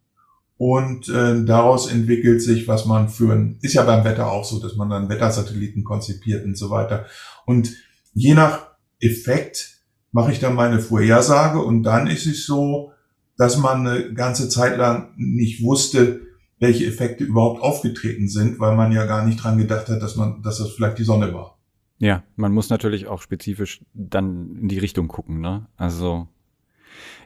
und 0.57 1.09
äh, 1.09 1.43
daraus 1.43 1.91
entwickelt 1.91 2.41
sich, 2.41 2.67
was 2.67 2.85
man 2.85 3.09
für 3.09 3.33
ein, 3.33 3.57
ist 3.61 3.73
ja 3.73 3.83
beim 3.83 4.03
Wetter 4.03 4.31
auch 4.31 4.45
so, 4.45 4.59
dass 4.59 4.75
man 4.75 4.89
dann 4.89 5.09
Wettersatelliten 5.09 5.83
konzipiert 5.83 6.45
und 6.45 6.57
so 6.57 6.69
weiter. 6.69 7.05
Und 7.45 7.75
je 8.13 8.33
nach 8.33 8.67
Effekt 8.99 9.81
mache 10.11 10.31
ich 10.31 10.39
dann 10.39 10.55
meine 10.55 10.79
Vorhersage 10.79 11.59
und 11.59 11.83
dann 11.83 12.07
ist 12.07 12.27
es 12.27 12.45
so, 12.45 12.91
dass 13.37 13.57
man 13.57 13.87
eine 13.87 14.13
ganze 14.13 14.47
Zeit 14.47 14.77
lang 14.77 15.13
nicht 15.17 15.63
wusste, 15.63 16.21
welche 16.59 16.85
Effekte 16.85 17.23
überhaupt 17.23 17.61
aufgetreten 17.61 18.29
sind, 18.29 18.59
weil 18.59 18.75
man 18.75 18.91
ja 18.91 19.05
gar 19.05 19.25
nicht 19.25 19.43
dran 19.43 19.57
gedacht 19.57 19.89
hat, 19.89 20.01
dass 20.01 20.15
man, 20.15 20.41
dass 20.43 20.59
das 20.59 20.71
vielleicht 20.71 20.99
die 20.99 21.03
Sonne 21.03 21.33
war. 21.33 21.57
Ja, 21.97 22.23
man 22.35 22.53
muss 22.53 22.69
natürlich 22.69 23.07
auch 23.07 23.21
spezifisch 23.21 23.81
dann 23.93 24.57
in 24.61 24.67
die 24.67 24.79
Richtung 24.79 25.07
gucken, 25.07 25.39
ne? 25.41 25.67
Also 25.77 26.27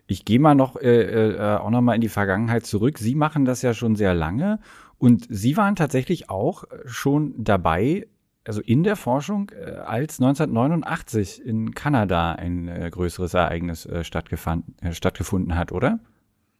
ich 0.07 0.25
gehe 0.25 0.39
mal 0.39 0.55
noch 0.55 0.77
äh, 0.77 1.31
äh, 1.31 1.57
auch 1.57 1.69
noch 1.69 1.81
mal 1.81 1.95
in 1.95 2.01
die 2.01 2.09
Vergangenheit 2.09 2.65
zurück. 2.65 2.97
Sie 2.97 3.15
machen 3.15 3.45
das 3.45 3.61
ja 3.61 3.73
schon 3.73 3.95
sehr 3.95 4.13
lange 4.13 4.59
und 4.97 5.27
Sie 5.29 5.57
waren 5.57 5.75
tatsächlich 5.75 6.29
auch 6.29 6.63
schon 6.85 7.35
dabei, 7.37 8.07
also 8.45 8.61
in 8.61 8.83
der 8.83 8.95
Forschung, 8.95 9.51
äh, 9.51 9.71
als 9.71 10.19
1989 10.19 11.45
in 11.45 11.73
Kanada 11.75 12.31
ein 12.31 12.67
äh, 12.67 12.89
größeres 12.89 13.33
Ereignis 13.33 13.85
äh, 13.85 14.03
stattgefunden, 14.03 14.75
äh, 14.81 14.93
stattgefunden 14.93 15.55
hat, 15.55 15.71
oder? 15.71 15.99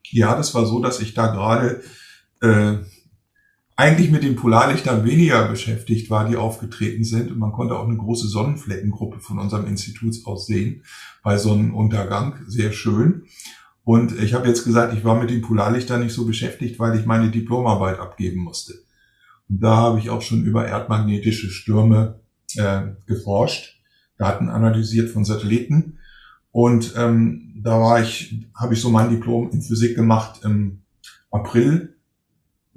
Ja, 0.04 0.36
das 0.36 0.54
war 0.54 0.66
so, 0.66 0.82
dass 0.82 1.00
ich 1.02 1.14
da 1.14 1.28
gerade 1.28 1.82
äh, 2.42 2.76
eigentlich 3.78 4.10
mit 4.10 4.24
den 4.24 4.36
Polarlichtern 4.36 5.06
weniger 5.06 5.48
beschäftigt 5.48 6.10
war, 6.10 6.28
die 6.28 6.36
aufgetreten 6.36 7.04
sind. 7.04 7.32
Und 7.32 7.38
man 7.38 7.52
konnte 7.52 7.78
auch 7.78 7.88
eine 7.88 7.96
große 7.96 8.28
Sonnenfleckengruppe 8.28 9.20
von 9.20 9.38
unserem 9.38 9.68
Institut 9.68 10.16
aus 10.26 10.48
sehen 10.48 10.84
bei 11.24 11.38
Sonnenuntergang. 11.38 12.40
Sehr 12.48 12.72
schön. 12.72 13.26
Und 13.84 14.20
ich 14.20 14.34
habe 14.34 14.48
jetzt 14.48 14.66
gesagt, 14.66 14.96
ich 14.96 15.06
war 15.06 15.18
mit 15.20 15.30
den 15.30 15.44
Polarlichtern 15.44 16.02
nicht 16.02 16.14
so 16.14 16.26
beschäftigt, 16.26 16.80
weil 16.80 17.00
ich 17.00 17.06
meine 17.06 17.30
Diplomarbeit 17.30 18.00
abgeben 18.00 18.42
musste. 18.42 18.74
Und 19.48 19.62
da 19.62 19.78
habe 19.78 20.00
ich 20.00 20.10
auch 20.10 20.24
schon 20.24 20.44
über 20.44 20.68
erdmagnetische 20.68 21.52
Stürme 21.52 22.20
äh, 22.56 22.82
geforscht, 23.06 23.80
Daten 24.18 24.50
analysiert 24.50 25.12
von 25.12 25.24
Satelliten. 25.24 26.00
Und 26.52 26.96
ähm, 26.98 27.62
da 27.64 27.80
war 27.80 28.02
ich, 28.02 28.48
habe 28.56 28.74
ich 28.74 28.82
so 28.82 28.90
mein 28.90 29.12
Diplom 29.12 29.52
in 29.52 29.62
Physik 29.62 29.96
gemacht 29.96 30.42
im 30.44 30.82
April 31.30 31.97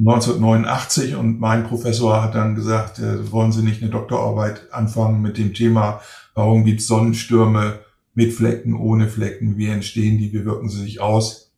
1989 0.01 1.15
und 1.15 1.41
mein 1.41 1.65
Professor 1.65 2.23
hat 2.23 2.35
dann 2.35 2.55
gesagt, 2.55 2.99
äh, 2.99 3.31
wollen 3.31 3.53
Sie 3.53 3.63
nicht 3.63 3.83
eine 3.83 3.91
Doktorarbeit 3.91 4.73
anfangen 4.73 5.21
mit 5.21 5.37
dem 5.37 5.53
Thema, 5.53 6.01
warum 6.35 6.65
gibt 6.65 6.81
es 6.81 6.87
Sonnenstürme 6.87 7.81
mit 8.15 8.33
Flecken, 8.33 8.75
ohne 8.75 9.09
Flecken, 9.09 9.59
wie 9.59 9.69
entstehen 9.69 10.19
die, 10.19 10.33
wie 10.33 10.45
wirken 10.45 10.69
sie 10.69 10.81
sich 10.81 11.01
aus? 11.01 11.53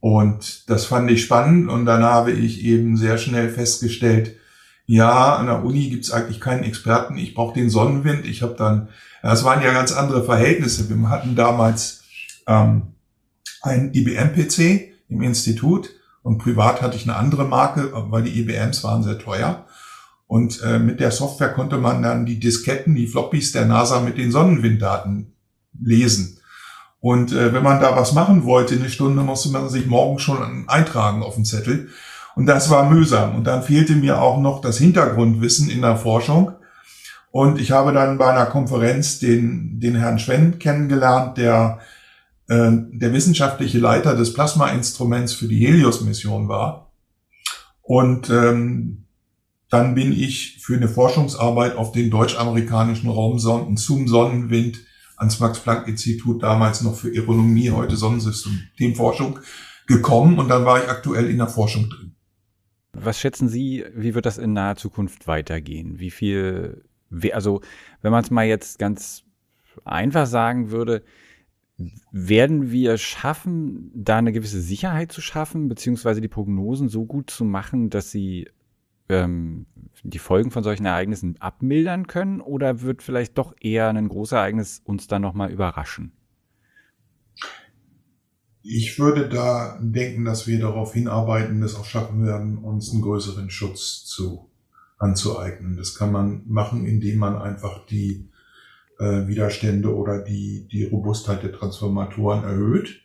Und 0.00 0.68
das 0.70 0.86
fand 0.86 1.10
ich 1.10 1.22
spannend 1.22 1.68
und 1.68 1.84
dann 1.84 2.02
habe 2.02 2.32
ich 2.32 2.64
eben 2.64 2.96
sehr 2.96 3.18
schnell 3.18 3.50
festgestellt, 3.50 4.36
ja, 4.86 5.36
an 5.36 5.46
der 5.46 5.62
Uni 5.62 5.90
gibt 5.90 6.04
es 6.04 6.12
eigentlich 6.12 6.40
keinen 6.40 6.64
Experten, 6.64 7.18
ich 7.18 7.34
brauche 7.34 7.52
den 7.52 7.68
Sonnenwind. 7.68 8.24
Ich 8.24 8.40
habe 8.40 8.54
dann, 8.54 8.88
das 9.22 9.44
waren 9.44 9.62
ja 9.62 9.70
ganz 9.74 9.92
andere 9.92 10.24
Verhältnisse. 10.24 10.88
Wir 10.88 11.10
hatten 11.10 11.36
damals 11.36 12.04
ähm, 12.46 12.94
ein 13.60 13.92
IBM-PC 13.92 14.94
im 15.10 15.20
Institut 15.20 15.90
und 16.22 16.38
privat 16.38 16.82
hatte 16.82 16.96
ich 16.96 17.04
eine 17.04 17.16
andere 17.16 17.44
Marke, 17.44 17.90
weil 18.10 18.22
die 18.22 18.40
IBMs 18.40 18.84
waren 18.84 19.02
sehr 19.02 19.18
teuer. 19.18 19.64
Und 20.26 20.62
äh, 20.62 20.78
mit 20.78 21.00
der 21.00 21.10
Software 21.10 21.54
konnte 21.54 21.78
man 21.78 22.02
dann 22.02 22.26
die 22.26 22.38
Disketten, 22.38 22.94
die 22.94 23.06
Floppies 23.06 23.52
der 23.52 23.64
NASA 23.64 24.00
mit 24.00 24.18
den 24.18 24.30
Sonnenwinddaten 24.30 25.32
lesen. 25.80 26.38
Und 27.00 27.32
äh, 27.32 27.54
wenn 27.54 27.62
man 27.62 27.80
da 27.80 27.96
was 27.96 28.12
machen 28.12 28.44
wollte, 28.44 28.74
eine 28.74 28.90
Stunde, 28.90 29.22
musste 29.22 29.50
man 29.50 29.68
sich 29.68 29.86
morgen 29.86 30.18
schon 30.18 30.68
eintragen 30.68 31.22
auf 31.22 31.36
den 31.36 31.44
Zettel. 31.44 31.88
Und 32.34 32.46
das 32.46 32.70
war 32.70 32.90
mühsam. 32.90 33.36
Und 33.36 33.46
dann 33.46 33.62
fehlte 33.62 33.94
mir 33.94 34.20
auch 34.20 34.38
noch 34.38 34.60
das 34.60 34.78
Hintergrundwissen 34.78 35.70
in 35.70 35.80
der 35.80 35.96
Forschung. 35.96 36.52
Und 37.30 37.60
ich 37.60 37.70
habe 37.70 37.92
dann 37.92 38.18
bei 38.18 38.30
einer 38.30 38.46
Konferenz 38.46 39.18
den, 39.18 39.80
den 39.80 39.96
Herrn 39.96 40.18
Schwenn 40.18 40.58
kennengelernt, 40.58 41.38
der 41.38 41.78
der 42.48 43.12
wissenschaftliche 43.12 43.78
Leiter 43.78 44.16
des 44.16 44.32
Plasma-Instruments 44.32 45.34
für 45.34 45.48
die 45.48 45.66
Helios-Mission 45.66 46.48
war. 46.48 46.92
Und 47.82 48.30
ähm, 48.30 49.04
dann 49.70 49.94
bin 49.94 50.12
ich 50.12 50.58
für 50.60 50.76
eine 50.76 50.88
Forschungsarbeit 50.88 51.76
auf 51.76 51.92
den 51.92 52.10
deutsch-amerikanischen 52.10 53.10
Raumsonden 53.10 53.76
zum 53.76 54.08
Sonnenwind 54.08 54.78
ans 55.16 55.40
Max-Planck-Institut, 55.40 56.42
damals 56.42 56.80
noch 56.82 56.94
für 56.94 57.08
Aeronomie, 57.08 57.70
heute 57.70 57.96
Sonnensystemforschung, 57.96 59.40
gekommen 59.86 60.38
und 60.38 60.48
dann 60.48 60.64
war 60.64 60.82
ich 60.82 60.88
aktuell 60.88 61.28
in 61.28 61.38
der 61.38 61.48
Forschung 61.48 61.88
drin. 61.88 62.14
Was 62.92 63.18
schätzen 63.18 63.48
Sie, 63.48 63.84
wie 63.94 64.14
wird 64.14 64.26
das 64.26 64.38
in 64.38 64.52
naher 64.52 64.76
Zukunft 64.76 65.26
weitergehen? 65.26 65.98
Wie 65.98 66.10
viel, 66.10 66.84
also 67.32 67.60
wenn 68.02 68.12
man 68.12 68.24
es 68.24 68.30
mal 68.30 68.46
jetzt 68.46 68.78
ganz 68.78 69.24
einfach 69.84 70.26
sagen 70.26 70.70
würde, 70.70 71.02
werden 72.10 72.70
wir 72.72 72.98
schaffen, 72.98 73.90
da 73.94 74.18
eine 74.18 74.32
gewisse 74.32 74.60
Sicherheit 74.60 75.12
zu 75.12 75.20
schaffen, 75.20 75.68
beziehungsweise 75.68 76.20
die 76.20 76.28
Prognosen 76.28 76.88
so 76.88 77.06
gut 77.06 77.30
zu 77.30 77.44
machen, 77.44 77.88
dass 77.88 78.10
sie 78.10 78.48
ähm, 79.08 79.66
die 80.02 80.18
Folgen 80.18 80.50
von 80.50 80.64
solchen 80.64 80.86
Ereignissen 80.86 81.36
abmildern 81.40 82.06
können? 82.06 82.40
Oder 82.40 82.82
wird 82.82 83.02
vielleicht 83.02 83.38
doch 83.38 83.54
eher 83.60 83.88
ein 83.88 84.08
großes 84.08 84.32
Ereignis 84.32 84.82
uns 84.84 85.06
dann 85.06 85.22
nochmal 85.22 85.50
überraschen? 85.50 86.12
Ich 88.62 88.98
würde 88.98 89.28
da 89.28 89.78
denken, 89.80 90.24
dass 90.24 90.46
wir 90.46 90.58
darauf 90.58 90.92
hinarbeiten, 90.92 91.60
das 91.60 91.74
auch 91.74 91.84
schaffen 91.84 92.26
werden, 92.26 92.58
uns 92.58 92.92
einen 92.92 93.02
größeren 93.02 93.50
Schutz 93.50 94.04
zu 94.04 94.50
anzueignen. 94.98 95.76
Das 95.76 95.94
kann 95.94 96.12
man 96.12 96.42
machen, 96.46 96.84
indem 96.84 97.18
man 97.18 97.36
einfach 97.36 97.86
die 97.86 98.28
äh, 98.98 99.26
Widerstände 99.26 99.94
oder 99.94 100.18
die, 100.18 100.68
die 100.70 100.84
Robustheit 100.84 101.42
der 101.42 101.52
Transformatoren 101.52 102.44
erhöht. 102.44 103.02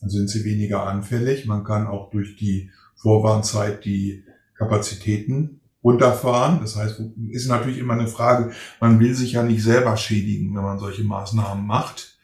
Dann 0.00 0.10
sind 0.10 0.28
sie 0.28 0.44
weniger 0.44 0.86
anfällig. 0.86 1.46
Man 1.46 1.64
kann 1.64 1.86
auch 1.86 2.10
durch 2.10 2.36
die 2.36 2.70
Vorwarnzeit 2.96 3.84
die 3.84 4.24
Kapazitäten 4.56 5.60
runterfahren. 5.82 6.60
Das 6.60 6.76
heißt, 6.76 7.00
ist 7.30 7.48
natürlich 7.48 7.78
immer 7.78 7.94
eine 7.94 8.08
Frage, 8.08 8.52
man 8.80 9.00
will 9.00 9.14
sich 9.14 9.32
ja 9.32 9.42
nicht 9.42 9.62
selber 9.62 9.96
schädigen, 9.96 10.54
wenn 10.54 10.62
man 10.62 10.78
solche 10.78 11.04
Maßnahmen 11.04 11.66
macht. 11.66 12.18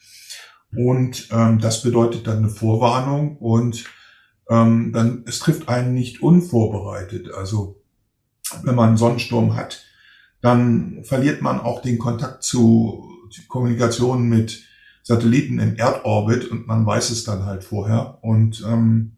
Und 0.77 1.29
ähm, 1.31 1.61
das 1.61 1.83
bedeutet 1.83 2.27
dann 2.27 2.39
eine 2.39 2.49
Vorwarnung 2.49 3.37
und 3.39 3.85
ähm, 4.51 4.93
dann 4.93 5.25
es 5.27 5.39
trifft 5.39 5.69
einen 5.69 5.95
nicht 5.95 6.21
unvorbereitet. 6.23 7.33
Also 7.33 7.81
wenn 8.63 8.75
man 8.75 8.89
einen 8.91 8.97
Sonnensturm 8.97 9.55
hat, 9.55 9.84
dann 10.45 11.03
verliert 11.05 11.41
man 11.41 11.59
auch 11.59 11.81
den 11.81 11.99
Kontakt 11.99 12.43
zu 12.43 13.09
Kommunikation 13.49 14.29
mit 14.29 14.63
Satelliten 15.03 15.59
im 15.59 15.77
Erdorbit 15.77 16.51
und 16.51 16.67
man 16.67 16.85
weiß 16.85 17.09
es 17.09 17.25
dann 17.25 17.47
halt 17.47 17.65
vorher. 17.65 18.19
Und 18.21 18.63
ähm, 18.69 19.17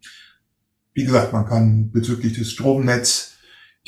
wie 0.94 1.02
gesagt, 1.02 1.32
man 1.32 1.44
kann 1.44 1.90
bezüglich 1.90 2.34
des 2.34 2.52
Stromnetz 2.52 3.38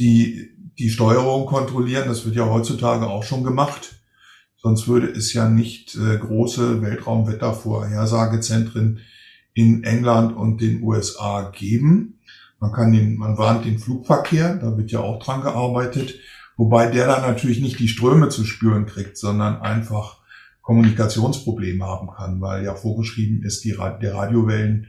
die, 0.01 0.51
die 0.81 0.91
Steuerung 0.91 1.47
kontrollieren. 1.47 2.09
Das 2.09 2.25
wird 2.25 2.35
ja 2.35 2.47
heutzutage 2.47 3.07
auch 3.07 3.23
schon 3.23 3.45
gemacht. 3.45 4.01
Sonst 4.57 4.89
würde 4.89 5.07
es 5.07 5.33
ja 5.33 5.49
nicht 5.49 5.95
äh, 5.95 6.19
große 6.19 6.83
Weltraumwettervorhersagezentren 6.83 8.99
in 9.55 9.85
England 9.85 10.37
und 10.37 10.61
den 10.61 10.83
USA 10.83 11.53
geben. 11.57 12.19
Man 12.59 12.73
kann 12.73 12.91
den, 12.91 13.17
man 13.17 13.39
warnt 13.39 13.65
den 13.65 13.79
Flugverkehr, 13.79 14.57
da 14.57 14.77
wird 14.77 14.91
ja 14.91 14.99
auch 14.99 15.23
dran 15.23 15.43
gearbeitet, 15.43 16.19
wobei 16.59 16.91
der 16.91 17.07
dann 17.07 17.23
natürlich 17.23 17.63
nicht 17.63 17.79
die 17.79 17.89
Ströme 17.89 18.29
zu 18.29 18.45
spüren 18.45 18.85
kriegt, 18.85 19.17
sondern 19.17 19.63
einfach 19.63 20.19
Kommunikationsprobleme 20.61 21.83
haben 21.83 22.11
kann, 22.11 22.43
weil 22.43 22.63
ja 22.63 22.75
vorgeschrieben 22.75 23.43
ist, 23.43 23.65
die, 23.65 23.75
der 24.03 24.15
Radiowellen 24.15 24.89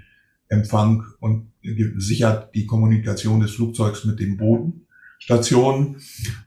Empfang 0.49 1.05
und 1.19 1.51
sichert 1.97 2.53
die 2.55 2.65
Kommunikation 2.65 3.39
des 3.39 3.51
Flugzeugs 3.51 4.03
mit 4.03 4.19
den 4.19 4.35
Bodenstationen. 4.35 6.01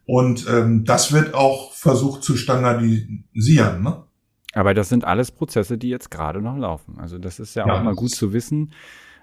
Und 0.05 0.47
ähm, 0.51 0.85
das 0.85 1.13
wird 1.13 1.35
auch 1.35 1.73
versucht 1.73 2.25
zu 2.25 2.37
standardisieren. 2.37 3.83
Ne? 3.83 4.03
Aber 4.53 4.75
das 4.75 4.89
sind 4.89 5.05
alles 5.05 5.31
Prozesse, 5.31 5.79
die 5.79 5.89
jetzt 5.89 6.11
gerade 6.11 6.43
noch 6.43 6.59
laufen. 6.59 6.99
Also 6.99 7.19
das 7.19 7.39
ist 7.39 7.55
ja, 7.55 7.67
ja 7.67 7.79
auch 7.79 7.83
mal 7.83 7.95
gut 7.95 8.11
zu 8.11 8.33
wissen. 8.33 8.73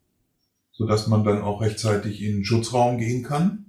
so 0.72 0.88
dass 0.88 1.08
man 1.08 1.26
dann 1.26 1.42
auch 1.42 1.60
rechtzeitig 1.60 2.22
in 2.22 2.38
den 2.38 2.46
Schutzraum 2.46 2.98
gehen 2.98 3.24
kann. 3.24 3.67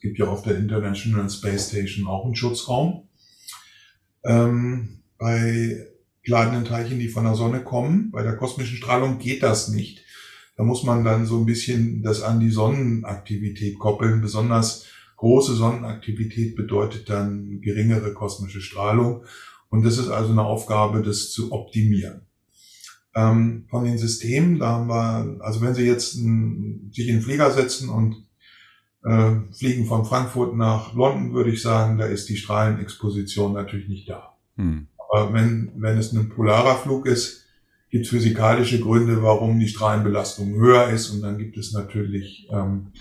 Gibt 0.00 0.18
ja 0.18 0.26
auf 0.26 0.42
der 0.42 0.56
International 0.56 1.28
Space 1.28 1.68
Station 1.68 2.06
auch 2.06 2.24
einen 2.24 2.36
Schutzraum. 2.36 3.08
Ähm, 4.24 5.02
bei 5.18 5.86
geladenen 6.22 6.64
Teilchen, 6.64 6.98
die 6.98 7.08
von 7.08 7.24
der 7.24 7.34
Sonne 7.34 7.62
kommen, 7.62 8.10
bei 8.10 8.22
der 8.22 8.36
kosmischen 8.36 8.76
Strahlung 8.76 9.18
geht 9.18 9.42
das 9.42 9.68
nicht. 9.68 10.04
Da 10.56 10.64
muss 10.64 10.82
man 10.84 11.04
dann 11.04 11.26
so 11.26 11.38
ein 11.38 11.46
bisschen 11.46 12.02
das 12.02 12.22
an 12.22 12.40
die 12.40 12.50
Sonnenaktivität 12.50 13.78
koppeln. 13.78 14.20
Besonders 14.20 14.86
große 15.16 15.54
Sonnenaktivität 15.54 16.56
bedeutet 16.56 17.08
dann 17.08 17.60
geringere 17.60 18.12
kosmische 18.12 18.60
Strahlung. 18.60 19.24
Und 19.70 19.84
das 19.84 19.98
ist 19.98 20.08
also 20.08 20.32
eine 20.32 20.44
Aufgabe, 20.44 21.02
das 21.02 21.30
zu 21.30 21.52
optimieren. 21.52 22.26
Ähm, 23.14 23.66
von 23.70 23.84
den 23.84 23.98
Systemen, 23.98 24.58
da 24.58 24.68
haben 24.68 24.88
wir, 24.88 25.44
also 25.44 25.60
wenn 25.60 25.74
Sie 25.74 25.84
jetzt 25.84 26.16
ein, 26.16 26.90
sich 26.92 27.08
in 27.08 27.16
den 27.16 27.22
Flieger 27.22 27.50
setzen 27.50 27.88
und 27.88 28.26
äh, 29.04 29.32
fliegen 29.52 29.86
von 29.86 30.04
Frankfurt 30.04 30.56
nach 30.56 30.94
London, 30.94 31.32
würde 31.32 31.50
ich 31.50 31.62
sagen, 31.62 31.98
da 31.98 32.06
ist 32.06 32.28
die 32.28 32.36
Strahlenexposition 32.36 33.52
natürlich 33.52 33.88
nicht 33.88 34.08
da. 34.08 34.36
Hm. 34.56 34.88
Aber 34.98 35.32
wenn, 35.32 35.72
wenn 35.76 35.98
es 35.98 36.12
ein 36.12 36.28
polarer 36.28 36.76
Flug 36.76 37.06
ist, 37.06 37.46
gibt 37.90 38.04
es 38.04 38.10
physikalische 38.10 38.80
Gründe, 38.80 39.22
warum 39.22 39.58
die 39.58 39.68
Strahlenbelastung 39.68 40.54
höher 40.54 40.90
ist. 40.90 41.10
Und 41.10 41.22
dann 41.22 41.38
gibt 41.38 41.56
es 41.56 41.72
natürlich 41.72 42.48
ähm, 42.52 42.92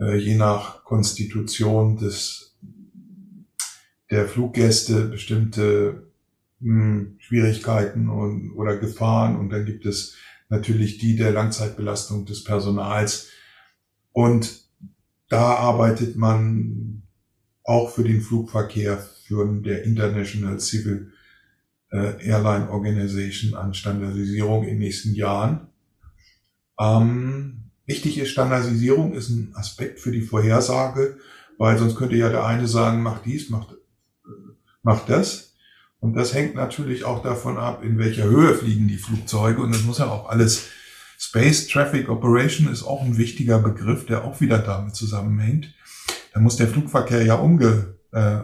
äh, 0.00 0.16
je 0.16 0.36
nach 0.36 0.84
Konstitution 0.84 1.96
des 1.96 2.56
der 4.10 4.26
Fluggäste 4.26 5.04
bestimmte 5.04 6.08
mh, 6.60 6.84
hm, 6.84 7.16
Schwierigkeiten 7.18 8.08
und, 8.08 8.52
oder 8.52 8.76
Gefahren 8.76 9.36
und 9.36 9.50
dann 9.50 9.66
gibt 9.66 9.84
es 9.84 10.16
natürlich 10.48 10.98
die 10.98 11.16
der 11.16 11.30
Langzeitbelastung 11.30 12.24
des 12.24 12.42
Personals 12.42 13.28
und 14.12 14.67
da 15.28 15.54
arbeitet 15.56 16.16
man 16.16 17.02
auch 17.64 17.90
für 17.90 18.04
den 18.04 18.20
Flugverkehr 18.20 18.98
für 18.98 19.46
der 19.62 19.84
International 19.84 20.58
Civil 20.58 21.12
äh, 21.90 22.26
Airline 22.26 22.70
Organization 22.70 23.54
an 23.54 23.74
Standardisierung 23.74 24.64
in 24.64 24.70
den 24.70 24.78
nächsten 24.78 25.14
Jahren. 25.14 25.68
Ähm, 26.80 27.70
wichtig 27.86 28.18
ist, 28.18 28.30
Standardisierung 28.30 29.12
ist 29.12 29.28
ein 29.28 29.52
Aspekt 29.54 30.00
für 30.00 30.12
die 30.12 30.22
Vorhersage, 30.22 31.18
weil 31.58 31.76
sonst 31.76 31.96
könnte 31.96 32.16
ja 32.16 32.30
der 32.30 32.46
eine 32.46 32.66
sagen, 32.66 33.02
mach 33.02 33.22
dies, 33.22 33.50
mach 33.50 33.66
macht 34.82 35.08
das. 35.10 35.52
Und 36.00 36.14
das 36.14 36.32
hängt 36.32 36.54
natürlich 36.54 37.04
auch 37.04 37.22
davon 37.22 37.58
ab, 37.58 37.82
in 37.82 37.98
welcher 37.98 38.24
Höhe 38.24 38.54
fliegen 38.54 38.88
die 38.88 38.98
Flugzeuge. 38.98 39.60
Und 39.60 39.74
das 39.74 39.82
muss 39.82 39.98
ja 39.98 40.06
auch 40.06 40.28
alles, 40.28 40.68
Space 41.20 41.66
Traffic 41.66 42.08
Operation 42.08 42.72
ist 42.72 42.84
auch 42.84 43.02
ein 43.02 43.18
wichtiger 43.18 43.58
Begriff, 43.58 44.06
der 44.06 44.24
auch 44.24 44.40
wieder 44.40 44.58
damit 44.58 44.94
zusammenhängt. 44.94 45.74
Da 46.32 46.38
muss 46.38 46.56
der 46.56 46.68
Flugverkehr 46.68 47.24
ja 47.24 47.34
umge, 47.34 47.96
äh, 48.12 48.36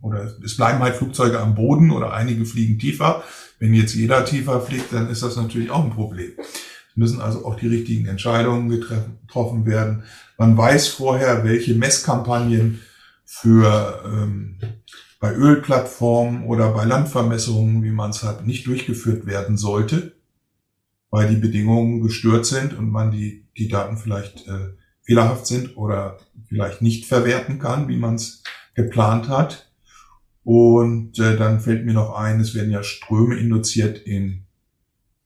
oder 0.00 0.32
es 0.44 0.56
bleiben 0.56 0.78
halt 0.78 0.94
Flugzeuge 0.94 1.40
am 1.40 1.56
Boden 1.56 1.90
oder 1.90 2.12
einige 2.12 2.46
fliegen 2.46 2.78
tiefer. 2.78 3.24
Wenn 3.58 3.74
jetzt 3.74 3.94
jeder 3.94 4.24
tiefer 4.24 4.60
fliegt, 4.60 4.92
dann 4.92 5.10
ist 5.10 5.24
das 5.24 5.36
natürlich 5.36 5.70
auch 5.70 5.82
ein 5.82 5.90
Problem. 5.90 6.32
Es 6.38 6.96
müssen 6.96 7.20
also 7.20 7.44
auch 7.44 7.56
die 7.56 7.66
richtigen 7.66 8.06
Entscheidungen 8.06 8.68
getroffen 8.68 9.66
werden. 9.66 10.04
Man 10.38 10.56
weiß 10.56 10.86
vorher, 10.88 11.42
welche 11.42 11.74
Messkampagnen 11.74 12.82
für 13.24 14.02
ähm, 14.06 14.58
bei 15.18 15.34
Ölplattformen 15.34 16.44
oder 16.44 16.70
bei 16.70 16.84
Landvermessungen, 16.84 17.82
wie 17.82 17.90
man 17.90 18.10
es 18.10 18.22
hat, 18.22 18.46
nicht 18.46 18.66
durchgeführt 18.68 19.26
werden 19.26 19.56
sollte, 19.56 20.15
weil 21.10 21.28
die 21.28 21.40
Bedingungen 21.40 22.02
gestört 22.02 22.46
sind 22.46 22.74
und 22.74 22.90
man 22.90 23.10
die, 23.10 23.46
die 23.56 23.68
Daten 23.68 23.96
vielleicht 23.96 24.46
äh, 24.46 24.74
fehlerhaft 25.02 25.46
sind 25.46 25.76
oder 25.76 26.18
vielleicht 26.48 26.82
nicht 26.82 27.06
verwerten 27.06 27.58
kann, 27.58 27.88
wie 27.88 27.96
man 27.96 28.16
es 28.16 28.42
geplant 28.74 29.28
hat. 29.28 29.70
Und 30.42 31.18
äh, 31.18 31.36
dann 31.36 31.60
fällt 31.60 31.84
mir 31.84 31.94
noch 31.94 32.14
ein, 32.14 32.40
es 32.40 32.54
werden 32.54 32.70
ja 32.70 32.82
Ströme 32.82 33.36
induziert 33.36 33.98
in 33.98 34.44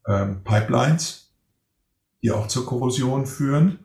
ähm, 0.06 0.42
Pipelines, 0.44 1.32
die 2.22 2.30
auch 2.30 2.48
zur 2.48 2.66
Korrosion 2.66 3.26
führen, 3.26 3.80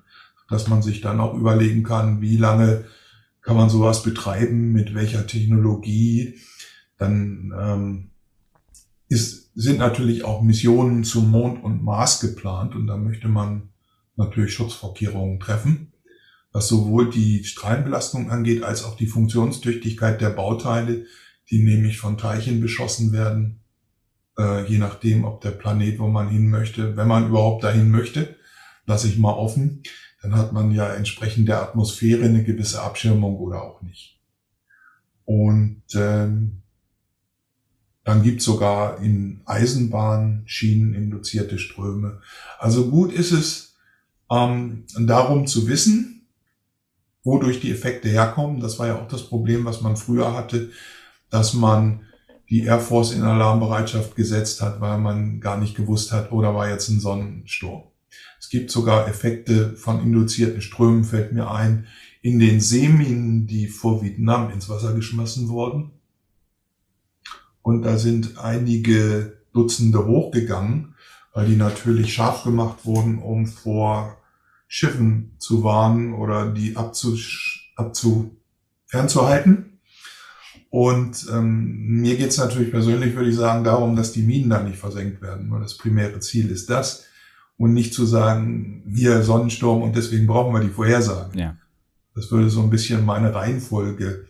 dass 0.50 0.68
man 0.68 0.82
sich 0.82 1.02
dann 1.02 1.20
auch 1.20 1.34
überlegen 1.34 1.84
kann, 1.84 2.22
wie 2.22 2.38
lange 2.38 2.86
kann 3.42 3.58
man 3.58 3.70
sowas 3.70 4.04
betreiben, 4.04 4.72
mit 4.72 4.96
welcher 4.96 5.28
Technologie. 5.28 6.40
Dann 6.98 7.54
ähm, 7.58 8.12
ist, 9.08 9.52
sind 9.56 9.80
natürlich 9.80 10.24
auch 10.24 10.42
Missionen 10.42 11.04
zum 11.04 11.32
Mond 11.32 11.64
und 11.64 11.84
Mars 11.84 12.20
geplant 12.20 12.76
und 12.76 12.88
da 12.88 12.98
möchte 12.98 13.28
man 13.28 13.70
natürlich 14.16 14.54
Schutzvorkehrungen 14.54 15.40
treffen, 15.40 15.94
was 16.52 16.68
sowohl 16.68 17.10
die 17.10 17.44
Strahlenbelastung 17.44 18.32
angeht, 18.32 18.64
als 18.64 18.84
auch 18.84 18.96
die 18.96 19.08
Funktionstüchtigkeit 19.08 20.22
der 20.22 20.30
Bauteile, 20.30 21.06
die 21.50 21.64
nämlich 21.64 22.00
von 22.00 22.18
Teilchen 22.18 22.62
beschossen 22.62 23.12
werden, 23.12 23.60
äh, 24.38 24.66
je 24.66 24.78
nachdem, 24.78 25.26
ob 25.26 25.42
der 25.42 25.52
Planet, 25.52 26.00
wo 26.00 26.08
man 26.08 26.30
hin 26.30 26.50
möchte, 26.50 26.98
wenn 26.98 27.08
man 27.08 27.28
überhaupt 27.28 27.64
dahin 27.64 27.92
möchte, 27.92 28.36
lasse 28.86 29.08
ich 29.08 29.18
mal 29.18 29.34
offen, 29.34 29.84
dann 30.22 30.36
hat 30.36 30.54
man 30.54 30.72
ja 30.72 30.94
entsprechend 30.94 31.48
der 31.48 31.62
Atmosphäre 31.62 32.26
eine 32.26 32.44
gewisse 32.44 32.82
Abschirmung 32.82 33.38
oder 33.38 33.62
auch 33.62 33.82
nicht. 33.82 34.20
Und 35.26 35.84
ähm, 35.96 36.62
dann 38.06 38.22
gibt 38.22 38.42
sogar 38.42 39.02
in 39.02 39.42
Eisenbahnschienen 39.46 40.94
induzierte 40.94 41.58
Ströme. 41.58 42.22
Also 42.60 42.90
gut 42.90 43.12
ist 43.12 43.32
es, 43.32 43.76
ähm, 44.32 44.86
darum 44.98 45.48
zu 45.48 45.68
wissen, 45.68 46.28
wodurch 47.24 47.60
die 47.60 47.72
Effekte 47.72 48.08
herkommen. 48.08 48.62
Das 48.62 48.80
war 48.80 48.88
ja 48.88 48.96
auch 48.96 49.08
das 49.08 49.28
Problem, 49.28 49.66
was 49.66 49.82
man 49.82 49.98
früher 49.98 50.34
hatte, 50.34 50.70
dass 51.32 51.56
man 51.56 52.02
die 52.50 52.62
Air 52.66 52.80
Force 52.80 53.12
in 53.12 53.24
Alarmbereitschaft 53.24 54.16
gesetzt 54.16 54.62
hat, 54.62 54.80
weil 54.80 55.00
man 55.00 55.40
gar 55.40 55.58
nicht 55.58 55.76
gewusst 55.76 56.12
hat, 56.12 56.32
oder 56.32 56.52
oh, 56.52 56.56
war 56.56 56.70
jetzt 56.70 56.90
ein 56.90 57.00
Sonnensturm. 57.00 57.84
Es 58.40 58.50
gibt 58.50 58.70
sogar 58.70 59.08
Effekte 59.08 59.76
von 59.76 60.00
induzierten 60.04 60.62
Strömen, 60.62 61.04
fällt 61.04 61.34
mir 61.34 61.50
ein, 61.50 61.88
in 62.22 62.38
den 62.38 62.62
Seeminen, 62.62 63.48
die 63.48 63.68
vor 63.68 64.04
Vietnam 64.04 64.52
ins 64.52 64.70
Wasser 64.70 64.94
geschmissen 64.94 65.50
wurden. 65.50 65.92
Und 67.66 67.82
da 67.82 67.98
sind 67.98 68.38
einige 68.38 69.40
Dutzende 69.52 70.06
hochgegangen, 70.06 70.94
weil 71.34 71.48
die 71.48 71.56
natürlich 71.56 72.14
scharf 72.14 72.44
gemacht 72.44 72.86
wurden, 72.86 73.18
um 73.18 73.48
vor 73.48 74.18
Schiffen 74.68 75.32
zu 75.40 75.64
warnen 75.64 76.14
oder 76.14 76.52
die 76.52 76.78
abzu, 76.78 77.18
abzu 77.76 78.38
fernzuhalten. 78.86 79.80
Und 80.70 81.26
ähm, 81.34 82.02
mir 82.02 82.18
geht 82.18 82.30
es 82.30 82.38
natürlich 82.38 82.70
persönlich, 82.70 83.16
würde 83.16 83.32
ich 83.32 83.36
sagen, 83.36 83.64
darum, 83.64 83.96
dass 83.96 84.12
die 84.12 84.22
Minen 84.22 84.52
da 84.52 84.62
nicht 84.62 84.78
versenkt 84.78 85.24
werden, 85.24 85.50
weil 85.50 85.62
das 85.62 85.76
primäre 85.76 86.20
Ziel 86.20 86.52
ist 86.52 86.70
das 86.70 87.06
und 87.58 87.74
nicht 87.74 87.96
zu 87.96 88.06
sagen, 88.06 88.84
hier 88.96 89.24
Sonnensturm 89.24 89.82
und 89.82 89.96
deswegen 89.96 90.28
brauchen 90.28 90.54
wir 90.54 90.62
die 90.62 90.70
Vorhersagen. 90.70 91.36
Ja. 91.36 91.58
Das 92.14 92.30
würde 92.30 92.52
so 92.52 92.62
ein 92.62 92.70
bisschen 92.70 93.04
meine 93.04 93.34
Reihenfolge 93.34 94.28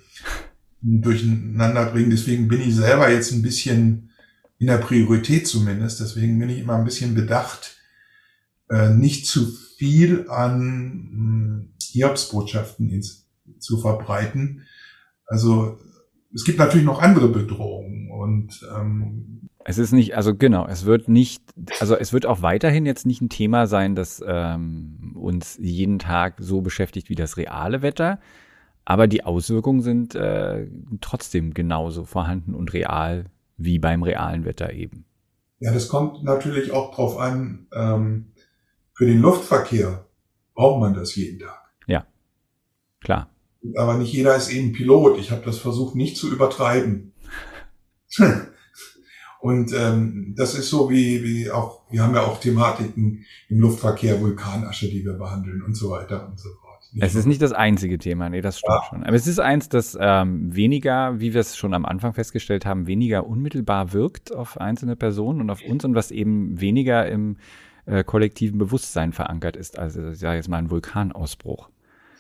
durcheinander 0.86 1.86
bringen. 1.88 2.12
Deswegen 2.12 2.48
bin 2.48 2.62
ich 2.62 2.76
selber 2.76 3.10
jetzt 3.10 3.32
ein 3.32 3.42
bisschen 3.42 4.12
in 4.58 4.68
der 4.68 4.78
Priorität 4.78 5.48
zumindest. 5.48 6.00
Deswegen 6.00 6.40
bin 6.40 6.50
ich 6.50 6.60
immer 6.60 6.76
ein 6.76 6.86
bisschen 6.86 7.16
bedacht, 7.16 7.78
äh, 8.70 8.90
nicht 8.90 9.26
zu 9.26 9.46
viel 9.78 10.30
an 10.30 11.10
hm, 11.12 11.70
Hiobsbotschaften 11.92 13.02
zu 13.60 13.80
verbreiten. 13.80 14.64
Also 15.26 15.80
es 16.34 16.44
gibt 16.44 16.60
natürlich 16.60 16.86
noch 16.86 17.02
andere 17.02 17.30
Bedrohungen 17.30 18.12
und 18.12 18.62
ähm, 18.78 19.36
es 19.68 19.80
ist 19.80 19.94
nicht, 19.94 20.16
also 20.16 20.36
genau, 20.36 20.68
es 20.68 20.86
wird 20.86 21.10
nicht, 21.10 21.42
also 21.80 21.96
es 21.96 22.14
wird 22.14 22.28
auch 22.28 22.44
weiterhin 22.44 22.86
jetzt 22.86 23.08
nicht 23.08 23.22
ein 23.22 23.30
Thema 23.30 23.66
sein, 23.66 23.96
das 23.96 24.24
ähm, 24.26 25.14
uns 25.16 25.58
jeden 25.60 25.98
Tag 25.98 26.36
so 26.38 26.62
beschäftigt 26.62 27.10
wie 27.10 27.16
das 27.16 27.38
reale 27.38 27.82
Wetter. 27.82 28.20
Aber 28.86 29.08
die 29.08 29.24
Auswirkungen 29.24 29.82
sind 29.82 30.14
äh, 30.16 30.68
trotzdem 31.02 31.54
genauso 31.54 32.06
vorhanden 32.06 32.54
und 32.54 32.74
real 32.74 33.26
wie 33.58 33.80
beim 33.80 34.04
realen 34.04 34.46
Wetter 34.46 34.74
eben. 34.74 35.06
Ja, 35.60 35.74
das 35.74 35.88
kommt 35.88 36.24
natürlich 36.24 36.72
auch 36.72 36.94
drauf 36.94 37.18
an, 37.18 37.68
ähm, 37.74 38.32
für 38.94 39.06
den 39.06 39.20
Luftverkehr 39.20 40.06
braucht 40.54 40.80
man 40.80 40.94
das 40.94 41.16
jeden 41.16 41.40
Tag. 41.40 41.74
Ja, 41.88 42.06
klar. 43.02 43.30
Aber 43.76 43.98
nicht 43.98 44.14
jeder 44.14 44.36
ist 44.36 44.50
eben 44.50 44.74
Pilot. 44.74 45.18
Ich 45.18 45.32
habe 45.32 45.44
das 45.44 45.58
versucht 45.58 45.96
nicht 45.96 46.18
zu 46.18 46.32
übertreiben. 46.32 47.14
Und 49.42 49.74
ähm, 49.74 50.34
das 50.36 50.56
ist 50.56 50.70
so 50.70 50.90
wie, 50.90 51.24
wie 51.24 51.52
auch, 51.52 51.82
wir 51.92 52.02
haben 52.02 52.16
ja 52.16 52.24
auch 52.24 52.40
Thematiken 52.40 53.26
im 53.50 53.60
Luftverkehr, 53.60 54.20
Vulkanasche, 54.20 54.90
die 54.90 55.06
wir 55.06 55.14
behandeln 55.14 55.62
und 55.62 55.76
so 55.76 55.92
weiter 55.92 56.28
und 56.28 56.40
so 56.40 56.50
fort. 56.50 56.65
Es 57.00 57.16
ist 57.16 57.26
nicht 57.26 57.42
das 57.42 57.52
einzige 57.52 57.98
Thema, 57.98 58.30
nee, 58.30 58.42
das 58.42 58.60
stimmt 58.60 58.80
ja. 58.82 58.90
schon. 58.90 59.04
Aber 59.04 59.16
es 59.16 59.28
ist 59.28 59.40
eins, 59.40 59.70
das 59.70 59.98
ähm, 60.00 60.56
weniger, 60.56 61.20
wie 61.20 61.34
wir 61.34 61.42
es 61.42 61.58
schon 61.58 61.74
am 61.74 61.86
Anfang 61.86 62.14
festgestellt 62.14 62.66
haben, 62.66 62.88
weniger 62.88 63.28
unmittelbar 63.28 63.92
wirkt 63.94 64.34
auf 64.34 64.60
einzelne 64.60 64.96
Personen 64.96 65.42
und 65.42 65.50
auf 65.50 65.62
uns 65.62 65.84
und 65.84 65.96
was 65.96 66.12
eben 66.12 66.60
weniger 66.62 67.08
im 67.08 67.38
äh, 67.86 68.04
kollektiven 68.04 68.58
Bewusstsein 68.58 69.14
verankert 69.14 69.58
ist, 69.58 69.78
also 69.78 70.10
ich 70.10 70.20
sage 70.20 70.38
jetzt 70.38 70.50
mal 70.50 70.58
ein 70.58 70.72
Vulkanausbruch. 70.72 71.70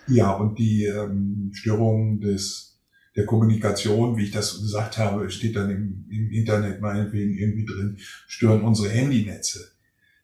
Ja, 0.07 0.32
und 0.32 0.59
die 0.59 0.86
ähm, 0.86 1.51
Störung 1.53 2.19
des, 2.19 2.80
der 3.15 3.26
Kommunikation, 3.26 4.17
wie 4.17 4.26
ich 4.26 4.32
das 4.32 4.61
gesagt 4.61 4.97
habe, 4.97 5.30
steht 5.32 5.55
dann 5.55 5.69
im, 5.69 6.05
im 6.09 6.32
Internet 6.32 6.82
meinetwegen 6.82 7.34
irgendwie 7.34 7.65
drin, 7.65 7.97
stören 8.28 8.61
unsere 8.61 8.89
Handynetze. 8.89 9.71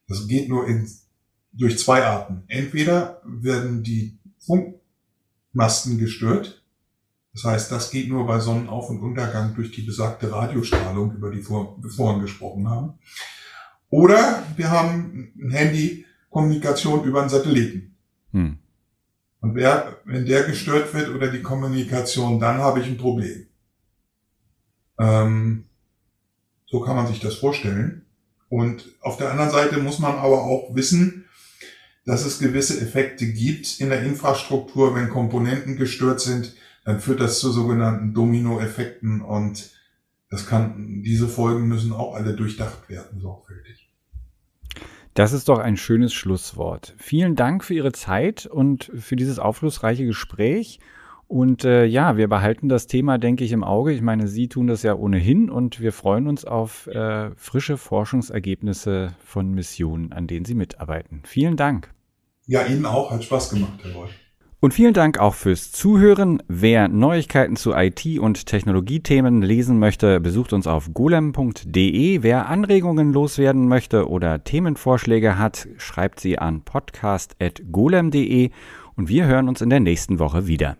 Das 0.08 0.28
geht 0.28 0.50
nur 0.50 0.68
in, 0.68 0.88
durch 1.54 1.80
zwei 1.80 2.04
Arten. 2.04 2.44
Entweder 2.48 3.22
werden 3.26 3.82
die 3.82 4.20
Funkmasten 4.46 5.98
gestört. 5.98 6.64
Das 7.34 7.46
heißt, 7.46 7.72
das 7.72 7.92
geht 7.92 8.10
nur 8.10 8.26
bei 8.28 8.40
Sonnenauf- 8.40 8.90
und 8.90 9.00
Untergang 9.02 9.56
durch 9.56 9.72
die 9.72 9.84
besagte 9.84 10.32
Radiostrahlung, 10.32 11.14
über 11.16 11.32
die 11.32 11.48
wir 11.48 11.76
vorhin 11.90 12.22
gesprochen 12.22 12.70
haben. 12.70 12.94
Oder 13.90 14.44
wir 14.56 14.70
haben 14.70 15.34
ein 15.40 15.52
Handy-Kommunikation 15.52 17.04
über 17.04 17.22
einen 17.22 17.30
Satelliten. 17.30 17.96
Hm. 18.32 18.58
Und 19.42 19.56
wer, 19.56 19.98
wenn 20.06 20.26
der 20.26 20.44
gestört 20.44 20.94
wird 20.94 21.10
oder 21.10 21.32
die 21.32 21.42
Kommunikation, 21.42 22.40
dann 22.40 22.60
habe 22.60 22.80
ich 22.80 22.88
ein 22.88 22.98
Problem. 22.98 23.48
Ähm, 25.00 25.66
so 26.68 26.80
kann 26.82 26.96
man 26.96 27.08
sich 27.08 27.20
das 27.20 27.36
vorstellen. 27.36 28.06
Und 28.50 28.90
auf 29.02 29.18
der 29.18 29.32
anderen 29.32 29.52
Seite 29.52 29.78
muss 29.80 30.00
man 30.00 30.16
aber 30.16 30.44
auch 30.44 30.76
wissen, 30.76 31.26
dass 32.06 32.26
es 32.26 32.40
gewisse 32.40 32.80
Effekte 32.82 33.26
gibt 33.28 33.80
in 33.80 33.90
der 33.90 34.04
Infrastruktur. 34.04 34.96
Wenn 34.96 35.10
Komponenten 35.10 35.78
gestört 35.78 36.20
sind, 36.20 36.56
dann 36.84 37.00
führt 37.00 37.20
das 37.20 37.40
zu 37.40 37.52
sogenannten 37.52 38.14
Dominoeffekten 38.14 39.22
und 39.22 39.70
das 40.30 40.48
kann, 40.48 41.04
diese 41.04 41.28
Folgen 41.28 41.68
müssen 41.68 41.92
auch 41.92 42.16
alle 42.16 42.34
durchdacht 42.34 42.90
werden, 42.90 43.20
sorgfältig. 43.20 43.90
Das 45.14 45.34
ist 45.34 45.50
doch 45.50 45.60
ein 45.60 45.76
schönes 45.76 46.14
Schlusswort. 46.14 46.96
Vielen 46.98 47.36
Dank 47.36 47.66
für 47.66 47.74
Ihre 47.74 47.92
Zeit 47.92 48.46
und 48.46 48.90
für 48.96 49.18
dieses 49.18 49.40
aufschlussreiche 49.40 50.06
Gespräch. 50.06 50.80
Und 51.32 51.64
äh, 51.64 51.86
ja, 51.86 52.18
wir 52.18 52.28
behalten 52.28 52.68
das 52.68 52.88
Thema, 52.88 53.18
denke 53.18 53.46
ich, 53.46 53.54
im 53.54 53.64
Auge. 53.64 53.94
Ich 53.94 54.02
meine, 54.02 54.28
Sie 54.28 54.50
tun 54.50 54.68
das 54.68 54.84
ja 54.84 54.96
ohnehin 54.96 55.50
und 55.50 55.80
wir 55.80 55.94
freuen 55.94 56.28
uns 56.28 56.44
auf 56.44 56.88
äh, 56.88 57.32
frische 57.38 57.78
Forschungsergebnisse 57.78 59.14
von 59.24 59.54
Missionen, 59.54 60.12
an 60.12 60.28
denen 60.28 60.44
Sie 60.44 60.56
mitarbeiten. 60.56 61.22
Vielen 61.24 61.56
Dank. 61.56 61.90
Ja, 62.48 62.66
Ihnen 62.66 62.86
auch. 62.86 63.12
Hat 63.12 63.24
Spaß 63.24 63.52
gemacht, 63.52 63.80
Herr 63.82 63.96
Wolf. 63.96 64.10
Und 64.60 64.74
vielen 64.74 64.94
Dank 64.94 65.20
auch 65.20 65.34
fürs 65.34 65.72
Zuhören. 65.72 66.44
Wer 66.50 66.90
Neuigkeiten 66.90 67.56
zu 67.56 67.72
IT- 67.76 68.20
und 68.20 68.46
Technologiethemen 68.46 69.42
lesen 69.42 69.80
möchte, 69.80 70.20
besucht 70.20 70.52
uns 70.52 70.68
auf 70.68 70.94
golem.de. 70.94 72.24
Wer 72.24 72.50
Anregungen 72.50 73.14
loswerden 73.14 73.70
möchte 73.70 74.10
oder 74.10 74.44
Themenvorschläge 74.44 75.38
hat, 75.38 75.70
schreibt 75.78 76.20
sie 76.20 76.40
an 76.40 76.64
podcast.golem.de 76.64 78.50
und 78.98 79.08
wir 79.08 79.28
hören 79.28 79.48
uns 79.48 79.62
in 79.62 79.70
der 79.70 79.80
nächsten 79.80 80.20
Woche 80.20 80.46
wieder. 80.48 80.76